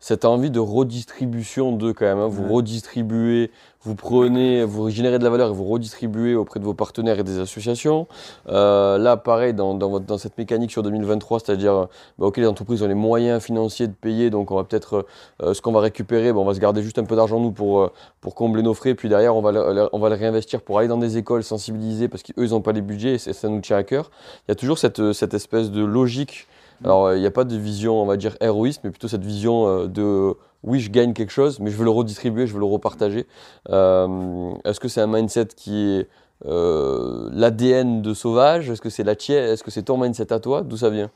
cette 0.00 0.24
envie 0.24 0.50
de 0.50 0.60
redistribution 0.60 1.72
de 1.72 1.92
quand 1.92 2.04
même. 2.04 2.18
Hein. 2.18 2.28
Vous 2.28 2.52
redistribuez, 2.52 3.50
vous 3.86 3.94
prenez, 3.94 4.64
vous 4.64 4.90
générez 4.90 5.18
de 5.18 5.24
la 5.24 5.30
valeur 5.30 5.50
et 5.50 5.52
vous 5.52 5.64
redistribuez 5.64 6.34
auprès 6.34 6.60
de 6.60 6.64
vos 6.64 6.74
partenaires 6.74 7.18
et 7.18 7.24
des 7.24 7.38
associations. 7.38 8.06
Euh, 8.48 8.98
là, 8.98 9.16
pareil, 9.16 9.54
dans, 9.54 9.74
dans, 9.74 10.00
dans, 10.00 10.18
cette 10.18 10.36
mécanique 10.38 10.70
sur 10.70 10.82
2023, 10.82 11.40
c'est-à-dire, 11.40 11.88
bah, 12.18 12.26
ok, 12.26 12.36
les 12.36 12.46
entreprises 12.46 12.82
ont 12.82 12.88
les 12.88 12.94
moyens 12.94 13.42
financiers 13.42 13.86
de 13.86 13.92
payer, 13.92 14.28
donc 14.28 14.50
on 14.50 14.56
va 14.56 14.64
peut-être, 14.64 15.06
euh, 15.42 15.54
ce 15.54 15.62
qu'on 15.62 15.72
va 15.72 15.80
récupérer, 15.80 16.32
bah, 16.32 16.40
on 16.40 16.44
va 16.44 16.54
se 16.54 16.60
garder 16.60 16.82
juste 16.82 16.98
un 16.98 17.04
peu 17.04 17.16
d'argent 17.16 17.38
nous 17.38 17.52
pour, 17.52 17.80
euh, 17.80 17.92
pour 18.20 18.34
combler 18.34 18.62
nos 18.62 18.74
frais, 18.74 18.94
puis 18.94 19.08
derrière, 19.08 19.36
on 19.36 19.40
va, 19.40 19.52
le, 19.52 19.88
on 19.92 19.98
va 19.98 20.08
le 20.08 20.16
réinvestir 20.16 20.62
pour 20.62 20.78
aller 20.78 20.88
dans 20.88 20.98
des 20.98 21.16
écoles, 21.16 21.44
sensibiliser, 21.44 22.08
parce 22.08 22.22
qu'eux, 22.22 22.44
ils 22.44 22.50
n'ont 22.50 22.60
pas 22.60 22.72
les 22.72 22.82
budgets 22.82 23.14
et 23.14 23.18
ça 23.18 23.48
nous 23.48 23.60
tient 23.60 23.76
à 23.76 23.84
cœur. 23.84 24.10
Il 24.46 24.50
y 24.50 24.52
a 24.52 24.56
toujours 24.56 24.78
cette, 24.78 25.12
cette 25.12 25.32
espèce 25.32 25.70
de 25.70 25.84
logique 25.84 26.48
alors, 26.84 27.14
il 27.14 27.20
n'y 27.20 27.26
a 27.26 27.30
pas 27.30 27.44
de 27.44 27.56
vision, 27.56 28.00
on 28.00 28.06
va 28.06 28.16
dire, 28.16 28.36
héroïste, 28.40 28.82
mais 28.84 28.90
plutôt 28.90 29.08
cette 29.08 29.24
vision 29.24 29.66
euh, 29.66 29.86
de 29.86 30.34
oui, 30.62 30.80
je 30.80 30.90
gagne 30.90 31.12
quelque 31.12 31.32
chose, 31.32 31.60
mais 31.60 31.70
je 31.70 31.76
veux 31.76 31.84
le 31.84 31.90
redistribuer, 31.90 32.46
je 32.46 32.54
veux 32.54 32.58
le 32.58 32.66
repartager. 32.66 33.26
Euh, 33.70 34.52
est-ce 34.64 34.80
que 34.80 34.88
c'est 34.88 35.00
un 35.00 35.06
mindset 35.06 35.48
qui 35.56 35.76
est 35.76 36.08
euh, 36.44 37.28
l'ADN 37.32 38.02
de 38.02 38.14
Sauvage? 38.14 38.68
Est-ce 38.68 38.80
que 38.80 38.90
c'est 38.90 39.04
la 39.04 39.14
tienne? 39.14 39.44
Est-ce 39.44 39.62
que 39.62 39.70
c'est 39.70 39.84
ton 39.84 39.96
mindset 39.96 40.32
à 40.32 40.40
toi? 40.40 40.62
D'où 40.62 40.76
ça 40.76 40.90
vient? 40.90 41.10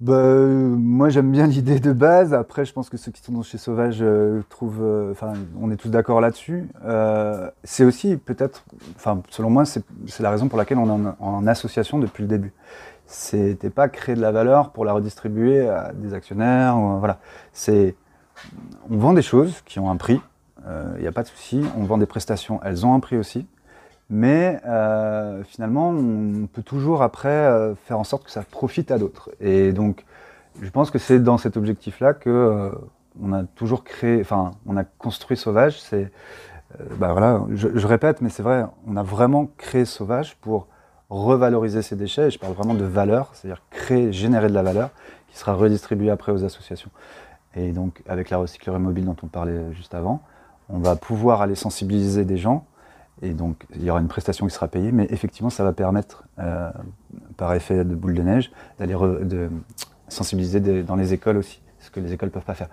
Bah, 0.00 0.22
moi 0.22 1.08
j'aime 1.08 1.32
bien 1.32 1.48
l'idée 1.48 1.80
de 1.80 1.92
base. 1.92 2.32
Après, 2.32 2.64
je 2.64 2.72
pense 2.72 2.88
que 2.88 2.96
ceux 2.96 3.10
qui 3.10 3.20
sont 3.20 3.42
chez 3.42 3.58
Sauvage 3.58 4.04
trouvent. 4.48 5.10
Enfin, 5.10 5.32
on 5.60 5.72
est 5.72 5.76
tous 5.76 5.88
d'accord 5.88 6.20
là-dessus. 6.20 6.68
c'est 7.64 7.84
aussi 7.84 8.16
peut-être. 8.16 8.62
Enfin, 8.94 9.20
selon 9.30 9.50
moi, 9.50 9.64
c'est 9.64 9.82
la 10.20 10.30
raison 10.30 10.46
pour 10.46 10.58
laquelle 10.58 10.78
on 10.78 11.04
est 11.04 11.08
en 11.18 11.46
association 11.48 11.98
depuis 11.98 12.22
le 12.22 12.28
début 12.28 12.52
c'était 13.08 13.70
pas 13.70 13.88
créer 13.88 14.14
de 14.14 14.20
la 14.20 14.30
valeur 14.30 14.70
pour 14.70 14.84
la 14.84 14.92
redistribuer 14.92 15.66
à 15.66 15.92
des 15.94 16.12
actionnaires. 16.12 16.76
voilà. 16.76 17.18
C'est, 17.52 17.96
on 18.90 18.98
vend 18.98 19.14
des 19.14 19.22
choses 19.22 19.62
qui 19.64 19.80
ont 19.80 19.90
un 19.90 19.96
prix, 19.96 20.20
il 20.58 20.64
euh, 20.68 21.00
n'y 21.00 21.06
a 21.06 21.12
pas 21.12 21.22
de 21.22 21.28
souci. 21.28 21.62
On 21.76 21.84
vend 21.84 21.98
des 21.98 22.06
prestations, 22.06 22.60
elles 22.62 22.84
ont 22.84 22.94
un 22.94 23.00
prix 23.00 23.16
aussi. 23.16 23.46
Mais 24.10 24.60
euh, 24.66 25.42
finalement, 25.44 25.90
on 25.90 26.46
peut 26.46 26.62
toujours 26.62 27.02
après 27.02 27.28
euh, 27.28 27.74
faire 27.74 27.98
en 27.98 28.04
sorte 28.04 28.24
que 28.24 28.30
ça 28.30 28.42
profite 28.42 28.90
à 28.90 28.98
d'autres. 28.98 29.30
Et 29.40 29.72
donc, 29.72 30.04
je 30.60 30.68
pense 30.68 30.90
que 30.90 30.98
c'est 30.98 31.18
dans 31.18 31.38
cet 31.38 31.56
objectif-là 31.56 32.12
que 32.12 32.72
on 33.20 33.32
a 33.32 33.44
toujours 33.44 33.84
créé, 33.84 34.20
enfin, 34.20 34.52
on 34.66 34.76
a 34.76 34.84
construit 34.84 35.36
Sauvage. 35.36 35.80
C'est, 35.80 36.12
bah 36.96 37.12
voilà, 37.12 37.42
je 37.50 37.86
répète, 37.86 38.20
mais 38.20 38.28
c'est 38.28 38.42
vrai, 38.42 38.64
on 38.86 38.96
a 38.96 39.02
vraiment 39.02 39.48
créé 39.56 39.84
Sauvage 39.84 40.36
pour 40.36 40.66
revaloriser 41.10 41.82
ces 41.82 41.96
déchets, 41.96 42.28
et 42.28 42.30
je 42.30 42.38
parle 42.38 42.52
vraiment 42.52 42.74
de 42.74 42.84
valeur, 42.84 43.30
c'est-à-dire 43.32 43.62
créer, 43.70 44.12
générer 44.12 44.48
de 44.48 44.54
la 44.54 44.62
valeur 44.62 44.90
qui 45.28 45.38
sera 45.38 45.54
redistribuée 45.54 46.10
après 46.10 46.32
aux 46.32 46.44
associations. 46.44 46.90
Et 47.54 47.72
donc 47.72 48.02
avec 48.06 48.30
la 48.30 48.38
recyclerie 48.38 48.78
mobile 48.78 49.06
dont 49.06 49.16
on 49.22 49.26
parlait 49.26 49.72
juste 49.72 49.94
avant, 49.94 50.22
on 50.68 50.78
va 50.78 50.96
pouvoir 50.96 51.40
aller 51.40 51.54
sensibiliser 51.54 52.24
des 52.24 52.36
gens, 52.36 52.66
et 53.22 53.30
donc 53.30 53.64
il 53.74 53.82
y 53.82 53.90
aura 53.90 54.00
une 54.00 54.08
prestation 54.08 54.46
qui 54.46 54.52
sera 54.52 54.68
payée, 54.68 54.92
mais 54.92 55.06
effectivement 55.10 55.50
ça 55.50 55.64
va 55.64 55.72
permettre, 55.72 56.24
euh, 56.38 56.70
par 57.36 57.54
effet 57.54 57.84
de 57.84 57.94
boule 57.94 58.14
de 58.14 58.22
neige, 58.22 58.52
d'aller 58.78 58.94
de 58.94 59.48
sensibiliser 60.08 60.82
dans 60.82 60.96
les 60.96 61.14
écoles 61.14 61.38
aussi 61.38 61.60
ce 61.80 61.90
que 61.90 62.00
les 62.00 62.12
écoles 62.12 62.28
ne 62.28 62.32
peuvent 62.32 62.44
pas 62.44 62.54
faire. 62.54 62.68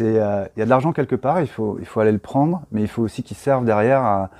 Euh, 0.00 0.46
il 0.56 0.58
y 0.58 0.62
a 0.62 0.64
de 0.64 0.70
l'argent 0.70 0.92
quelque 0.92 1.16
part, 1.16 1.40
il 1.40 1.48
faut, 1.48 1.78
il 1.80 1.86
faut 1.86 2.00
aller 2.00 2.12
le 2.12 2.18
prendre, 2.18 2.62
mais 2.70 2.82
il 2.82 2.88
faut 2.88 3.02
aussi 3.02 3.22
qu'il 3.22 3.36
serve 3.36 3.64
derrière 3.64 4.02
à, 4.02 4.30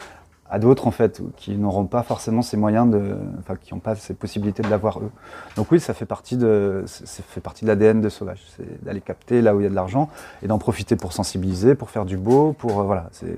à 0.53 0.59
d'autres 0.59 0.87
en 0.87 0.91
fait 0.91 1.23
qui 1.37 1.57
n'auront 1.57 1.87
pas 1.87 2.03
forcément 2.03 2.43
ces 2.43 2.59
moyens 2.59 2.89
de, 2.91 3.17
enfin 3.39 3.57
qui 3.57 3.73
n'ont 3.73 3.81
pas 3.81 3.95
ces 3.95 4.13
possibilités 4.13 4.63
de 4.63 4.69
l'avoir 4.69 5.01
eux. 5.01 5.11
Donc 5.57 5.73
oui, 5.73 5.81
ça 5.81 5.95
fait 5.95 6.05
partie 6.05 6.37
de, 6.37 6.85
ça 6.87 7.23
fait 7.27 7.41
partie 7.41 7.65
de 7.65 7.71
l'ADN 7.71 8.03
de 8.03 8.11
Sauvage, 8.11 8.43
c'est 8.55 8.85
d'aller 8.85 9.01
capter 9.01 9.41
là 9.41 9.57
où 9.57 9.61
il 9.61 9.63
y 9.63 9.67
a 9.67 9.71
de 9.71 9.75
l'argent 9.75 10.11
et 10.43 10.49
d'en 10.49 10.59
profiter 10.59 10.95
pour 10.95 11.15
sensibiliser, 11.15 11.75
pour 11.75 11.89
faire 11.89 12.05
du 12.05 12.19
beau, 12.19 12.53
pour 12.53 12.81
euh, 12.81 12.85
voilà, 12.85 13.09
c'est 13.13 13.35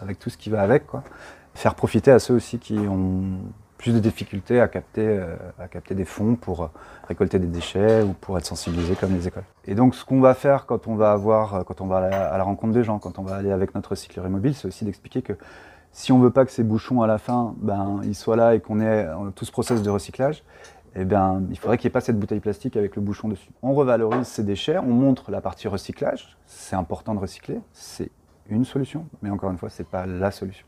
avec 0.00 0.18
tout 0.18 0.30
ce 0.30 0.38
qui 0.38 0.48
va 0.48 0.62
avec 0.62 0.86
quoi. 0.86 1.04
Faire 1.54 1.74
profiter 1.74 2.10
à 2.10 2.18
ceux 2.18 2.32
aussi 2.32 2.58
qui 2.58 2.78
ont 2.78 3.38
plus 3.76 3.92
de 3.92 3.98
difficultés 3.98 4.58
à 4.58 4.68
capter, 4.68 5.06
euh, 5.06 5.36
à 5.58 5.68
capter 5.68 5.94
des 5.94 6.06
fonds 6.06 6.36
pour 6.36 6.62
euh, 6.62 6.68
récolter 7.06 7.38
des 7.38 7.48
déchets 7.48 8.02
ou 8.02 8.14
pour 8.14 8.38
être 8.38 8.46
sensibilisés 8.46 8.94
comme 8.94 9.12
les 9.12 9.28
écoles. 9.28 9.44
Et 9.66 9.74
donc 9.74 9.94
ce 9.94 10.06
qu'on 10.06 10.22
va 10.22 10.32
faire 10.32 10.64
quand 10.64 10.86
on 10.86 10.94
va 10.94 11.12
avoir, 11.12 11.66
quand 11.66 11.82
on 11.82 11.86
va 11.86 11.98
à 11.98 12.38
la 12.38 12.44
rencontre 12.44 12.72
des 12.72 12.82
gens, 12.82 12.98
quand 12.98 13.18
on 13.18 13.22
va 13.22 13.36
aller 13.36 13.52
avec 13.52 13.74
notre 13.74 13.90
recyclerie 13.90 14.30
mobile, 14.30 14.54
c'est 14.54 14.66
aussi 14.66 14.86
d'expliquer 14.86 15.20
que 15.20 15.34
si 15.96 16.12
on 16.12 16.18
veut 16.18 16.30
pas 16.30 16.44
que 16.44 16.50
ces 16.50 16.62
bouchons 16.62 17.00
à 17.00 17.06
la 17.06 17.16
fin, 17.16 17.54
ben, 17.56 18.02
ils 18.04 18.14
soient 18.14 18.36
là 18.36 18.54
et 18.54 18.60
qu'on 18.60 18.80
ait 18.80 19.08
tout 19.34 19.46
ce 19.46 19.50
process 19.50 19.82
de 19.82 19.88
recyclage, 19.88 20.44
eh 20.94 21.06
bien, 21.06 21.42
il 21.48 21.58
faudrait 21.58 21.78
qu'il 21.78 21.88
n'y 21.88 21.92
ait 21.92 21.98
pas 21.98 22.02
cette 22.02 22.18
bouteille 22.18 22.40
plastique 22.40 22.76
avec 22.76 22.96
le 22.96 23.02
bouchon 23.02 23.28
dessus. 23.28 23.48
On 23.62 23.72
revalorise 23.72 24.26
ces 24.26 24.44
déchets, 24.44 24.76
on 24.76 24.92
montre 24.92 25.30
la 25.30 25.40
partie 25.40 25.68
recyclage. 25.68 26.36
C'est 26.44 26.76
important 26.76 27.14
de 27.14 27.18
recycler, 27.18 27.60
c'est 27.72 28.10
une 28.50 28.66
solution, 28.66 29.06
mais 29.22 29.30
encore 29.30 29.50
une 29.50 29.56
fois, 29.56 29.70
ce 29.70 29.80
n'est 29.80 29.88
pas 29.88 30.04
la 30.04 30.30
solution. 30.30 30.66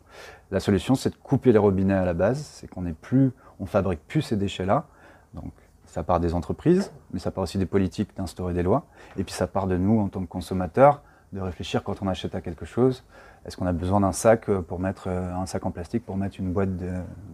La 0.51 0.61
solution, 0.61 0.95
c'est 0.95 1.11
de 1.11 1.17
couper 1.17 1.53
les 1.53 1.59
robinets 1.59 1.93
à 1.93 2.07
la 2.07 2.15
base, 2.15 2.39
c'est 2.39 2.67
qu'on 2.67 2.83
plus, 2.95 3.33
on 3.61 3.67
fabrique 3.67 4.01
plus 4.09 4.23
ces 4.23 4.37
déchets-là. 4.37 4.87
Donc, 5.35 5.53
ça 5.85 6.03
part 6.03 6.21
des 6.21 6.33
entreprises, 6.33 6.91
mais 7.13 7.19
ça 7.19 7.31
part 7.31 7.45
aussi 7.45 7.59
des 7.59 7.67
politiques 7.67 8.17
d'instaurer 8.17 8.55
des 8.55 8.63
lois, 8.63 8.87
et 9.19 9.25
puis 9.25 9.35
ça 9.35 9.47
part 9.47 9.67
de 9.67 9.77
nous 9.77 10.01
en 10.01 10.09
tant 10.09 10.21
que 10.23 10.27
consommateurs 10.27 11.03
de 11.35 11.41
réfléchir 11.41 11.85
quand 11.85 12.01
on 12.01 12.09
achète 12.09 12.35
à 12.35 12.41
quelque 12.41 12.65
chose. 12.65 13.05
Est-ce 13.49 13.57
qu'on 13.57 13.67
a 13.67 13.73
besoin 13.73 14.01
d'un 14.01 14.13
sac 14.13 14.51
euh, 14.51 14.61
pour 14.61 14.79
mettre 14.79 15.05
euh, 15.07 15.33
un 15.35 15.47
sac 15.47 15.65
en 15.65 15.71
plastique 15.71 16.05
pour 16.05 16.19
mettre 16.19 16.39
une 16.39 16.53
boîte 16.53 16.77
de 16.77 16.91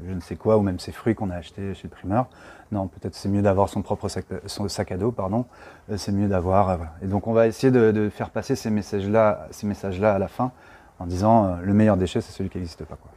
je 0.07 0.12
ne 0.12 0.20
sais 0.20 0.37
quoi 0.37 0.57
ou 0.57 0.62
même 0.62 0.79
ses 0.79 0.92
fruits 0.92 1.16
qu'on 1.16 1.29
a 1.29 1.35
achetés 1.35 1.74
chez 1.74 1.88
le 1.88 1.88
primeur? 1.88 2.27
Non, 2.70 2.87
peut-être 2.87 3.16
c'est 3.16 3.29
mieux 3.29 3.42
d'avoir 3.42 3.68
son 3.68 3.83
propre 3.83 4.09
sac, 4.09 4.24
son 4.46 4.68
sac 4.68 4.92
à 4.92 4.96
dos, 4.96 5.11
pardon. 5.11 5.44
Euh, 5.90 5.96
c'est 5.96 6.12
mieux 6.12 6.29
d'avoir. 6.29 6.79
Et 7.03 7.09
donc 7.09 7.27
on 7.27 7.33
va 7.33 7.48
essayer 7.48 7.72
de, 7.72 8.09
faire 8.11 8.31
passer 8.31 8.55
ces 8.55 8.70
messages-là, 8.70 9.48
ces 9.50 9.66
messages-là 9.66 10.14
à 10.14 10.18
la 10.20 10.29
fin 10.29 10.53
en 11.00 11.07
disant 11.07 11.57
le 11.61 11.74
meilleur 11.74 11.96
déchet 11.96 12.20
c'est 12.20 12.31
celui 12.31 12.48
qui 12.48 12.59
n'existe 12.59 12.85
pas. 12.85 12.94
Quoi 12.94 13.11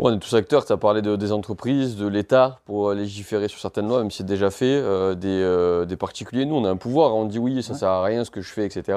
on 0.00 0.14
est 0.14 0.18
tous 0.18 0.34
acteurs, 0.34 0.64
tu 0.64 0.72
as 0.72 0.76
parlé 0.76 1.02
de, 1.02 1.16
des 1.16 1.32
entreprises, 1.32 1.96
de 1.96 2.06
l'État 2.06 2.60
pour 2.66 2.92
légiférer 2.92 3.48
sur 3.48 3.58
certaines 3.58 3.88
lois, 3.88 3.98
même 3.98 4.12
si 4.12 4.18
c'est 4.18 4.24
déjà 4.24 4.48
fait, 4.50 4.76
euh, 4.76 5.16
euh, 5.24 5.84
des, 5.86 5.96
particuliers. 5.96 6.46
Nous, 6.46 6.54
on 6.54 6.64
a 6.64 6.70
un 6.70 6.76
pouvoir, 6.76 7.16
on 7.16 7.24
dit 7.24 7.40
oui, 7.40 7.62
ça 7.64 7.72
ne 7.72 7.78
sert 7.78 7.88
à 7.88 8.04
rien 8.04 8.24
ce 8.24 8.30
que 8.30 8.40
je 8.40 8.52
fais, 8.52 8.64
etc. 8.64 8.96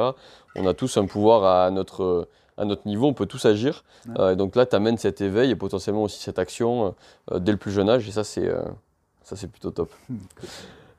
On 0.55 0.67
a 0.67 0.75
tous 0.75 0.97
un 0.97 1.05
pouvoir 1.05 1.43
à 1.43 1.71
notre, 1.71 2.27
à 2.61 2.65
notre 2.65 2.87
niveau, 2.87 3.07
on 3.07 3.13
peut 3.13 3.25
tous 3.25 3.45
agir. 3.45 3.83
Euh, 4.17 4.33
et 4.33 4.35
donc 4.35 4.55
là, 4.55 4.65
tu 4.65 4.75
amènes 4.75 4.97
cet 4.97 5.21
éveil 5.21 5.51
et 5.51 5.55
potentiellement 5.55 6.03
aussi 6.03 6.21
cette 6.21 6.39
action 6.39 6.95
dès 7.33 7.51
le 7.51 7.57
plus 7.57 7.71
jeune 7.71 7.89
âge, 7.89 8.07
et 8.07 8.11
ça, 8.11 8.23
c'est 8.23 8.49
ça 9.23 9.35
c'est 9.35 9.47
plutôt 9.47 9.71
top. 9.71 9.91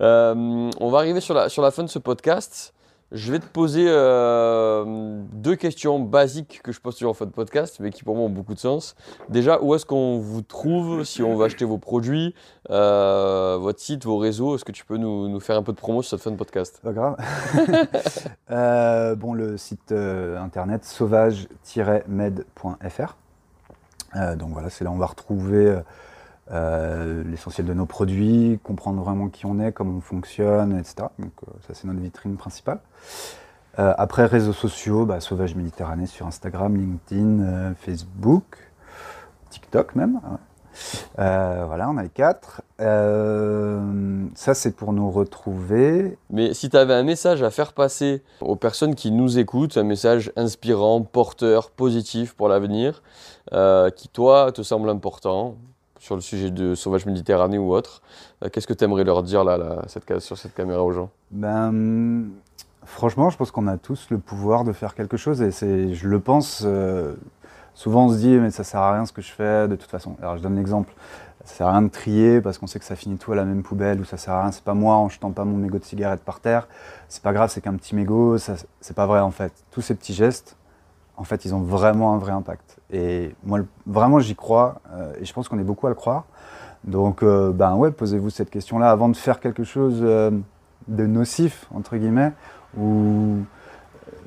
on 0.00 0.90
va 0.90 0.98
arriver 0.98 1.20
sur 1.20 1.34
la, 1.34 1.48
sur 1.48 1.62
la 1.62 1.70
fin 1.70 1.82
de 1.82 1.88
ce 1.88 1.98
podcast. 1.98 2.74
Je 3.14 3.30
vais 3.30 3.40
te 3.40 3.46
poser 3.46 3.84
euh, 3.88 5.20
deux 5.32 5.54
questions 5.54 6.00
basiques 6.00 6.62
que 6.64 6.72
je 6.72 6.80
pose 6.80 6.96
toujours 6.96 7.14
en 7.20 7.26
podcast, 7.26 7.76
mais 7.78 7.90
qui 7.90 8.04
pour 8.04 8.16
moi 8.16 8.24
ont 8.24 8.30
beaucoup 8.30 8.54
de 8.54 8.58
sens. 8.58 8.94
Déjà, 9.28 9.60
où 9.60 9.74
est-ce 9.74 9.84
qu'on 9.84 10.18
vous 10.18 10.40
trouve 10.40 11.04
si 11.04 11.22
on 11.22 11.36
veut 11.36 11.44
acheter 11.44 11.66
vos 11.66 11.76
produits, 11.76 12.34
euh, 12.70 13.58
votre 13.60 13.80
site, 13.80 14.06
vos 14.06 14.16
réseaux? 14.16 14.54
Est-ce 14.54 14.64
que 14.64 14.72
tu 14.72 14.86
peux 14.86 14.96
nous, 14.96 15.38
faire 15.40 15.58
un 15.58 15.62
peu 15.62 15.72
de 15.72 15.76
promo 15.76 16.00
sur 16.00 16.16
cette 16.16 16.24
fin 16.24 16.30
de 16.30 16.36
podcast? 16.36 16.80
Pas 16.82 16.92
grave. 16.92 17.16
Euh, 18.50 19.14
bon, 19.14 19.34
le 19.34 19.56
site 19.56 19.92
internet 19.92 20.84
sauvage-med.fr. 20.84 23.16
donc 24.36 24.52
voilà, 24.52 24.68
c'est 24.68 24.82
là 24.84 24.90
où 24.90 24.94
on 24.94 24.98
va 24.98 25.06
retrouver 25.06 25.80
euh, 26.50 27.22
l'essentiel 27.24 27.66
de 27.66 27.72
nos 27.72 27.86
produits, 27.86 28.58
comprendre 28.64 29.00
vraiment 29.00 29.28
qui 29.28 29.46
on 29.46 29.60
est, 29.60 29.70
comment 29.70 29.98
on 29.98 30.00
fonctionne, 30.00 30.76
etc. 30.76 31.06
Donc 31.20 31.32
euh, 31.46 31.52
ça 31.66 31.72
c'est 31.72 31.86
notre 31.86 32.00
vitrine 32.00 32.36
principale. 32.36 32.80
Euh, 33.78 33.94
après 33.96 34.26
réseaux 34.26 34.52
sociaux, 34.52 35.06
bah, 35.06 35.20
Sauvage 35.20 35.54
Méditerranée 35.54 36.06
sur 36.06 36.26
Instagram, 36.26 36.76
LinkedIn, 36.76 37.74
Facebook, 37.74 38.58
TikTok 39.50 39.94
même. 39.94 40.20
voilà, 41.16 41.88
on 41.88 41.96
a 41.96 42.02
les 42.02 42.08
quatre. 42.08 42.62
ça, 42.78 44.54
c'est 44.54 44.74
pour 44.74 44.92
nous 44.92 45.10
retrouver. 45.12 46.18
Mais 46.28 46.54
si 46.54 46.68
tu 46.68 46.76
avais 46.76 46.94
un 46.94 47.04
message 47.04 47.44
à 47.44 47.50
faire 47.50 47.72
passer 47.72 48.22
aux 48.40 48.56
personnes 48.56 48.96
qui 48.96 49.12
nous 49.12 49.38
écoutent, 49.38 49.76
un 49.76 49.84
message 49.84 50.32
inspirant, 50.34 51.02
porteur, 51.02 51.70
positif 51.70 52.34
pour 52.34 52.48
l'avenir, 52.48 53.02
qui 53.96 54.08
toi 54.08 54.50
te 54.52 54.62
semble 54.62 54.90
important, 54.90 55.56
sur 56.02 56.16
le 56.16 56.20
sujet 56.20 56.50
de 56.50 56.74
Sauvage 56.74 57.06
Méditerranée 57.06 57.58
ou 57.58 57.72
autre. 57.72 58.02
Euh, 58.42 58.48
qu'est-ce 58.50 58.66
que 58.66 58.72
tu 58.72 58.82
aimerais 58.82 59.04
leur 59.04 59.22
dire 59.22 59.44
là, 59.44 59.82
cette, 59.86 60.18
sur 60.18 60.36
cette 60.36 60.52
caméra 60.52 60.82
aux 60.82 60.90
gens? 60.90 61.10
Ben, 61.30 62.24
Franchement, 62.84 63.30
je 63.30 63.36
pense 63.36 63.52
qu'on 63.52 63.68
a 63.68 63.76
tous 63.76 64.08
le 64.10 64.18
pouvoir 64.18 64.64
de 64.64 64.72
faire 64.72 64.96
quelque 64.96 65.16
chose 65.16 65.40
et 65.42 65.52
c'est, 65.52 65.94
je 65.94 66.08
le 66.08 66.18
pense. 66.18 66.64
Euh, 66.66 67.14
souvent, 67.72 68.06
on 68.06 68.08
se 68.08 68.16
dit, 68.16 68.36
mais 68.36 68.50
ça 68.50 68.64
sert 68.64 68.80
à 68.80 68.94
rien 68.94 69.06
ce 69.06 69.12
que 69.12 69.22
je 69.22 69.30
fais 69.30 69.68
de 69.68 69.76
toute 69.76 69.88
façon. 69.90 70.16
Alors, 70.20 70.36
je 70.36 70.42
donne 70.42 70.56
l'exemple. 70.56 70.92
Ça 71.44 71.54
sert 71.54 71.66
à 71.68 71.70
rien 71.70 71.82
de 71.82 71.88
trier 71.88 72.40
parce 72.40 72.58
qu'on 72.58 72.66
sait 72.66 72.80
que 72.80 72.84
ça 72.84 72.96
finit 72.96 73.16
tout 73.16 73.30
à 73.30 73.36
la 73.36 73.44
même 73.44 73.62
poubelle 73.62 74.00
ou 74.00 74.04
ça 74.04 74.16
sert 74.16 74.34
à 74.34 74.42
rien. 74.42 74.50
C'est 74.50 74.64
pas 74.64 74.74
moi 74.74 74.96
en 74.96 75.08
jetant 75.08 75.30
pas 75.30 75.44
mon 75.44 75.56
mégot 75.56 75.78
de 75.78 75.84
cigarette 75.84 76.24
par 76.24 76.40
terre. 76.40 76.66
C'est 77.08 77.22
pas 77.22 77.32
grave, 77.32 77.48
c'est 77.50 77.60
qu'un 77.60 77.76
petit 77.76 77.94
mégot. 77.94 78.38
C'est 78.38 78.94
pas 78.96 79.06
vrai 79.06 79.20
en 79.20 79.30
fait. 79.30 79.52
Tous 79.70 79.82
ces 79.82 79.94
petits 79.94 80.14
gestes, 80.14 80.56
en 81.16 81.22
fait, 81.22 81.44
ils 81.44 81.54
ont 81.54 81.62
vraiment 81.62 82.12
un 82.12 82.18
vrai 82.18 82.32
impact. 82.32 82.78
Et 82.92 83.34
moi, 83.42 83.60
vraiment, 83.86 84.20
j'y 84.20 84.36
crois 84.36 84.80
euh, 84.92 85.14
et 85.20 85.24
je 85.24 85.32
pense 85.32 85.48
qu'on 85.48 85.58
est 85.58 85.64
beaucoup 85.64 85.86
à 85.86 85.90
le 85.90 85.96
croire. 85.96 86.24
Donc, 86.84 87.22
euh, 87.22 87.52
ben 87.52 87.74
ouais, 87.74 87.90
posez-vous 87.90 88.30
cette 88.30 88.50
question-là 88.50 88.90
avant 88.90 89.08
de 89.08 89.16
faire 89.16 89.40
quelque 89.40 89.64
chose 89.64 90.00
euh, 90.02 90.30
de 90.88 91.06
nocif 91.06 91.66
entre 91.74 91.96
guillemets 91.96 92.32
ou 92.76 93.38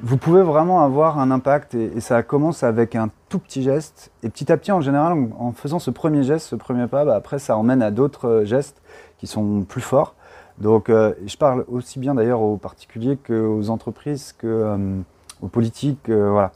vous 0.02 0.18
pouvez 0.18 0.42
vraiment 0.42 0.84
avoir 0.84 1.20
un 1.20 1.32
impact 1.32 1.76
et, 1.76 2.00
ça 2.00 2.24
commence 2.24 2.64
avec 2.64 2.96
un 2.96 3.10
tout 3.30 3.40
petit 3.40 3.62
geste. 3.62 4.12
Et 4.24 4.30
petit 4.30 4.52
à 4.52 4.58
petit, 4.58 4.72
en 4.72 4.82
général, 4.82 5.14
en, 5.38 5.52
faisant 5.52 5.80
ce 5.80 5.92
premier 5.92 6.24
geste, 6.24 6.48
ce 6.48 6.56
premier 6.56 6.88
pas, 6.88 7.06
bah, 7.06 7.16
après, 7.16 7.40
ça 7.40 7.58
emmène 7.58 7.82
à 7.82 7.92
d'autres 7.92 8.44
gestes 8.46 8.82
qui 9.18 9.28
sont 9.28 9.64
plus 9.64 9.82
forts. 9.82 10.16
Donc, 10.58 10.90
je 10.90 11.38
parle 11.38 11.66
aussi 11.68 12.00
bien 12.00 12.16
d'ailleurs 12.16 12.42
aux 12.42 12.58
particuliers 12.58 13.18
qu'aux 13.18 13.70
entreprises, 13.70 14.34
qu'aux 14.40 15.48
politiques. 15.48 16.10
voilà. 16.10 16.52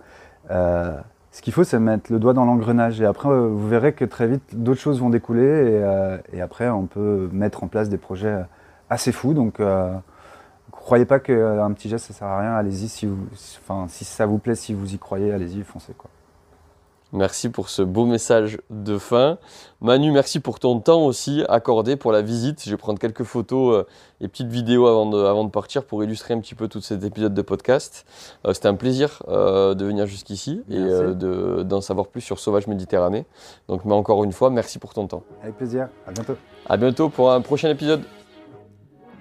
Ce 1.32 1.42
qu'il 1.42 1.54
faut, 1.54 1.64
c'est 1.64 1.80
mettre 1.80 2.12
le 2.12 2.20
doigt 2.20 2.34
dans 2.34 2.46
l'engrenage. 2.46 3.00
Et 3.02 3.06
après, 3.06 3.30
vous 3.30 3.68
verrez 3.68 3.94
que 3.94 4.06
très 4.06 4.28
vite, 4.28 4.42
d'autres 4.54 4.82
choses 4.82 5.00
vont 5.00 5.10
découler. 5.10 5.80
Et, 6.34 6.38
et, 6.38 6.42
après, 6.42 6.70
on 6.70 6.86
peut 6.86 7.30
mettre 7.32 7.64
en 7.64 7.68
place 7.68 7.90
des 7.90 7.98
projets 7.98 8.38
assez 8.90 9.12
fous. 9.12 9.34
Donc, 9.34 9.60
croyez 10.90 11.06
pas 11.06 11.20
qu'un 11.20 11.34
euh, 11.34 11.70
petit 11.70 11.90
geste 11.90 12.08
ça 12.08 12.14
sert 12.14 12.28
à 12.28 12.40
rien. 12.40 12.56
Allez-y 12.56 12.90
si, 12.90 13.08
si 13.88 14.06
ça 14.06 14.26
vous 14.26 14.40
plaît, 14.40 14.56
si 14.56 14.74
vous 14.74 14.94
y 14.94 14.98
croyez, 14.98 15.32
allez-y, 15.32 15.62
foncez 15.64 15.94
quoi. 15.94 16.10
Merci 17.12 17.50
pour 17.50 17.70
ce 17.70 17.82
beau 17.82 18.06
message 18.06 18.60
de 18.70 19.00
fin. 19.00 19.40
Manu, 19.82 20.12
merci 20.12 20.40
pour 20.40 20.60
ton 20.60 20.80
temps 20.80 21.06
aussi 21.06 21.44
accordé 21.50 21.96
pour 21.96 22.12
la 22.12 22.22
visite. 22.22 22.64
Je 22.64 22.70
vais 22.70 22.78
prendre 22.78 23.00
quelques 23.00 23.24
photos 23.24 23.78
euh, 23.78 23.88
et 24.22 24.28
petites 24.28 24.50
vidéos 24.50 24.86
avant 24.86 25.08
de, 25.08 25.18
avant 25.18 25.44
de, 25.44 25.50
partir 25.50 25.84
pour 25.84 26.04
illustrer 26.04 26.36
un 26.36 26.40
petit 26.40 26.54
peu 26.54 26.68
tout 26.68 26.82
cet 26.82 27.04
épisode 27.04 27.34
de 27.34 27.42
podcast. 27.42 28.06
Euh, 28.46 28.54
c'était 28.54 28.68
un 28.68 28.76
plaisir 28.76 29.24
de 29.28 29.86
venir 29.86 30.06
jusqu'ici 30.06 30.62
et 30.70 30.80
d'en 31.64 31.82
savoir 31.82 32.08
plus 32.08 32.22
sur 32.22 32.40
Sauvage 32.40 32.68
Méditerranée. 32.68 33.26
Donc, 33.68 33.86
mais 33.86 33.94
encore 33.94 34.24
une 34.24 34.34
fois, 34.34 34.50
merci 34.50 34.78
pour 34.78 34.94
ton 34.94 35.08
temps. 35.08 35.24
Avec 35.42 35.58
plaisir. 35.58 35.90
À 36.06 36.12
bientôt. 36.12 36.36
À 36.68 36.78
bientôt 36.78 37.10
pour 37.10 37.32
un 37.32 37.42
prochain 37.42 37.70
épisode. 37.70 38.04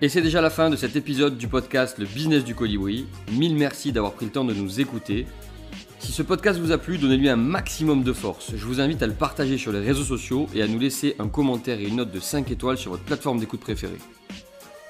Et 0.01 0.09
c'est 0.09 0.23
déjà 0.23 0.41
la 0.41 0.51
fin 0.51 0.71
de 0.71 0.77
cet 0.77 0.95
épisode 0.95 1.37
du 1.37 1.49
podcast 1.49 1.99
Le 1.99 2.05
business 2.05 2.45
du 2.45 2.55
colibri. 2.55 3.07
Mille 3.33 3.57
merci 3.57 3.91
d'avoir 3.91 4.13
pris 4.13 4.27
le 4.27 4.33
temps 4.33 4.45
de 4.45 4.55
nous 4.55 4.81
écouter. 4.81 5.27
Si 5.99 6.13
ce 6.13 6.23
podcast 6.23 6.61
vous 6.61 6.71
a 6.73 6.79
plu, 6.79 6.97
donnez-lui 6.97 7.29
un 7.29 7.37
maximum 7.37 8.05
de 8.05 8.13
force. 8.13 8.53
Je 8.55 8.65
vous 8.65 8.81
invite 8.81 9.03
à 9.03 9.07
le 9.07 9.15
partager 9.15 9.59
sur 9.59 9.73
les 9.73 9.81
réseaux 9.81 10.05
sociaux 10.05 10.47
et 10.55 10.63
à 10.63 10.69
nous 10.69 10.79
laisser 10.79 11.17
un 11.19 11.29
commentaire 11.29 11.81
et 11.81 11.89
une 11.89 11.97
note 11.97 12.13
de 12.13 12.21
5 12.21 12.51
étoiles 12.51 12.79
sur 12.79 12.93
votre 12.93 13.03
plateforme 13.03 13.41
d'écoute 13.41 13.61
préférée. 13.61 13.99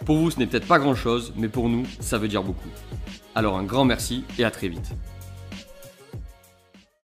Pour 0.05 0.19
vous, 0.19 0.31
ce 0.31 0.39
n'est 0.39 0.47
peut-être 0.47 0.69
pas 0.69 0.79
grand-chose, 0.79 1.33
mais 1.37 1.49
pour 1.49 1.69
nous, 1.69 1.85
ça 2.01 2.19
veut 2.19 2.29
dire 2.29 2.43
beaucoup. 2.43 2.69
Alors 3.35 3.57
un 3.57 3.65
grand 3.65 3.85
merci 3.85 4.25
et 4.39 4.45
à 4.45 4.51
très 4.51 4.69
vite. 4.69 4.93